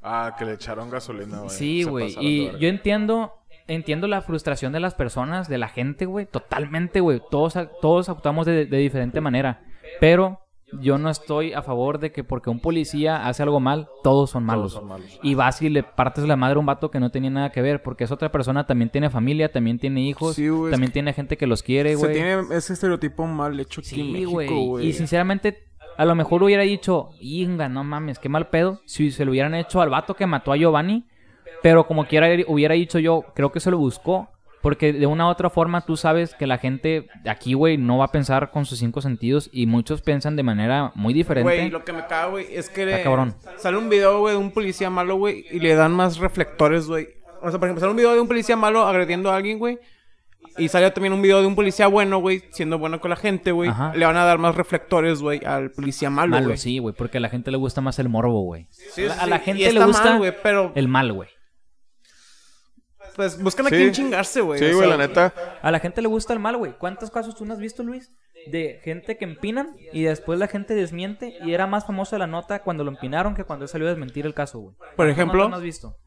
Ah, 0.01 0.35
que 0.37 0.45
le 0.45 0.53
echaron 0.53 0.89
gasolina, 0.89 1.37
güey. 1.39 1.49
Sí, 1.49 1.83
güey. 1.83 2.15
de 2.15 2.21
Y 2.23 2.59
yo 2.59 2.67
entiendo, 2.67 3.33
entiendo 3.67 4.07
la 4.07 4.21
frustración 4.21 4.73
de 4.73 4.79
las 4.79 4.95
personas, 4.95 5.47
de 5.47 5.57
la 5.57 5.69
gente, 5.69 6.05
güey. 6.05 6.25
Totalmente, 6.25 6.99
güey. 6.99 7.21
Todos, 7.29 7.53
todos 7.81 8.09
actuamos 8.09 8.45
de, 8.45 8.65
de 8.65 8.77
diferente 8.77 9.21
manera. 9.21 9.63
Pero 9.99 10.39
yo 10.79 10.97
no 10.97 11.09
estoy 11.09 11.53
a 11.53 11.61
favor 11.61 11.99
de 11.99 12.11
que 12.11 12.23
porque 12.23 12.49
un 12.49 12.59
policía 12.59 13.27
hace 13.27 13.43
algo 13.43 13.59
mal, 13.59 13.89
todos 14.03 14.29
son 14.29 14.43
malos. 14.45 14.73
son 14.73 14.87
malos. 14.87 15.19
Y 15.23 15.35
vas 15.35 15.61
y 15.61 15.69
le 15.69 15.83
partes 15.83 16.23
la 16.25 16.35
madre 16.35 16.55
a 16.55 16.59
un 16.59 16.65
vato 16.65 16.89
que 16.91 16.99
no 16.99 17.09
tenía 17.11 17.29
nada 17.29 17.51
que 17.51 17.61
ver. 17.61 17.81
Porque 17.83 18.03
esa 18.05 18.13
otra 18.13 18.31
persona 18.31 18.65
también 18.65 18.89
tiene 18.89 19.09
familia, 19.09 19.51
también 19.51 19.79
tiene 19.79 20.01
hijos, 20.01 20.35
Sí, 20.35 20.47
güey, 20.49 20.65
es 20.65 20.71
también 20.71 20.91
tiene 20.91 21.13
gente 21.13 21.37
que 21.37 21.47
los 21.47 21.63
quiere, 21.63 21.91
se 21.91 21.95
güey. 21.97 22.13
tiene 22.13 22.41
ese 22.51 22.73
estereotipo 22.73 23.25
mal 23.27 23.59
hecho 23.59 23.81
aquí 23.81 23.99
en 23.99 24.05
Sí, 24.07 24.11
México, 24.13 24.31
güey. 24.31 24.47
güey. 24.67 24.87
Y 24.87 24.93
sinceramente, 24.93 25.65
a 25.97 26.05
lo 26.05 26.15
mejor 26.15 26.41
hubiera 26.43 26.63
dicho, 26.63 27.09
Inga, 27.19 27.67
no 27.69 27.83
mames, 27.83 28.17
qué 28.19 28.29
mal 28.29 28.47
pedo. 28.49 28.81
Si 28.85 29.11
se 29.11 29.25
lo 29.25 29.31
hubieran 29.31 29.53
hecho 29.55 29.81
al 29.81 29.89
vato 29.89 30.15
que 30.15 30.25
mató 30.25 30.51
a 30.51 30.57
Giovanni. 30.57 31.05
Pero 31.61 31.85
como 31.85 32.05
quiera 32.05 32.27
hubiera 32.47 32.73
dicho 32.73 32.97
yo, 32.97 33.23
creo 33.35 33.51
que 33.51 33.59
se 33.59 33.69
lo 33.69 33.77
buscó. 33.77 34.29
Porque 34.61 34.93
de 34.93 35.07
una 35.07 35.27
u 35.27 35.29
otra 35.29 35.49
forma 35.49 35.81
tú 35.81 35.97
sabes 35.97 36.35
que 36.35 36.45
la 36.47 36.57
gente 36.57 37.07
aquí, 37.25 37.53
güey, 37.53 37.77
no 37.77 37.97
va 37.97 38.05
a 38.05 38.11
pensar 38.11 38.51
con 38.51 38.65
sus 38.65 38.79
cinco 38.79 39.01
sentidos. 39.01 39.49
Y 39.51 39.65
muchos 39.65 40.01
piensan 40.01 40.35
de 40.35 40.43
manera 40.43 40.91
muy 40.95 41.13
diferente. 41.13 41.43
Güey, 41.43 41.69
lo 41.69 41.83
que 41.83 41.93
me 41.93 42.01
caga, 42.01 42.27
güey, 42.27 42.47
es 42.49 42.69
que 42.69 43.01
cabrón. 43.03 43.35
sale 43.57 43.77
un 43.77 43.89
video, 43.89 44.19
güey, 44.19 44.35
de 44.35 44.39
un 44.39 44.51
policía 44.51 44.89
malo, 44.89 45.15
güey, 45.15 45.45
y 45.51 45.59
le 45.59 45.75
dan 45.75 45.91
más 45.93 46.17
reflectores, 46.17 46.87
güey. 46.87 47.07
O 47.41 47.49
sea, 47.49 47.59
por 47.59 47.67
ejemplo, 47.67 47.79
sale 47.79 47.91
un 47.91 47.97
video 47.97 48.13
de 48.13 48.19
un 48.19 48.27
policía 48.27 48.55
malo 48.55 48.85
agrediendo 48.85 49.31
a 49.31 49.35
alguien, 49.35 49.57
güey. 49.57 49.79
Y 50.57 50.67
sale 50.67 50.91
también 50.91 51.13
un 51.13 51.21
video 51.21 51.41
de 51.41 51.47
un 51.47 51.55
policía 51.55 51.87
bueno, 51.87 52.19
güey, 52.19 52.43
siendo 52.51 52.77
bueno 52.77 52.99
con 52.99 53.09
la 53.09 53.15
gente, 53.15 53.51
güey. 53.51 53.71
Le 53.95 54.05
van 54.05 54.17
a 54.17 54.25
dar 54.25 54.37
más 54.37 54.55
reflectores, 54.55 55.21
güey, 55.21 55.43
al 55.45 55.71
policía 55.71 56.09
malo, 56.09 56.31
Malo, 56.35 56.57
sí, 56.57 56.79
güey, 56.79 56.93
porque 56.95 57.17
a 57.17 57.21
la 57.21 57.29
gente 57.29 57.51
le 57.51 57.57
gusta 57.57 57.81
más 57.81 57.99
el 57.99 58.09
morbo, 58.09 58.41
güey. 58.41 58.67
Sí, 58.69 59.05
a, 59.05 59.13
sí, 59.13 59.19
a 59.19 59.27
la 59.27 59.39
gente 59.39 59.71
le 59.71 59.83
gusta 59.85 60.19
mal, 60.19 60.35
pero 60.43 60.71
el 60.75 60.87
mal, 60.87 61.13
güey. 61.13 61.29
Pues 63.15 63.41
buscan 63.41 63.65
a 63.65 63.69
Sí. 63.69 63.75
quién 63.75 63.91
chingarse, 63.91 64.41
güey. 64.41 64.59
Sí, 64.59 64.65
o 64.65 64.75
güey, 64.75 64.87
sea, 64.87 64.97
la 64.97 65.07
neta. 65.07 65.33
A 65.61 65.71
la 65.71 65.79
gente 65.79 66.01
le 66.01 66.07
gusta 66.07 66.33
el 66.33 66.39
mal, 66.39 66.57
güey. 66.57 66.73
¿Cuántos 66.77 67.11
casos 67.11 67.35
tú 67.35 67.45
no 67.45 67.53
has 67.53 67.59
visto, 67.59 67.83
Luis? 67.83 68.11
De 68.47 68.79
gente 68.83 69.17
que 69.17 69.25
empinan 69.25 69.75
y 69.93 70.03
después 70.03 70.39
la 70.39 70.47
gente 70.47 70.73
desmiente 70.73 71.37
y 71.43 71.53
era 71.53 71.67
más 71.67 71.85
famosa 71.85 72.17
la 72.17 72.25
nota 72.27 72.63
cuando 72.63 72.83
lo 72.83 72.89
empinaron 72.91 73.35
que 73.35 73.43
cuando 73.43 73.65
él 73.65 73.69
salió 73.69 73.85
a 73.87 73.91
desmentir 73.91 74.25
el 74.25 74.33
caso, 74.33 74.59
güey. 74.59 74.75
Por 74.75 74.95
¿Cuántas 74.95 75.15
ejemplo? 75.17 75.37
notas 75.39 75.51
no 75.51 75.57
has 75.57 75.63
visto? 75.63 75.97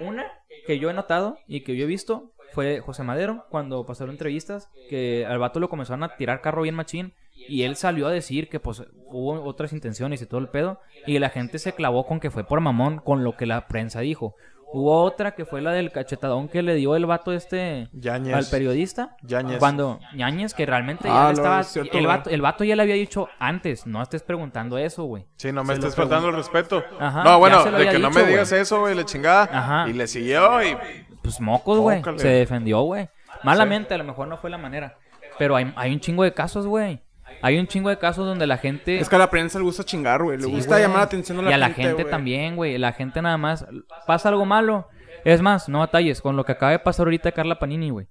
Una 0.00 0.24
que 0.66 0.78
yo 0.78 0.90
he 0.90 0.94
notado 0.94 1.38
y 1.46 1.62
que 1.62 1.76
yo 1.76 1.84
he 1.84 1.86
visto 1.86 2.32
fue 2.52 2.80
José 2.80 3.02
Madero 3.02 3.46
cuando 3.50 3.86
pasaron 3.86 4.12
entrevistas 4.12 4.68
que 4.90 5.24
al 5.24 5.38
vato 5.38 5.58
lo 5.60 5.68
comenzaron 5.70 6.02
a 6.02 6.16
tirar 6.16 6.40
carro 6.42 6.62
bien 6.62 6.74
machín 6.74 7.14
y 7.34 7.62
él 7.62 7.76
salió 7.76 8.06
a 8.08 8.12
decir 8.12 8.48
que 8.50 8.60
pues 8.60 8.82
hubo 9.06 9.42
otras 9.44 9.72
intenciones 9.72 10.20
y 10.20 10.26
todo 10.26 10.38
el 10.40 10.48
pedo 10.48 10.80
y 11.06 11.18
la 11.18 11.30
gente 11.30 11.58
se 11.58 11.72
clavó 11.72 12.06
con 12.06 12.20
que 12.20 12.30
fue 12.30 12.44
por 12.44 12.60
mamón 12.60 12.98
con 12.98 13.24
lo 13.24 13.36
que 13.36 13.46
la 13.46 13.68
prensa 13.68 14.00
dijo. 14.00 14.34
Hubo 14.72 15.02
otra 15.02 15.34
que 15.34 15.44
fue 15.44 15.60
la 15.60 15.72
del 15.72 15.92
cachetadón 15.92 16.48
que 16.48 16.62
le 16.62 16.74
dio 16.74 16.96
el 16.96 17.06
vato 17.06 17.32
este 17.32 17.88
al 18.12 18.46
periodista. 18.50 19.16
Yáñez. 19.22 19.58
Cuando 19.58 20.00
Ñañez, 20.14 20.54
que 20.54 20.64
realmente 20.66 21.08
Ah, 21.08 21.12
ya 21.12 21.20
le 21.20 21.26
lo 21.26 21.32
estaba. 21.32 21.60
es 21.60 21.66
cierto, 21.68 21.98
el, 21.98 22.06
vato, 22.06 22.30
el 22.30 22.40
vato 22.40 22.64
ya 22.64 22.74
le 22.76 22.82
había 22.82 22.94
dicho 22.94 23.28
antes, 23.38 23.86
no 23.86 24.02
estés 24.02 24.22
preguntando 24.22 24.78
eso, 24.78 25.04
güey. 25.04 25.26
Sí, 25.36 25.52
no 25.52 25.62
me 25.64 25.74
estés 25.74 25.94
faltando 25.94 26.28
el 26.30 26.36
respeto. 26.36 26.82
Ajá, 26.98 27.22
no, 27.22 27.38
bueno, 27.38 27.64
de 27.64 27.88
que 27.88 27.98
no 27.98 28.10
me 28.10 28.24
digas 28.24 28.50
eso, 28.52 28.80
güey, 28.80 28.94
le 28.94 29.04
chingada. 29.04 29.48
Ajá. 29.52 29.88
Y 29.88 29.92
le 29.92 30.06
siguió 30.06 30.62
y... 30.62 30.76
Pues 31.22 31.40
mocos, 31.40 31.78
güey. 31.78 32.02
Se 32.16 32.28
defendió, 32.28 32.80
güey. 32.82 33.08
Malamente, 33.44 33.94
a 33.94 33.98
lo 33.98 34.04
mejor 34.04 34.28
no 34.28 34.36
fue 34.38 34.50
la 34.50 34.58
manera. 34.58 34.96
Pero 35.38 35.56
hay, 35.56 35.72
hay 35.76 35.92
un 35.92 36.00
chingo 36.00 36.24
de 36.24 36.32
casos, 36.32 36.66
güey. 36.66 37.02
Hay 37.42 37.58
un 37.58 37.66
chingo 37.66 37.88
de 37.90 37.98
casos 37.98 38.24
donde 38.26 38.46
la 38.46 38.56
gente. 38.56 38.98
Es 38.98 39.08
que 39.08 39.16
a 39.16 39.18
la 39.18 39.28
prensa 39.30 39.58
le 39.58 39.64
gusta 39.64 39.84
chingar, 39.84 40.22
güey. 40.22 40.38
Le 40.38 40.44
Sí, 40.44 40.50
gusta 40.50 40.70
güey. 40.76 40.82
llamar 40.82 40.98
la 40.98 41.04
atención 41.04 41.38
a 41.40 41.42
la 41.42 41.50
y 41.50 41.52
a 41.52 41.58
la 41.58 41.66
gente, 41.68 41.82
gente 41.82 42.02
güey. 42.04 42.10
también, 42.10 42.56
güey. 42.56 42.78
La 42.78 42.92
gente 42.92 43.20
nada 43.20 43.36
más. 43.36 43.66
Pasa 44.06 44.28
algo 44.28 44.44
malo. 44.46 44.88
Es 45.24 45.40
más, 45.42 45.68
no 45.68 45.80
batalles 45.80 46.20
con 46.20 46.36
lo 46.36 46.44
que 46.44 46.52
acaba 46.52 46.72
de 46.72 46.78
pasar 46.78 47.06
ahorita 47.06 47.28
a 47.28 47.32
Carla 47.32 47.58
Panini, 47.58 47.90
güey. 47.90 48.06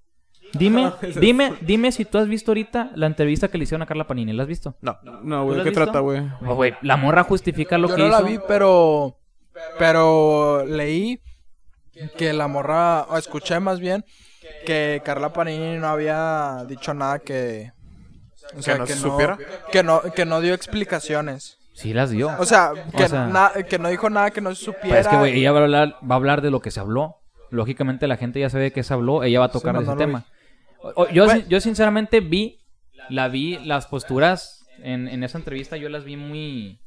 Dime, 0.53 0.91
dime, 1.21 1.53
dime 1.61 1.91
si 1.93 2.03
tú 2.05 2.17
has 2.17 2.27
visto 2.27 2.51
ahorita 2.51 2.91
la 2.95 3.07
entrevista 3.07 3.47
que 3.47 3.57
le 3.57 3.63
hicieron 3.63 3.81
a 3.81 3.85
Carla 3.85 4.05
Panini. 4.07 4.33
¿La 4.33 4.43
has 4.43 4.49
visto? 4.49 4.75
No. 4.81 4.97
No, 5.03 5.11
¿Tú 5.41 5.43
güey, 5.45 5.47
lo 5.47 5.53
¿de 5.55 5.59
has 5.59 5.63
qué 5.63 5.69
visto? 5.69 5.83
trata, 5.85 5.99
güey? 5.99 6.21
Oh, 6.45 6.55
güey, 6.55 6.73
la 6.81 6.97
morra 6.97 7.23
justifica 7.23 7.77
lo 7.77 7.87
Yo 7.89 7.95
que 7.95 8.01
no 8.01 8.07
hizo. 8.09 8.17
la 8.21 8.27
vi, 8.27 8.39
pero. 8.47 9.17
Pero 9.79 10.65
leí 10.65 11.21
que 12.17 12.33
la 12.33 12.47
morra. 12.47 13.03
O 13.09 13.17
escuché 13.17 13.59
más 13.59 13.79
bien 13.79 14.03
que 14.65 15.01
Carla 15.05 15.33
Panini 15.33 15.77
no 15.77 15.87
había 15.87 16.65
dicho 16.67 16.93
nada 16.93 17.19
que. 17.19 17.71
O 18.57 18.61
¿Que 18.61 18.75
no 18.75 18.85
se 18.85 18.95
supiera? 18.95 19.37
Que 19.71 19.83
no, 19.83 20.01
que 20.01 20.25
no 20.25 20.41
dio 20.41 20.53
explicaciones. 20.53 21.57
Sí 21.73 21.93
las 21.93 22.09
dio. 22.09 22.29
O 22.37 22.45
sea, 22.45 22.71
que, 22.95 23.03
O 23.05 23.07
sea- 23.07 23.27
na- 23.27 23.51
que 23.67 23.79
no 23.79 23.89
dijo 23.89 24.09
nada 24.09 24.31
que 24.31 24.41
no 24.41 24.53
supiera. 24.55 24.87
Pero 24.89 24.99
es 24.99 25.07
que, 25.07 25.15
güey, 25.17 25.39
ella 25.39 25.51
va 25.51 25.59
a, 25.59 25.63
hablar, 25.63 25.95
va 26.09 26.15
a 26.15 26.17
hablar 26.17 26.41
de 26.41 26.51
lo 26.51 26.59
que 26.61 26.69
se 26.71 26.79
habló. 26.79 27.17
Lógicamente 27.49 28.07
la 28.07 28.17
gente 28.17 28.39
ya 28.39 28.49
sabe 28.49 28.65
de 28.65 28.71
qué 28.71 28.83
se 28.83 28.93
habló. 28.93 29.23
Ella 29.23 29.39
va 29.39 29.45
a 29.45 29.51
tocar 29.51 29.73
no, 29.73 29.81
ese 29.81 29.91
no 29.91 29.97
tema. 29.97 30.25
O- 30.81 31.07
yo, 31.09 31.25
Bueno. 31.25 31.39
sin- 31.41 31.49
yo 31.49 31.61
sinceramente 31.61 32.19
vi, 32.19 32.59
la 33.09 33.27
vi, 33.29 33.57
las 33.65 33.87
posturas 33.87 34.65
en, 34.83 35.07
en 35.07 35.23
esa 35.23 35.37
entrevista 35.37 35.77
yo 35.77 35.89
las 35.89 36.03
vi 36.03 36.17
muy, 36.17 36.79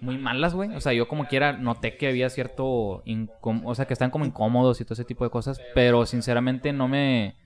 muy 0.00 0.18
malas, 0.18 0.54
güey. 0.54 0.74
O 0.74 0.80
sea, 0.80 0.92
yo 0.92 1.08
como 1.08 1.26
quiera 1.26 1.52
noté 1.54 1.96
que 1.96 2.08
había 2.08 2.30
cierto, 2.30 2.64
o 2.66 3.74
sea, 3.74 3.86
que 3.86 3.92
están 3.92 4.10
como 4.10 4.24
incómodos 4.24 4.80
y 4.80 4.84
todo 4.84 4.94
ese 4.94 5.04
tipo 5.04 5.24
de 5.24 5.30
cosas. 5.30 5.60
Pero 5.74 6.06
sinceramente 6.06 6.72
no 6.72 6.88
me, 6.88 7.36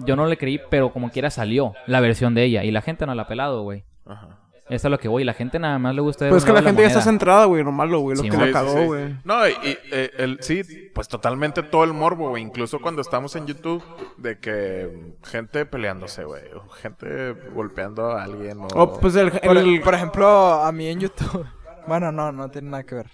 yo 0.00 0.16
no 0.16 0.26
le 0.26 0.36
creí, 0.36 0.60
pero 0.70 0.92
como 0.92 1.10
quiera 1.10 1.30
salió 1.30 1.74
la 1.86 2.00
versión 2.00 2.34
de 2.34 2.44
ella. 2.44 2.64
Y 2.64 2.70
la 2.70 2.82
gente 2.82 3.06
no 3.06 3.14
la 3.14 3.22
ha 3.22 3.28
pelado, 3.28 3.62
güey. 3.62 3.84
Ajá. 4.06 4.38
Eso 4.68 4.86
es 4.88 4.90
lo 4.90 4.98
que 4.98 5.08
voy. 5.08 5.22
La 5.24 5.34
gente 5.34 5.58
nada 5.58 5.78
más 5.78 5.94
le 5.94 6.00
gusta 6.00 6.24
ver 6.24 6.30
Pues 6.32 6.44
es 6.44 6.46
que 6.46 6.52
la 6.54 6.62
gente 6.62 6.80
ya 6.82 6.88
está 6.88 7.02
centrada, 7.02 7.44
güey, 7.44 7.62
lo 7.62 7.72
malo, 7.72 7.98
güey, 7.98 8.16
lo 8.16 8.22
Sí, 8.22 8.30
que 8.30 8.36
güey. 8.36 8.52
la 8.52 8.60
Sí, 8.60 8.66
sí, 8.66 8.72
cagó, 8.72 8.80
sí. 8.80 8.86
güey. 8.86 9.16
No, 9.24 9.46
y, 9.46 9.50
y, 9.50 9.78
eh, 9.90 10.10
el, 10.18 10.38
sí, 10.40 10.62
pues 10.94 11.08
totalmente 11.08 11.62
todo 11.62 11.84
el 11.84 11.92
morbo, 11.92 12.30
güey. 12.30 12.42
Incluso 12.42 12.78
cuando 12.80 13.02
estamos 13.02 13.36
en 13.36 13.46
YouTube, 13.46 13.82
de 14.16 14.38
que 14.38 15.14
gente 15.24 15.66
peleándose, 15.66 16.24
güey. 16.24 16.44
o 16.54 16.68
Gente 16.70 17.32
golpeando 17.54 18.12
a 18.12 18.22
alguien. 18.22 18.60
O... 18.60 18.68
Oh, 18.76 18.98
pues 18.98 19.14
el, 19.16 19.30
Por, 19.32 19.58
el- 19.58 19.80
por 19.82 19.94
ejemplo, 19.94 20.26
a 20.54 20.72
mí 20.72 20.86
en 20.86 21.00
YouTube. 21.00 21.44
Bueno, 21.84 22.12
no, 22.12 22.30
no 22.30 22.48
tiene 22.48 22.70
nada 22.70 22.84
que 22.84 22.94
ver. 22.94 23.10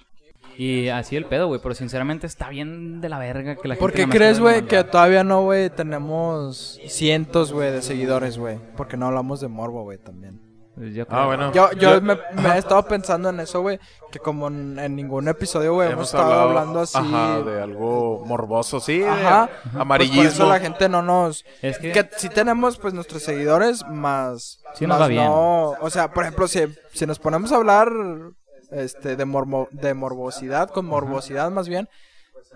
Y 0.59 0.89
así 0.89 1.15
el 1.15 1.25
pedo, 1.25 1.47
güey. 1.47 1.61
Pero 1.63 1.75
sinceramente 1.77 2.27
está 2.27 2.49
bien 2.49 3.01
de 3.01 3.09
la 3.09 3.19
verga 3.21 3.55
que 3.55 3.69
la 3.69 3.77
gente. 3.77 3.81
¿Por 3.81 3.93
qué 3.93 4.09
crees, 4.09 4.41
güey, 4.41 4.63
que 4.63 4.83
todavía 4.83 5.23
no, 5.23 5.43
güey, 5.43 5.71
tenemos 5.71 6.81
cientos, 6.89 7.53
güey, 7.53 7.71
de 7.71 7.81
seguidores, 7.81 8.39
güey? 8.39 8.59
Porque 8.77 8.97
no 8.97 9.07
hablamos 9.07 9.41
de 9.41 9.47
morbo, 9.49 9.85
güey, 9.85 9.99
también. 9.99 10.41
Pues 10.75 10.95
yo 10.95 11.05
Ah, 11.11 11.27
bueno. 11.27 11.53
Yo, 11.53 11.71
yo 11.73 11.95
Yo- 11.95 12.01
me, 12.01 12.17
me 12.35 12.51
he 12.55 12.59
estado 12.59 12.83
pensando 12.85 13.29
en 13.31 13.39
eso, 13.41 13.61
güey, 13.63 13.79
que 14.13 14.19
como 14.19 14.49
en, 14.49 14.79
en 14.79 14.95
ningún 14.97 15.27
episodio, 15.29 15.75
güey, 15.75 15.91
hemos, 15.93 16.07
estado 16.07 16.33
hablando 16.33 16.81
así. 16.81 16.99
Ajá, 16.99 17.41
de 17.43 17.63
algo 17.63 18.25
morboso, 18.27 18.79
sí. 18.81 19.03
Ajá. 19.05 19.49
Amarillismo. 19.77 20.23
Pues 20.23 20.35
por 20.35 20.43
eso 20.45 20.49
la 20.53 20.61
gente 20.61 20.89
no 20.89 21.03
nos... 21.03 21.45
Es 21.63 21.79
que- 21.79 21.93
que... 21.93 22.09
sí 22.17 22.29
tenemos, 22.29 22.79
pues, 22.79 22.95
nuestros 22.95 23.23
seguidores, 23.23 23.85
más... 23.89 24.61
Sí 24.75 24.87
nos 24.87 24.99
más 24.99 25.03
va 25.03 25.09
bien. 25.09 25.25
no- 25.25 25.71
O 25.81 25.91
sea, 25.91 26.13
por 26.13 26.25
ejemplo, 26.25 26.47
si, 26.49 26.61
si 26.93 27.07
nos 27.07 27.19
ponemos 27.19 27.51
a 27.53 27.57
hablar 27.57 27.91
este 28.71 29.17
de, 29.17 29.25
morbo, 29.25 29.69
de 29.73 29.95
morbosidad, 29.95 30.71
con 30.71 30.87
morbosidad 30.87 31.51
más 31.51 31.69
bien, 31.69 31.89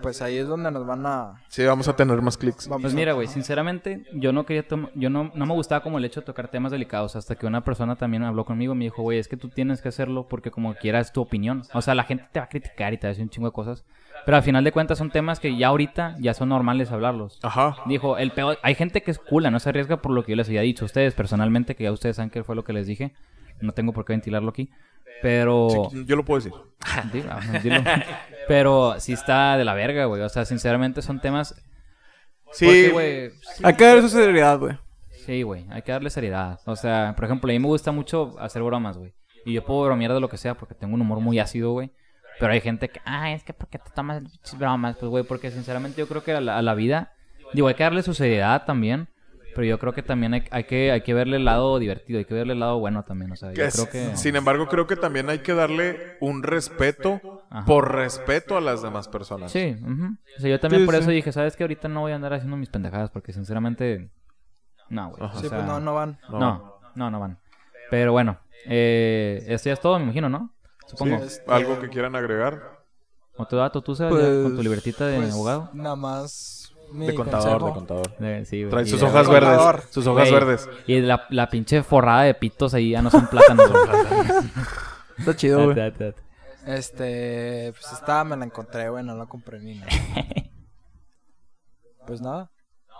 pues 0.01 0.21
ahí 0.23 0.37
es 0.37 0.47
donde 0.47 0.71
nos 0.71 0.87
van 0.87 1.05
a... 1.05 1.43
Sí, 1.49 1.63
vamos 1.65 1.87
a 1.87 1.95
tener 1.95 2.19
más 2.21 2.37
clics. 2.37 2.67
vamos 2.67 2.81
Pues 2.81 2.93
a- 2.93 2.95
mira, 2.95 3.13
güey, 3.13 3.27
sinceramente, 3.27 4.03
yo 4.13 4.31
no 4.33 4.45
quería 4.45 4.65
yo 4.95 5.09
no, 5.09 5.31
no 5.35 5.45
me 5.45 5.53
gustaba 5.53 5.83
como 5.83 5.97
el 5.99 6.05
hecho 6.05 6.21
de 6.21 6.25
tocar 6.25 6.47
temas 6.47 6.71
delicados, 6.71 7.15
hasta 7.15 7.35
que 7.35 7.45
una 7.45 7.63
persona 7.63 7.95
también 7.95 8.23
habló 8.23 8.43
conmigo 8.45 8.73
y 8.73 8.77
me 8.77 8.85
dijo, 8.85 9.01
güey, 9.03 9.19
es 9.19 9.27
que 9.27 9.37
tú 9.37 9.49
tienes 9.49 9.81
que 9.81 9.89
hacerlo 9.89 10.27
porque 10.27 10.49
como 10.51 10.73
quieras 10.75 11.13
tu 11.13 11.21
opinión. 11.21 11.61
O 11.73 11.81
sea, 11.81 11.93
la 11.95 12.05
gente 12.05 12.25
te 12.31 12.39
va 12.39 12.45
a 12.45 12.49
criticar 12.49 12.93
y 12.93 12.97
te 12.97 13.05
va 13.05 13.09
a 13.09 13.11
decir 13.11 13.23
un 13.23 13.29
chingo 13.29 13.47
de 13.49 13.53
cosas. 13.53 13.83
Pero 14.25 14.37
al 14.37 14.43
final 14.43 14.63
de 14.63 14.71
cuentas 14.71 14.97
son 14.97 15.11
temas 15.11 15.39
que 15.39 15.55
ya 15.57 15.67
ahorita 15.67 16.15
ya 16.19 16.33
son 16.33 16.49
normales 16.49 16.91
hablarlos. 16.91 17.39
Ajá. 17.43 17.75
Dijo, 17.85 18.17
el 18.17 18.31
peor, 18.31 18.57
hay 18.63 18.73
gente 18.75 19.03
que 19.03 19.11
es 19.11 19.19
cula, 19.19 19.51
no 19.51 19.59
se 19.59 19.69
arriesga 19.69 20.01
por 20.01 20.11
lo 20.13 20.23
que 20.23 20.31
yo 20.31 20.35
les 20.37 20.47
había 20.47 20.61
dicho 20.61 20.85
a 20.85 20.87
ustedes 20.87 21.13
personalmente, 21.13 21.75
que 21.75 21.83
ya 21.83 21.91
ustedes 21.91 22.15
saben 22.15 22.29
que 22.31 22.43
fue 22.43 22.55
lo 22.55 22.63
que 22.63 22.73
les 22.73 22.87
dije. 22.87 23.13
No 23.61 23.73
tengo 23.73 23.93
por 23.93 24.05
qué 24.05 24.13
ventilarlo 24.13 24.49
aquí. 24.49 24.69
Pero... 25.21 25.89
Sí, 25.91 26.05
yo 26.05 26.15
lo 26.15 26.25
puedo 26.25 26.41
decir. 26.41 26.53
Dilo, 27.13 27.33
dilo. 27.61 27.81
Pero 28.47 28.95
sí 28.99 29.13
está 29.13 29.57
de 29.57 29.63
la 29.63 29.73
verga, 29.73 30.05
güey. 30.05 30.21
O 30.21 30.29
sea, 30.29 30.45
sinceramente 30.45 31.01
son 31.01 31.21
temas... 31.21 31.55
Sí, 32.51 32.65
Porque, 32.65 32.89
güey, 32.91 33.29
sí, 33.29 33.63
Hay 33.63 33.73
que 33.73 33.85
darle 33.85 34.01
su 34.01 34.09
seriedad, 34.09 34.59
güey. 34.59 34.77
Sí, 35.25 35.41
güey, 35.41 35.65
hay 35.71 35.81
que 35.81 35.91
darle 35.91 36.09
seriedad. 36.09 36.59
O 36.65 36.75
sea, 36.75 37.13
por 37.15 37.25
ejemplo, 37.25 37.49
a 37.49 37.53
mí 37.53 37.59
me 37.59 37.67
gusta 37.67 37.91
mucho 37.91 38.35
hacer 38.39 38.61
bromas, 38.61 38.97
güey. 38.97 39.13
Y 39.45 39.53
yo 39.53 39.63
puedo 39.63 39.83
bromear 39.85 40.13
de 40.13 40.19
lo 40.19 40.29
que 40.29 40.37
sea 40.37 40.55
porque 40.55 40.75
tengo 40.75 40.93
un 40.93 41.01
humor 41.01 41.19
muy 41.19 41.39
ácido, 41.39 41.71
güey. 41.71 41.91
Pero 42.39 42.51
hay 42.51 42.61
gente 42.61 42.89
que, 42.89 42.99
ah, 43.05 43.31
es 43.31 43.43
que 43.43 43.53
porque 43.53 43.79
te 43.79 43.89
tomas 43.91 44.23
bromas, 44.57 44.97
pues, 44.97 45.09
güey, 45.09 45.23
porque 45.23 45.51
sinceramente 45.51 45.99
yo 45.99 46.07
creo 46.07 46.23
que 46.23 46.33
a 46.33 46.41
la, 46.41 46.57
a 46.57 46.61
la 46.61 46.73
vida, 46.73 47.13
digo, 47.53 47.67
hay 47.67 47.75
que 47.75 47.83
darle 47.83 48.03
su 48.03 48.13
seriedad 48.13 48.65
también. 48.65 49.07
Pero 49.55 49.65
yo 49.65 49.77
creo 49.79 49.93
que 49.93 50.01
también 50.03 50.33
hay, 50.33 50.43
hay 50.51 50.63
que, 50.63 50.91
hay 50.91 51.01
que 51.01 51.13
verle 51.13 51.37
el 51.37 51.45
lado 51.45 51.77
divertido, 51.79 52.19
hay 52.19 52.25
que 52.25 52.33
verle 52.33 52.53
el 52.53 52.59
lado 52.59 52.79
bueno 52.79 53.03
también. 53.03 53.31
O 53.31 53.35
sea, 53.35 53.49
yo 53.53 53.55
que 53.63 53.69
creo 53.71 53.89
que. 53.89 54.17
Sin 54.17 54.35
embargo, 54.35 54.67
creo 54.67 54.87
que 54.87 54.95
también 54.95 55.29
hay 55.29 55.39
que 55.39 55.53
darle 55.53 56.17
un 56.21 56.43
respeto 56.43 57.21
Ajá. 57.49 57.65
por 57.65 57.93
respeto 57.93 58.57
a 58.57 58.61
las 58.61 58.81
demás 58.81 59.07
personas. 59.07 59.51
Sí. 59.51 59.75
O 60.37 60.41
sea, 60.41 60.49
yo 60.49 60.59
también 60.59 60.81
Sí, 60.81 60.85
por 60.85 60.95
sí. 60.95 61.01
eso 61.01 61.11
dije, 61.11 61.31
¿sabes 61.31 61.55
qué? 61.55 61.63
Ahorita 61.63 61.87
no 61.87 62.01
voy 62.01 62.11
a 62.11 62.15
andar 62.15 62.33
haciendo 62.33 62.57
mis 62.57 62.69
pendejadas 62.69 63.09
porque 63.11 63.33
sinceramente. 63.33 64.09
No, 64.89 65.09
güey. 65.11 65.29
Sí, 65.35 65.47
pues 65.49 65.63
no, 65.65 65.79
no 65.79 65.93
van. 65.93 66.19
No. 66.29 66.39
No, 66.39 66.79
no, 66.95 67.11
no 67.11 67.19
van. 67.19 67.39
Pero 67.89 68.11
bueno, 68.11 68.39
eh, 68.65 69.43
esto 69.47 69.69
ya 69.69 69.73
es 69.73 69.79
todo, 69.79 69.97
me 69.99 70.05
imagino, 70.05 70.29
¿no? 70.29 70.53
Supongo. 70.87 71.19
Sí, 71.19 71.25
Este- 71.25 71.51
¿Algo 71.51 71.79
que 71.79 71.89
quieran 71.89 72.15
agregar? 72.15 72.83
¿Otro 73.35 73.57
dato 73.59 73.81
tú, 73.81 73.95
sabes, 73.95 74.13
Pues- 74.13 74.43
con 74.43 74.55
tu 74.55 74.61
libertita 74.63 75.07
de 75.07 75.17
Pues, 75.17 75.33
abogado? 75.33 75.69
Nada 75.73 75.95
más. 75.95 76.62
Mi 76.91 77.07
De 77.07 77.15
contador, 77.15 77.59
consejo. 77.59 77.67
de 77.67 77.73
contador. 77.73 78.13
Eh, 78.21 78.43
sí, 78.45 78.59
güey. 78.61 78.69
Trae 78.71 78.83
Y 78.83 78.87
sus 78.89 78.99
de- 78.99 79.05
hojas 79.07 79.29
verdes. 79.29 79.83
Sus 79.89 80.05
hojas 80.07 80.29
Güey, 80.29 80.33
verdes. 80.39 80.69
Y 80.87 80.99
la, 81.01 81.25
la 81.29 81.49
pinche 81.49 81.81
forrada 81.83 82.23
de 82.23 82.33
pitos 82.33 82.73
ahí 82.73 82.91
ya 82.91 83.01
no 83.01 83.09
son 83.09 83.27
plátanos. 83.27 83.69
güey. 83.71 83.83
Está 85.17 85.35
chido, 85.35 85.65
güey. 85.71 85.93
Este, 86.65 87.73
pues 87.73 87.91
esta 87.93 88.23
me 88.23 88.37
la 88.37 88.45
encontré, 88.45 88.89
güey, 88.89 89.03
no 89.03 89.15
la 89.15 89.25
compré 89.25 89.59
ni 89.59 89.75
nada. 89.75 89.91
Pues 92.05 92.19
nada. 92.19 92.51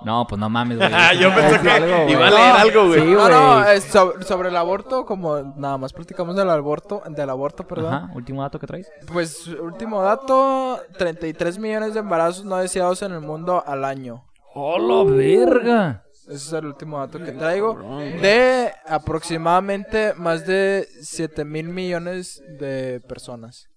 No, 0.05 0.25
pues 0.27 0.37
no 0.39 0.49
mames, 0.49 0.77
güey. 0.77 0.89
Ah, 0.93 1.13
yo 1.13 1.33
pensé 1.33 1.61
que 1.61 1.69
algo, 1.69 1.95
güey. 2.03 2.11
iba 2.11 2.27
a 2.27 2.29
leer 2.31 2.55
algo, 2.57 2.87
güey. 2.87 2.99
Sí, 3.01 3.07
No, 3.13 3.29
no, 3.29 3.61
güey. 3.63 3.77
es 3.77 3.83
sobre, 3.85 4.23
sobre 4.25 4.49
el 4.49 4.57
aborto, 4.57 5.05
como 5.05 5.39
nada 5.55 5.77
más 5.77 5.93
platicamos 5.93 6.35
del 6.35 6.49
aborto, 6.49 7.01
del 7.07 7.29
aborto, 7.29 7.65
perdón. 7.65 7.93
Ajá, 7.93 8.11
último 8.13 8.41
dato 8.41 8.59
que 8.59 8.67
traes. 8.67 8.89
Pues 9.11 9.47
último 9.47 10.01
dato, 10.01 10.79
33 10.97 11.57
millones 11.57 11.93
de 11.93 12.01
embarazos 12.01 12.43
no 12.43 12.57
deseados 12.57 13.01
en 13.01 13.13
el 13.13 13.21
mundo 13.21 13.63
al 13.65 13.85
año. 13.85 14.25
¡Hola, 14.55 15.09
verga! 15.09 16.03
Ese 16.25 16.33
es 16.35 16.53
el 16.53 16.65
último 16.67 16.99
dato 16.99 17.19
que 17.19 17.31
traigo. 17.31 17.75
De 17.99 18.71
aproximadamente 18.87 20.13
más 20.15 20.45
de 20.45 20.87
7 21.01 21.43
mil 21.45 21.69
millones 21.69 22.41
de 22.59 23.01
personas. 23.07 23.67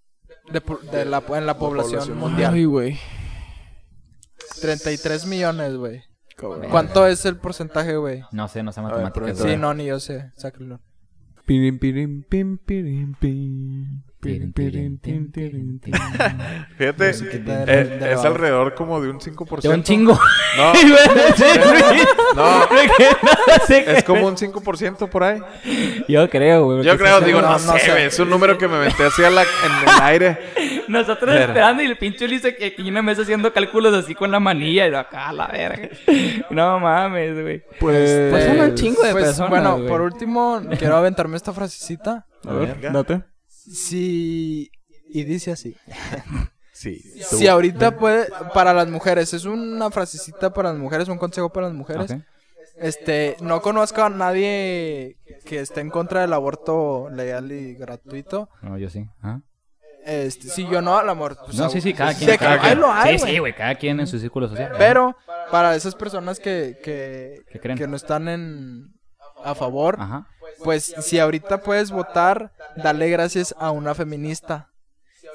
De, 0.53 0.61
po- 0.61 0.79
de 0.93 1.05
la, 1.05 1.23
en 1.31 1.47
la 1.47 1.59
población, 1.59 1.93
población 2.01 2.19
mundial. 2.19 2.55
Ay, 2.55 2.65
güey. 2.65 2.99
33 4.61 5.27
millones, 5.27 5.77
güey. 5.77 6.03
¿Cuánto 6.71 7.07
es 7.07 7.25
el 7.25 7.37
porcentaje, 7.39 7.97
güey? 7.97 8.23
No 8.33 8.49
sé, 8.49 8.63
no 8.63 8.73
sé 8.73 8.83
matemáticas. 8.83 9.39
Sí, 9.39 9.57
no, 9.57 9.73
ni 9.75 9.87
yo 9.87 10.01
sé. 10.01 10.33
Sáquenlo. 10.37 10.81
Pirim, 11.47 11.79
pirim, 11.79 12.23
pim, 12.25 12.59
pirim, 12.59 13.15
pim. 13.15 14.03
Fíjate, 16.79 17.11
eh, 17.11 18.11
es 18.13 18.25
alrededor 18.25 18.75
como 18.75 19.01
de 19.01 19.11
un 19.11 19.21
5%. 19.21 19.61
De 19.63 19.69
un 19.75 19.83
chingo. 19.83 20.19
No, 20.57 20.73
no, 22.35 22.67
es 23.69 24.05
como 24.05 24.27
un 24.27 24.37
5% 24.37 25.09
por 25.09 25.25
ahí. 25.25 25.41
Yo 26.09 26.29
creo, 26.31 26.65
güey. 26.65 26.83
Yo 26.83 26.97
creo, 26.97 27.21
digo, 27.21 27.41
no, 27.43 27.51
no, 27.53 27.59
sé, 27.59 28.07
es 28.07 28.19
un 28.19 28.31
número 28.31 28.57
que 28.59 28.69
me 28.69 28.79
metí 28.79 29.03
así 29.03 29.25
a 29.25 29.31
la- 29.31 29.43
en 29.43 29.49
el 29.83 29.89
aire. 30.03 30.39
Nosotros 30.89 31.35
esperando 31.35 31.83
y 31.83 31.87
el 31.87 31.97
pinche 31.99 32.25
Ulises 32.27 32.55
que 32.57 32.67
aquí 32.67 32.89
una 32.89 33.03
mesa 33.03 33.23
haciendo 33.23 33.53
cálculos 33.53 33.93
así 33.95 34.15
con 34.15 34.31
la 34.31 34.39
manilla 34.41 34.87
y 34.89 34.95
acá 34.95 35.29
a 35.29 35.33
la 35.33 35.47
verga. 35.49 35.89
No 36.51 36.79
mames, 36.79 37.41
güey. 37.43 37.63
Pues, 37.81 38.31
Pues 38.31 38.45
son 38.45 38.61
un 38.61 38.75
chingo 38.75 39.03
de 39.03 39.13
Pues, 39.13 39.25
personas, 39.25 39.51
bueno, 39.51 39.77
güey. 39.77 39.89
por 39.89 40.01
último, 40.03 40.63
quiero 40.79 40.97
aventarme 40.97 41.37
esta 41.37 41.53
frasecita. 41.53 42.27
a 42.47 42.53
ver, 42.53 42.81
date. 42.93 43.23
Si... 43.73 44.71
Y 45.09 45.25
dice 45.25 45.53
así. 45.53 45.77
Sí. 46.73 47.01
Si 47.23 47.49
ahorita 47.49 47.97
puede... 47.97 48.27
Para 48.53 48.75
las 48.75 48.87
mujeres, 48.89 49.33
es 49.33 49.47
una 49.47 49.91
frasecita 49.91 50.53
para 50.53 50.73
las 50.73 50.79
mujeres, 50.79 51.09
un 51.09 51.17
consejo 51.17 51.51
para 51.51 51.69
las 51.69 51.75
mujeres. 51.75 52.15
Este, 52.77 53.39
no 53.41 53.63
conozco 53.63 54.03
a 54.03 54.11
nadie 54.11 55.17
que 55.47 55.61
esté 55.61 55.81
en 55.81 55.89
contra 55.89 56.21
del 56.21 56.35
aborto 56.35 57.09
legal 57.09 57.51
y 57.51 57.75
gratuito. 57.77 58.51
No, 58.61 58.77
yo 58.77 58.91
sí. 58.91 59.07
Ajá. 59.23 59.41
Este, 60.05 60.49
si 60.49 60.69
yo 60.69 60.81
no, 60.83 60.97
al 60.97 61.09
amor. 61.09 61.37
pues, 61.45 61.57
No, 61.57 61.69
sí, 61.69 61.81
sí, 61.81 61.93
cada 61.93 62.15
quien. 62.15 62.37
cada 62.37 62.61
quien. 62.61 62.81
lo 62.81 62.93
hay, 62.93 63.19
sí, 63.19 63.27
sí, 63.27 63.39
güey, 63.39 63.55
cada 63.55 63.75
quien 63.75 63.99
en 63.99 64.07
su 64.07 64.19
círculo 64.21 64.47
social. 64.49 64.73
Pero 64.79 65.17
para 65.51 65.75
esas 65.75 65.97
personas 65.97 66.39
que, 66.39 66.79
que, 66.85 67.43
¿Qué 67.51 67.59
creen? 67.59 67.77
que 67.77 67.89
no 67.89 67.97
están 67.97 68.29
en 68.29 68.95
a 69.43 69.55
favor, 69.55 69.97
Ajá. 69.99 70.29
Pues 70.65 70.95
si 71.01 71.19
ahorita 71.19 71.61
puedes 71.63 71.91
votar, 71.91 72.53
dale 72.77 73.09
gracias 73.11 73.55
a 73.59 73.71
una 73.71 73.95
feminista. 73.95 74.71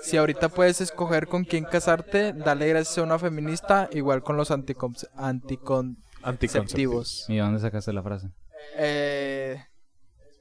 Si 0.01 0.17
ahorita 0.17 0.49
puedes 0.49 0.82
escoger 0.82 1.28
con 1.28 1.43
quién 1.43 1.63
casarte, 1.65 2.34
dale 2.34 2.67
gracias 2.67 2.97
a 2.97 3.03
una 3.03 3.19
feminista, 3.19 3.88
igual 3.91 4.24
con 4.24 4.36
los 4.38 4.49
anticon- 4.51 5.07
anticonceptivos. 5.15 5.97
Anticonceptivos. 6.24 7.26
¿Y 7.30 7.36
de 7.36 7.41
dónde 7.41 7.59
sacaste 7.59 7.93
la 7.93 8.01
frase? 8.03 8.30
Eh, 8.78 9.63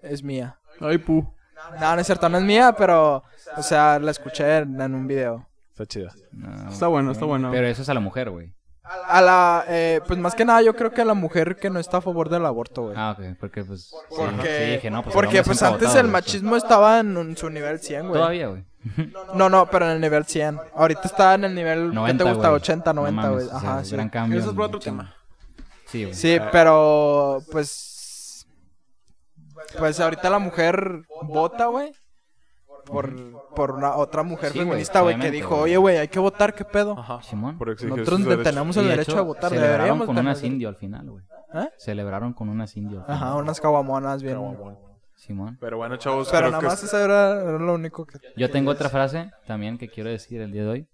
es 0.02 0.22
mía. 0.22 0.58
Ay, 0.80 0.98
pu. 0.98 1.34
No, 1.78 1.94
no 1.94 2.00
es 2.00 2.06
cierto, 2.06 2.28
no 2.28 2.38
es 2.38 2.44
mía, 2.44 2.74
pero, 2.76 3.22
o 3.56 3.62
sea, 3.62 3.98
la 3.98 4.10
escuché 4.10 4.58
en, 4.58 4.80
en 4.80 4.94
un 4.94 5.06
video. 5.06 5.46
Está 5.72 5.84
chida. 5.86 6.12
No. 6.32 6.70
Está 6.70 6.86
bueno, 6.86 7.12
está 7.12 7.26
bueno. 7.26 7.50
Pero 7.50 7.66
eso 7.66 7.82
es 7.82 7.88
a 7.88 7.94
la 7.94 8.00
mujer, 8.00 8.30
güey. 8.30 8.54
A 8.82 9.20
la, 9.20 9.64
eh, 9.68 10.00
pues 10.06 10.18
más 10.18 10.34
que 10.34 10.44
nada, 10.44 10.62
yo 10.62 10.74
creo 10.74 10.90
que 10.92 11.02
a 11.02 11.04
la 11.04 11.14
mujer 11.14 11.56
que 11.56 11.70
no 11.70 11.78
está 11.78 11.98
a 11.98 12.00
favor 12.00 12.28
del 12.28 12.44
aborto, 12.44 12.82
güey. 12.84 12.94
Ah, 12.96 13.14
ok, 13.16 13.36
porque 13.38 13.62
pues. 13.62 13.84
sí, 13.88 13.96
Porque, 14.16 14.64
sí, 14.66 14.70
dije, 14.72 14.90
no, 14.90 15.02
pues, 15.02 15.14
porque 15.14 15.42
pues 15.44 15.62
antes 15.62 15.80
votado, 15.88 16.00
el 16.00 16.08
machismo 16.08 16.56
estaba 16.56 16.98
en 17.00 17.16
un- 17.16 17.36
su 17.36 17.50
nivel 17.50 17.78
100, 17.78 18.08
güey. 18.08 18.20
Todavía, 18.20 18.48
güey. 18.48 18.64
No, 19.34 19.48
no, 19.48 19.66
pero 19.66 19.84
en 19.86 19.92
el 19.92 20.00
nivel 20.00 20.24
100. 20.24 20.58
Ahorita 20.74 21.02
está 21.04 21.34
en 21.34 21.44
el 21.44 21.54
nivel, 21.54 21.90
¿qué 21.90 21.94
90, 21.94 22.24
te 22.24 22.30
gusta? 22.30 22.48
güey. 22.48 22.60
80, 22.60 22.92
No 22.92 23.00
90, 23.02 23.22
mames, 23.22 23.34
güey. 23.44 23.46
o 23.46 23.60
sea, 23.60 23.70
Ajá, 23.70 23.84
sí. 23.84 23.92
Gran 23.92 24.08
cambio. 24.08 24.38
Eso 24.40 24.48
es 24.50 24.54
por 24.56 24.64
en- 24.64 24.68
otro 24.68 24.80
tema. 24.80 25.14
Sí, 25.86 26.04
güey. 26.04 26.14
Sí, 26.14 26.38
pero 26.50 27.42
pues 27.52 28.46
pues 29.78 30.00
ahorita 30.00 30.30
la 30.30 30.38
mujer 30.38 31.02
vota, 31.22 31.66
güey. 31.66 31.92
Por, 32.86 33.54
por 33.54 33.72
una 33.72 33.94
otra 33.96 34.22
mujer 34.22 34.52
Sí, 34.52 34.58
feminista, 34.60 35.00
güey, 35.02 35.18
que 35.18 35.30
dijo, 35.30 35.56
oye, 35.56 35.76
güey, 35.76 35.98
hay 35.98 36.08
que 36.08 36.18
votar, 36.18 36.54
¿qué 36.54 36.64
pedo? 36.64 36.98
Ajá. 36.98 37.22
Simón. 37.22 37.56
Nosotros 37.58 38.08
sus 38.08 38.24
derechos. 38.24 38.44
tenemos 38.44 38.76
Y 38.76 38.80
el 38.80 38.84
de 38.86 38.90
derecho 38.90 39.18
a 39.18 39.22
votar, 39.22 39.50
Celebraron 39.50 39.72
deberíamos 39.78 40.06
con 40.06 40.18
unas 40.18 40.42
indio 40.42 40.68
al 40.68 40.76
final, 40.76 41.10
güey. 41.10 41.24
¿Eh? 41.54 41.68
Celebraron 41.78 42.32
con 42.32 42.48
unas 42.48 42.76
indio. 42.76 43.04
Ajá, 43.06 43.34
unas 43.36 43.60
caguamonas 43.60 44.22
bien. 44.22 44.38
Simón. 45.16 45.58
Pero 45.60 45.76
bueno, 45.76 45.96
chavos, 45.96 46.28
Pero 46.30 46.38
creo 46.40 46.50
nada 46.52 46.60
que 46.62 46.66
más 46.68 46.78
es- 46.78 46.84
eso 46.84 46.98
era, 46.98 47.42
era 47.42 47.58
lo 47.58 47.74
único 47.74 48.06
que... 48.06 48.18
Yo 48.36 48.50
tengo 48.50 48.70
otra 48.70 48.88
frase 48.88 49.30
también 49.46 49.76
que 49.76 49.88
quiero 49.88 50.08
decir 50.08 50.40
el 50.40 50.50
día 50.52 50.62
de 50.62 50.68
hoy. 50.68 50.88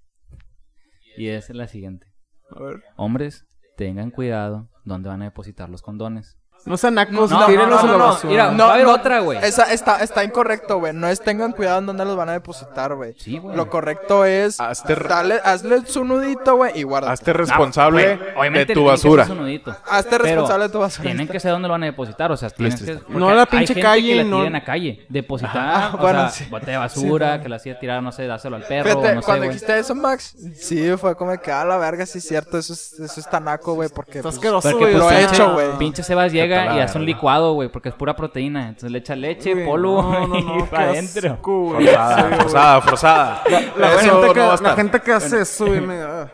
Y 1.16 1.28
es 1.28 1.48
la 1.50 1.68
siguiente. 1.68 2.08
A 2.50 2.60
ver. 2.62 2.82
Hombres, 2.96 3.46
tengan 3.76 4.10
cuidado 4.10 4.68
donde 4.84 5.08
van 5.08 5.22
a 5.22 5.26
depositar 5.26 5.68
los 5.70 5.80
condones. 5.82 6.36
No 6.66 6.76
sean 6.76 6.94
nacos, 6.94 7.30
No, 7.30 7.46
tírenlos 7.46 7.70
no, 7.70 7.78
a 7.78 7.82
no, 7.82 7.92
la 7.92 7.98
no, 7.98 8.06
basura. 8.12 8.30
mira, 8.50 8.64
va 8.64 8.70
a 8.70 8.74
haber 8.74 8.86
otra, 8.86 9.20
güey. 9.20 9.38
Esa 9.42 9.72
está, 9.72 10.02
está 10.02 10.24
incorrecto, 10.24 10.78
güey. 10.78 10.92
No 10.92 11.06
es 11.08 11.20
tengan 11.20 11.52
cuidado 11.52 11.78
en 11.78 11.86
dónde 11.86 12.04
los 12.04 12.16
van 12.16 12.28
a 12.28 12.32
depositar, 12.32 12.94
güey. 12.94 13.14
Sí, 13.18 13.38
güey. 13.38 13.56
Lo 13.56 13.70
correcto 13.70 14.24
es 14.24 14.58
Hazte- 14.60 14.96
dale, 15.08 15.40
hazle 15.44 15.86
su 15.86 16.04
nudito, 16.04 16.56
güey, 16.56 16.78
y 16.78 16.82
guarda. 16.82 17.12
hazte 17.12 17.32
responsable 17.32 18.18
Ah, 18.20 18.32
güey, 18.36 18.50
de 18.52 18.66
tu 18.66 18.84
basura. 18.84 19.26
su 19.26 19.34
nudito. 19.34 19.76
Hazte 19.88 20.10
Pero 20.10 20.24
responsable 20.24 20.64
de 20.66 20.70
tu 20.72 20.78
basura. 20.80 21.02
Tienen 21.04 21.28
que 21.28 21.38
saber 21.40 21.52
dónde 21.54 21.68
lo 21.68 21.72
van 21.72 21.82
a 21.84 21.86
depositar, 21.86 22.32
o 22.32 22.36
sea, 22.36 22.50
tienes 22.50 22.82
que... 22.82 22.98
No 23.08 23.28
a 23.28 23.34
la 23.34 23.42
hay 23.42 23.46
pinche 23.46 23.66
gente 23.74 23.80
calle, 23.82 24.08
que 24.08 24.14
la 24.16 24.24
no- 24.24 24.38
tiran 24.38 24.56
a 24.56 24.64
calle. 24.64 25.06
Depositar, 25.08 25.56
Ah, 25.56 25.90
o 25.94 25.98
bueno, 25.98 26.18
sea, 26.20 26.30
sí. 26.30 26.44
bote 26.50 26.70
de 26.72 26.76
basura, 26.76 27.40
que 27.40 27.48
la 27.48 27.56
hacía 27.56 27.78
tirar, 27.78 28.02
no 28.02 28.10
sé, 28.10 28.26
dáselo 28.26 28.56
al 28.56 28.62
perro, 28.64 28.90
Fíjate, 28.90 29.14
no 29.14 29.20
sé, 29.22 29.26
cuando 29.26 29.44
dijiste 29.46 29.78
eso, 29.78 29.94
Max, 29.94 30.34
sí, 30.56 30.90
fue 30.96 31.16
como 31.16 31.36
que, 31.40 31.52
a 31.52 31.64
la 31.64 31.76
verga, 31.76 32.04
sí 32.06 32.18
es 32.18 32.26
cierto, 32.26 32.58
eso 32.58 32.72
es, 32.72 32.92
eso 32.98 33.20
es 33.20 33.30
tanaco, 33.30 33.74
güey, 33.74 33.88
porque... 33.88 34.18
Está 34.18 34.22
pues, 34.22 34.34
asqueroso, 34.36 34.76
güey. 34.78 34.94
lo 34.94 35.10
he 35.10 35.22
hecho, 35.24 35.52
güey. 35.52 35.68
Pinche 35.78 36.02
Sebas 36.02 36.32
llega 36.32 36.55
Y 36.76 36.80
hace 36.80 36.98
un 36.98 37.04
licuado, 37.04 37.52
güey, 37.54 37.68
porque 37.68 37.88
es 37.90 37.94
pura 37.94 38.16
proteína. 38.16 38.68
Entonces 38.68 38.90
le 38.90 38.98
echa 38.98 39.14
leche, 39.16 39.64
polvo 39.64 40.02
no, 40.02 40.26
no, 40.26 40.40
no, 40.40 40.58
y 40.60 40.62
para 40.64 40.90
adentro. 40.90 41.38
Forzada, 41.42 42.36
forzada, 42.36 42.80
forzada. 42.80 43.42
La, 43.76 43.92
Eso 43.94 44.20
gente 44.22 44.32
que, 44.34 44.62
la 44.64 44.74
gente 44.76 45.00
que 45.00 45.12
hace 45.12 45.40
eso, 45.42 45.66
güey, 45.66 45.80
me... 45.80 45.94
ah. 46.02 46.28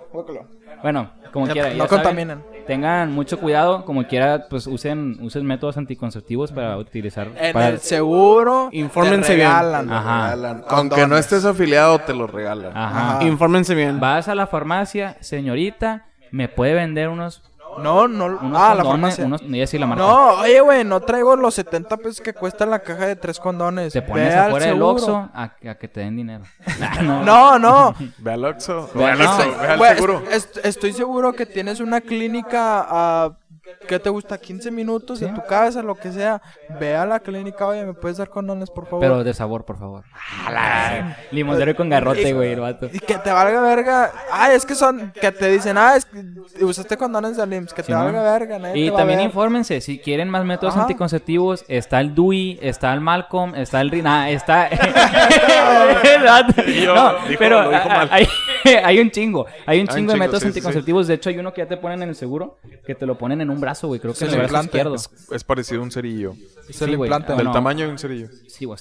Bueno, 0.82 1.10
como 1.32 1.46
quiera. 1.46 1.68
no 1.70 1.74
ya 1.76 1.88
saben, 1.88 2.02
contaminen. 2.04 2.44
tengan 2.66 3.12
mucho 3.12 3.38
cuidado, 3.38 3.84
como 3.84 4.04
quiera, 4.08 4.46
pues 4.50 4.66
usen, 4.66 5.16
usen 5.20 5.46
métodos 5.46 5.76
anticonceptivos 5.76 6.50
para 6.52 6.76
utilizar. 6.76 7.28
En 7.38 7.52
para- 7.52 7.68
el 7.68 7.78
seguro, 7.78 8.68
Infórmense 8.72 9.34
bien. 9.36 9.46
regalan. 9.48 9.92
Ajá. 9.92 10.32
Aunque 10.32 10.64
Condones. 10.66 11.08
no 11.08 11.16
estés 11.18 11.44
afiliado, 11.44 12.00
te 12.00 12.12
lo 12.14 12.26
regalan. 12.26 12.76
Ajá. 12.76 13.16
Ajá. 13.16 13.24
Infórmense 13.24 13.74
bien. 13.76 14.00
Vas 14.00 14.26
a 14.28 14.34
la 14.34 14.46
farmacia, 14.48 15.16
señorita, 15.20 16.06
me 16.32 16.48
puede 16.48 16.74
vender 16.74 17.08
unos 17.10 17.42
No, 17.78 18.08
no. 18.08 18.26
Unos 18.26 18.60
ah, 18.60 18.74
la 18.74 18.84
farmacia. 18.84 19.24
unos, 19.24 19.42
no 19.42 19.48
voy 19.48 19.58
a 19.58 19.60
decir 19.62 19.80
la 19.80 19.86
marca. 19.86 20.02
No, 20.04 20.28
oye, 20.40 20.60
güey, 20.60 20.84
no 20.84 21.00
traigo 21.00 21.36
los 21.36 21.54
70 21.54 21.96
pesos 21.96 22.20
que 22.20 22.32
cuesta 22.34 22.66
la 22.66 22.80
caja 22.80 23.06
de 23.06 23.16
tres 23.16 23.38
condones. 23.38 23.92
Te 23.92 24.02
pones 24.02 24.28
Ve 24.28 24.34
afuera 24.34 24.66
del. 24.66 24.82
Oxxo 24.82 25.16
a, 25.34 25.42
a 25.44 25.74
que 25.76 25.88
te 25.88 26.00
den 26.00 26.16
dinero. 26.16 26.44
No. 27.02 27.22
No, 27.24 27.58
no. 27.58 27.94
Ve 28.18 28.32
al 28.32 28.44
Oxxo. 28.44 28.90
Ve 28.94 29.04
al 29.04 29.20
Oxxo. 29.20 29.50
Ve 29.78 29.88
al 29.88 29.94
seguro. 29.96 30.22
est- 30.30 30.56
est- 30.56 30.64
estoy 30.66 30.92
seguro 30.92 31.32
que 31.32 31.46
tienes 31.46 31.80
una 31.80 32.00
clínica 32.00 32.84
a... 32.88 33.32
¿Qué 33.88 33.98
te 33.98 34.10
gusta? 34.10 34.38
15 34.38 34.70
minutos 34.70 35.20
en 35.22 35.34
tu 35.34 35.42
casa, 35.44 35.82
lo 35.82 35.94
que 35.94 36.12
sea. 36.12 36.40
Ve 36.80 36.94
a 36.96 37.04
la 37.04 37.20
clínica, 37.20 37.66
oye, 37.66 37.84
¿me 37.84 37.94
puedes 37.94 38.18
dar 38.18 38.28
condones, 38.28 38.70
por 38.70 38.84
favor? 38.86 39.00
Pero 39.00 39.24
de 39.24 39.34
sabor, 39.34 39.64
por 39.64 39.78
favor. 39.78 40.04
Limonero 41.30 41.74
con 41.76 41.88
garrote, 41.88 42.32
güey, 42.32 42.52
el 42.52 42.60
vato. 42.60 42.88
Y 42.92 42.98
que 42.98 43.18
te 43.18 43.30
valga 43.30 43.60
verga. 43.60 44.12
Ah, 44.30 44.52
es 44.52 44.64
que 44.66 44.74
son... 44.74 45.12
Que 45.20 45.32
te 45.32 45.48
dicen, 45.50 45.76
ah, 45.78 45.96
es 45.96 46.04
que 46.04 46.64
usaste 46.64 46.96
condones 46.96 47.36
de 47.36 47.46
LIMS. 47.46 47.72
Que 47.72 47.82
te 47.82 47.92
valga 47.94 48.22
verga, 48.22 48.58
nadie 48.58 48.86
Y 48.86 48.90
te 48.90 48.96
también 48.96 49.20
infórmense, 49.20 49.80
si 49.80 49.98
quieren 49.98 50.28
más 50.28 50.44
métodos 50.44 50.74
Ajá. 50.74 50.82
anticonceptivos, 50.82 51.64
está 51.68 52.00
el 52.00 52.14
DUI, 52.14 52.58
está 52.62 52.92
el 52.92 53.00
Malcolm, 53.00 53.54
está 53.54 53.80
el 53.80 53.90
Rina, 53.90 54.30
está... 54.30 54.68
El 56.02 56.22
vato. 56.24 56.62
Yo, 56.62 56.94
no, 56.94 57.12
dijo- 57.26 57.38
pero 57.38 57.62
lo 57.62 57.70
dijo 57.70 57.88
mal. 57.88 58.08
hay, 58.10 58.26
hay 58.84 58.98
un 58.98 59.10
chingo, 59.10 59.46
hay 59.46 59.54
un 59.56 59.62
Hay 59.66 59.80
un 59.80 59.86
chingo 59.88 60.12
de 60.12 60.18
métodos 60.18 60.40
sí, 60.42 60.48
sí, 60.48 60.52
sí. 60.52 60.58
anticonceptivos. 60.58 61.06
De 61.06 61.14
hecho, 61.14 61.30
hay 61.30 61.38
uno 61.38 61.52
que 61.52 61.62
ya 61.62 61.68
te 61.68 61.76
ponen 61.76 62.02
en 62.02 62.08
el 62.10 62.14
seguro, 62.14 62.58
que 62.86 62.94
te 62.94 63.06
lo 63.06 63.16
ponen 63.18 63.40
en 63.40 63.50
un 63.50 63.60
brazo, 63.60 63.88
güey, 63.88 64.00
creo 64.00 64.12
que 64.14 64.24
Es 64.24 64.32
en 64.32 64.38
el 64.38 64.44
el 64.44 64.50
brazo 64.50 64.64
izquierdo. 64.66 64.94
Es, 64.94 65.10
es 65.30 65.44
parecido 65.44 65.80
a 65.80 65.84
un 65.84 65.90
cerillo. 65.90 66.32
Es 66.68 66.80
el 66.82 66.88
Sí, 66.90 66.94
implante. 66.94 67.34
Del 67.34 67.44
no. 67.44 67.52
tamaño 67.52 67.86
de 67.86 67.92
un 67.92 67.98
cerillo. 67.98 68.28
Sí, 68.48 68.64
güey, 68.64 68.78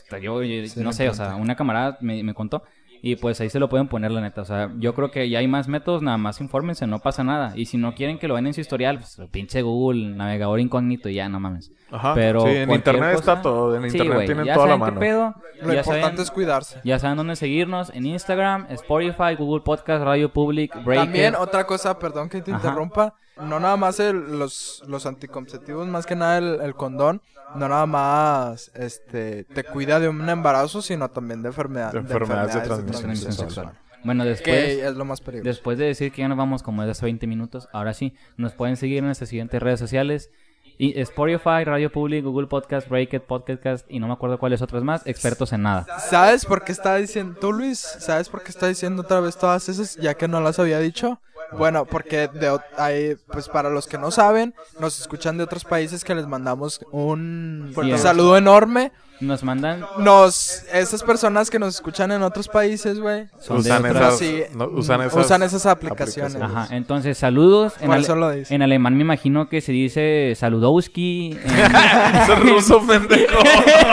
yo- 0.74 0.84
no 0.84 0.94
sé, 0.94 1.10
o 1.10 1.14
sea, 1.14 1.36
una 1.36 1.56
camarada 1.56 1.98
me, 2.02 2.24
me 2.24 2.34
contó. 2.34 2.64
Y 3.04 3.16
pues 3.16 3.42
ahí 3.42 3.50
se 3.50 3.60
lo 3.60 3.68
pueden 3.68 3.88
poner, 3.88 4.12
la 4.12 4.22
neta. 4.22 4.42
O 4.42 4.46
sea, 4.46 4.72
yo 4.78 4.94
creo 4.94 5.10
que 5.10 5.28
ya 5.28 5.40
hay 5.40 5.48
más 5.48 5.68
métodos, 5.68 6.04
nada 6.04 6.18
más 6.18 6.40
infórmense, 6.40 6.86
no 6.86 7.00
pasa 7.00 7.24
nada. 7.24 7.54
Y 7.56 7.66
si 7.66 7.78
no 7.78 7.96
quieren 7.96 8.20
que 8.20 8.28
lo 8.28 8.36
vean 8.36 8.46
en 8.48 8.54
su 8.54 8.62
historial, 8.62 9.00
pues 9.00 9.20
pinche 9.32 9.64
Google, 9.64 10.16
navegador 10.16 10.60
incógnito 10.60 11.10
y 11.10 11.16
ya, 11.16 11.28
no 11.28 11.40
mames. 11.40 11.72
Ajá. 11.92 12.14
Pero 12.14 12.42
sí, 12.42 12.50
en 12.50 12.70
internet 12.72 13.16
cosa- 13.16 13.32
está 13.34 13.42
todo. 13.42 13.76
En 13.76 13.82
Sí, 13.90 13.98
internet 13.98 14.16
güey, 14.16 14.26
tienen 14.28 14.46
ya 14.46 14.54
toda 14.54 14.68
la 14.68 14.74
saben 14.78 14.86
qué 14.86 14.92
mano. 14.92 15.00
pedo, 15.00 15.36
Lo 15.68 15.74
ya 15.74 15.80
importante 15.80 16.02
saben, 16.10 16.22
es 16.22 16.32
cuidarse. 16.32 16.82
ya 16.84 17.00
saben 17.00 17.18
dónde 17.18 17.36
seguirnos, 17.36 17.90
en 17.90 18.06
Instagram, 18.06 18.68
Spotify, 18.70 19.36
Google 19.38 19.64
Podcast, 19.64 20.04
Radio 20.04 20.32
Public, 20.32 20.72
Breaker. 20.84 20.96
También 21.06 21.36
otra 21.36 21.66
cosa, 21.66 21.98
perdón 21.98 22.30
que 22.30 22.42
te 22.42 22.52
Ajá. 22.52 22.68
interrumpa, 22.68 23.16
no 23.42 23.60
nada 23.60 23.78
más 23.78 24.00
el- 24.00 24.38
los, 24.40 24.84
los 24.88 25.06
anticonceptivos, 25.06 25.88
más 25.88 26.06
que 26.06 26.16
nada 26.16 26.38
el, 26.38 26.62
el 26.62 26.76
condón, 26.76 27.22
no 27.56 27.68
nada 27.68 27.86
más 27.86 28.72
este 28.76 29.44
te 29.46 29.64
cuida 29.64 30.00
de 30.00 30.08
un 30.10 30.28
embarazo, 30.30 30.82
sino 30.82 31.10
también 31.10 31.42
de, 31.42 31.50
enfermedad, 31.50 31.92
De 31.92 32.00
enfermedades 32.00 32.54
de 32.56 32.62
transmisión 32.62 33.02
Transmisión 33.02 33.32
sexual. 33.34 33.50
sexual. 33.68 33.78
Bueno, 34.04 34.26
después... 34.26 34.80
es 34.80 34.96
lo 34.96 35.06
más 35.06 35.22
peligroso. 35.22 35.48
Después 35.48 35.78
de 35.78 35.86
decir 35.86 36.12
que 36.12 36.22
ya 36.22 36.28
nos 36.28 36.38
vamos 36.38 36.64
como 36.64 36.84
de 36.84 36.90
hace 36.92 37.06
20 37.06 37.28
minutos, 37.28 37.68
ahora 37.72 37.94
sí, 37.94 38.16
nos 38.38 38.54
pueden 38.54 38.76
seguir 38.78 38.98
en 39.00 39.06
nuestras 39.06 39.30
siguientes 39.30 39.62
redes 39.62 39.80
sociales. 39.80 40.32
Y 40.78 41.00
Spotify, 41.02 41.64
Radio 41.64 41.92
Public, 41.92 42.24
Google 42.24 42.48
Podcast, 42.48 42.90
Breakit, 42.90 43.22
Podcast 43.22 43.86
y 43.88 44.00
no 44.00 44.08
me 44.08 44.14
acuerdo 44.14 44.40
cuáles 44.40 44.64
otras 44.64 44.84
más, 44.84 45.06
expertos 45.06 45.54
en 45.54 45.62
nada. 45.62 45.86
¿Sabes 46.00 46.46
por 46.46 46.64
qué 46.64 46.72
está 46.72 46.96
diciendo 46.96 47.38
tú, 47.40 47.52
Luis? 47.54 47.78
¿Sabes 47.78 48.30
por 48.30 48.42
qué 48.42 48.50
está 48.50 48.68
diciendo 48.68 49.04
otra 49.04 49.20
vez 49.20 49.38
todas 49.38 49.70
esas, 49.70 49.96
ya 49.98 50.16
que 50.16 50.28
no 50.28 50.42
las 50.42 50.58
había 50.58 50.80
dicho? 50.80 51.22
Bueno, 51.58 51.86
porque 51.86 52.28
de, 52.28 52.52
ot- 52.52 52.64
hay, 52.78 53.16
pues 53.32 53.48
para 53.50 53.70
los 53.70 53.88
que 53.88 53.98
no 53.98 54.12
saben, 54.12 54.54
nos 54.80 55.00
escuchan 55.00 55.38
de 55.38 55.44
otros 55.44 55.66
países 55.66 56.04
que 56.04 56.16
les 56.16 56.28
mandamos 56.28 56.80
un 56.92 57.72
Fuerte 57.74 57.98
saludo 57.98 58.38
enorme. 58.38 58.92
Nos 59.20 59.44
mandan 59.44 59.86
Nos, 60.00 60.64
esas 60.74 61.04
personas 61.04 61.52
que 61.52 61.60
nos 61.60 61.76
escuchan 61.76 62.12
en 62.12 62.24
otros 62.24 62.48
países, 62.48 63.00
güey, 63.00 63.28
son 63.40 63.62
de 63.62 63.70
Usan 63.70 63.86
esas, 63.86 64.18
Sí, 64.18 64.42
no, 64.56 64.66
usan 64.66 65.02
esas, 65.02 65.26
usan 65.26 65.44
esas 65.44 65.66
aplicaciones. 65.68 66.36
Ajá, 66.42 66.68
entonces 66.76 67.20
saludos. 67.20 67.74
En, 67.82 67.92
ale- 67.92 68.08
lo 68.16 68.32
dice. 68.32 68.56
en 68.56 68.64
alemán 68.64 68.96
me 68.96 69.02
imagino 69.02 69.48
que 69.48 69.62
se 69.62 69.72
dice 69.74 70.34
saludowski. 70.36 71.38
Es 71.46 72.40
ruso, 72.40 72.82
pendejo. 72.88 73.38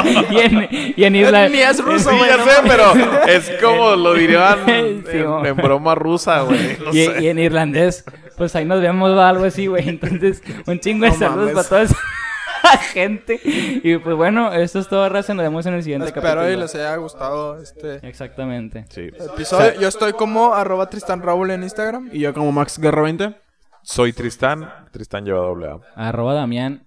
En- 0.05 0.27
y 0.33 0.39
en, 0.39 0.69
y 0.97 1.05
en 1.05 1.17
Isla- 1.17 1.49
Ni 1.51 1.59
es 1.59 1.85
ruso, 1.85 2.09
Sí, 2.11 2.17
güey. 2.17 2.31
ya 2.31 2.37
no 2.39 2.45
sé, 2.45 2.51
pero 2.67 2.93
es 3.27 3.51
como 3.63 3.97
lo 3.97 4.15
dirían 4.15 4.67
en, 4.67 5.05
Sí, 5.05 5.19
en 5.19 5.57
broma 5.57 5.95
rusa, 5.95 6.41
güey. 6.41 6.79
No 6.79 6.91
y, 6.91 7.05
sé. 7.05 7.23
y 7.23 7.29
en 7.29 7.38
irlandés, 7.39 8.05
pues 8.37 8.55
ahí 8.57 8.65
nos 8.65 8.81
vemos 8.81 9.11
o 9.11 9.21
algo 9.21 9.45
así, 9.45 9.67
güey. 9.67 9.89
Entonces, 9.89 10.43
un 10.67 10.79
chingo 10.81 11.05
de 11.05 11.13
No 11.13 11.17
saludos 11.19 11.53
mames. 11.53 11.55
para 11.55 11.69
toda 11.69 11.83
esa 11.83 11.97
gente. 12.93 13.41
Y 13.45 13.97
pues 13.99 14.17
bueno, 14.17 14.53
esto 14.53 14.79
es 14.81 14.89
todo, 14.89 15.09
raza. 15.09 15.33
Nos 15.35 15.45
vemos 15.45 15.65
en 15.67 15.75
el 15.75 15.83
siguiente 15.83 16.07
Espero 16.09 16.23
capítulo. 16.27 16.51
y 16.51 16.57
les 16.57 16.75
haya 16.75 16.97
gustado 16.97 17.61
este 17.63 18.07
Exactamente. 18.07 18.85
Sí. 18.91 19.09
episodio. 19.09 19.81
Yo 19.81 19.89
estoy 19.89 20.13
como 20.13 20.55
arroba 20.55 20.89
Tristan 20.91 21.23
Raúl 21.23 21.51
en 21.51 21.63
Instagram. 21.63 22.11
Y 22.13 22.21
yo 22.21 22.35
como 22.35 22.53
Max 22.53 22.79
Guerra 22.79 23.03
20. 23.03 23.37
Soy 23.83 24.13
Tristán. 24.13 24.71
Tristán 24.91 25.25
lleva 25.25 25.39
doble 25.41 25.69
A. 25.69 26.09
Arroba 26.09 26.35
Damián 26.35 26.85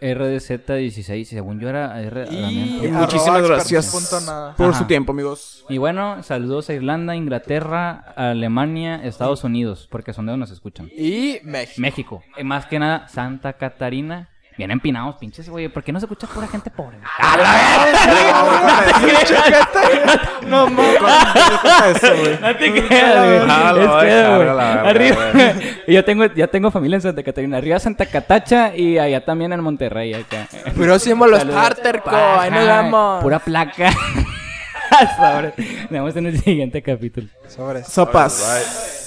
RDZ16. 0.00 1.24
Según 1.24 1.60
yo 1.60 1.68
era 1.68 2.00
R. 2.00 2.26
Y 2.30 2.88
Muchísimas 2.90 3.46
gracias 3.46 4.54
por 4.56 4.70
Ajá. 4.70 4.78
su 4.78 4.84
tiempo, 4.86 5.12
amigos. 5.12 5.64
Y 5.68 5.78
bueno, 5.78 6.22
saludos 6.22 6.70
a 6.70 6.74
Irlanda, 6.74 7.16
Inglaterra, 7.16 8.12
Alemania, 8.16 9.00
Estados 9.04 9.44
Unidos, 9.44 9.88
porque 9.90 10.12
son 10.12 10.26
de 10.26 10.32
donde 10.32 10.42
nos 10.44 10.50
escuchan. 10.50 10.88
Y 10.96 11.38
México. 11.42 11.80
México. 11.80 12.22
Más 12.44 12.66
que 12.66 12.78
nada, 12.78 13.08
Santa 13.08 13.54
Catarina. 13.54 14.28
Bien 14.56 14.70
empinados, 14.70 15.16
pinches, 15.16 15.48
güey. 15.50 15.68
¿Por 15.68 15.82
qué 15.82 15.92
no 15.92 16.00
se 16.00 16.06
escucha 16.06 16.26
pura 16.26 16.46
gente 16.46 16.70
pobre? 16.70 16.96
No 20.46 20.68
mames. 20.68 21.02
Eso, 22.02 22.16
güey. 22.16 22.38
No 22.40 22.56
te 22.56 22.72
creas, 22.72 23.26
güey. 23.26 23.50
A 23.50 23.68
a 23.68 23.72
la 24.54 24.92
yo 25.88 26.04
tengo, 26.04 26.26
ya 26.26 26.46
tengo 26.46 26.70
familia 26.70 26.96
en 26.96 27.02
Santa 27.02 27.22
Catarina. 27.22 27.56
Arriba 27.58 27.78
Santa 27.78 28.06
Catacha 28.06 28.74
y 28.74 28.98
allá 28.98 29.24
también 29.24 29.52
en 29.52 29.60
Monterrey. 29.60 30.14
Acá. 30.14 30.48
Pero 30.76 30.98
símbolo 30.98 31.36
Saludos. 31.36 31.60
starter, 31.60 32.00
co. 32.02 32.10
Ahí 32.16 32.50
nos 32.50 32.66
vemos. 32.66 33.22
Pura 33.22 33.38
placa. 33.40 33.90
Sobre. 35.16 35.52
Nos 35.82 35.90
vemos 35.90 36.16
en 36.16 36.26
el 36.26 36.40
siguiente 36.40 36.82
capítulo. 36.82 37.28
Sobres. 37.48 37.86
Sopas. 37.88 39.02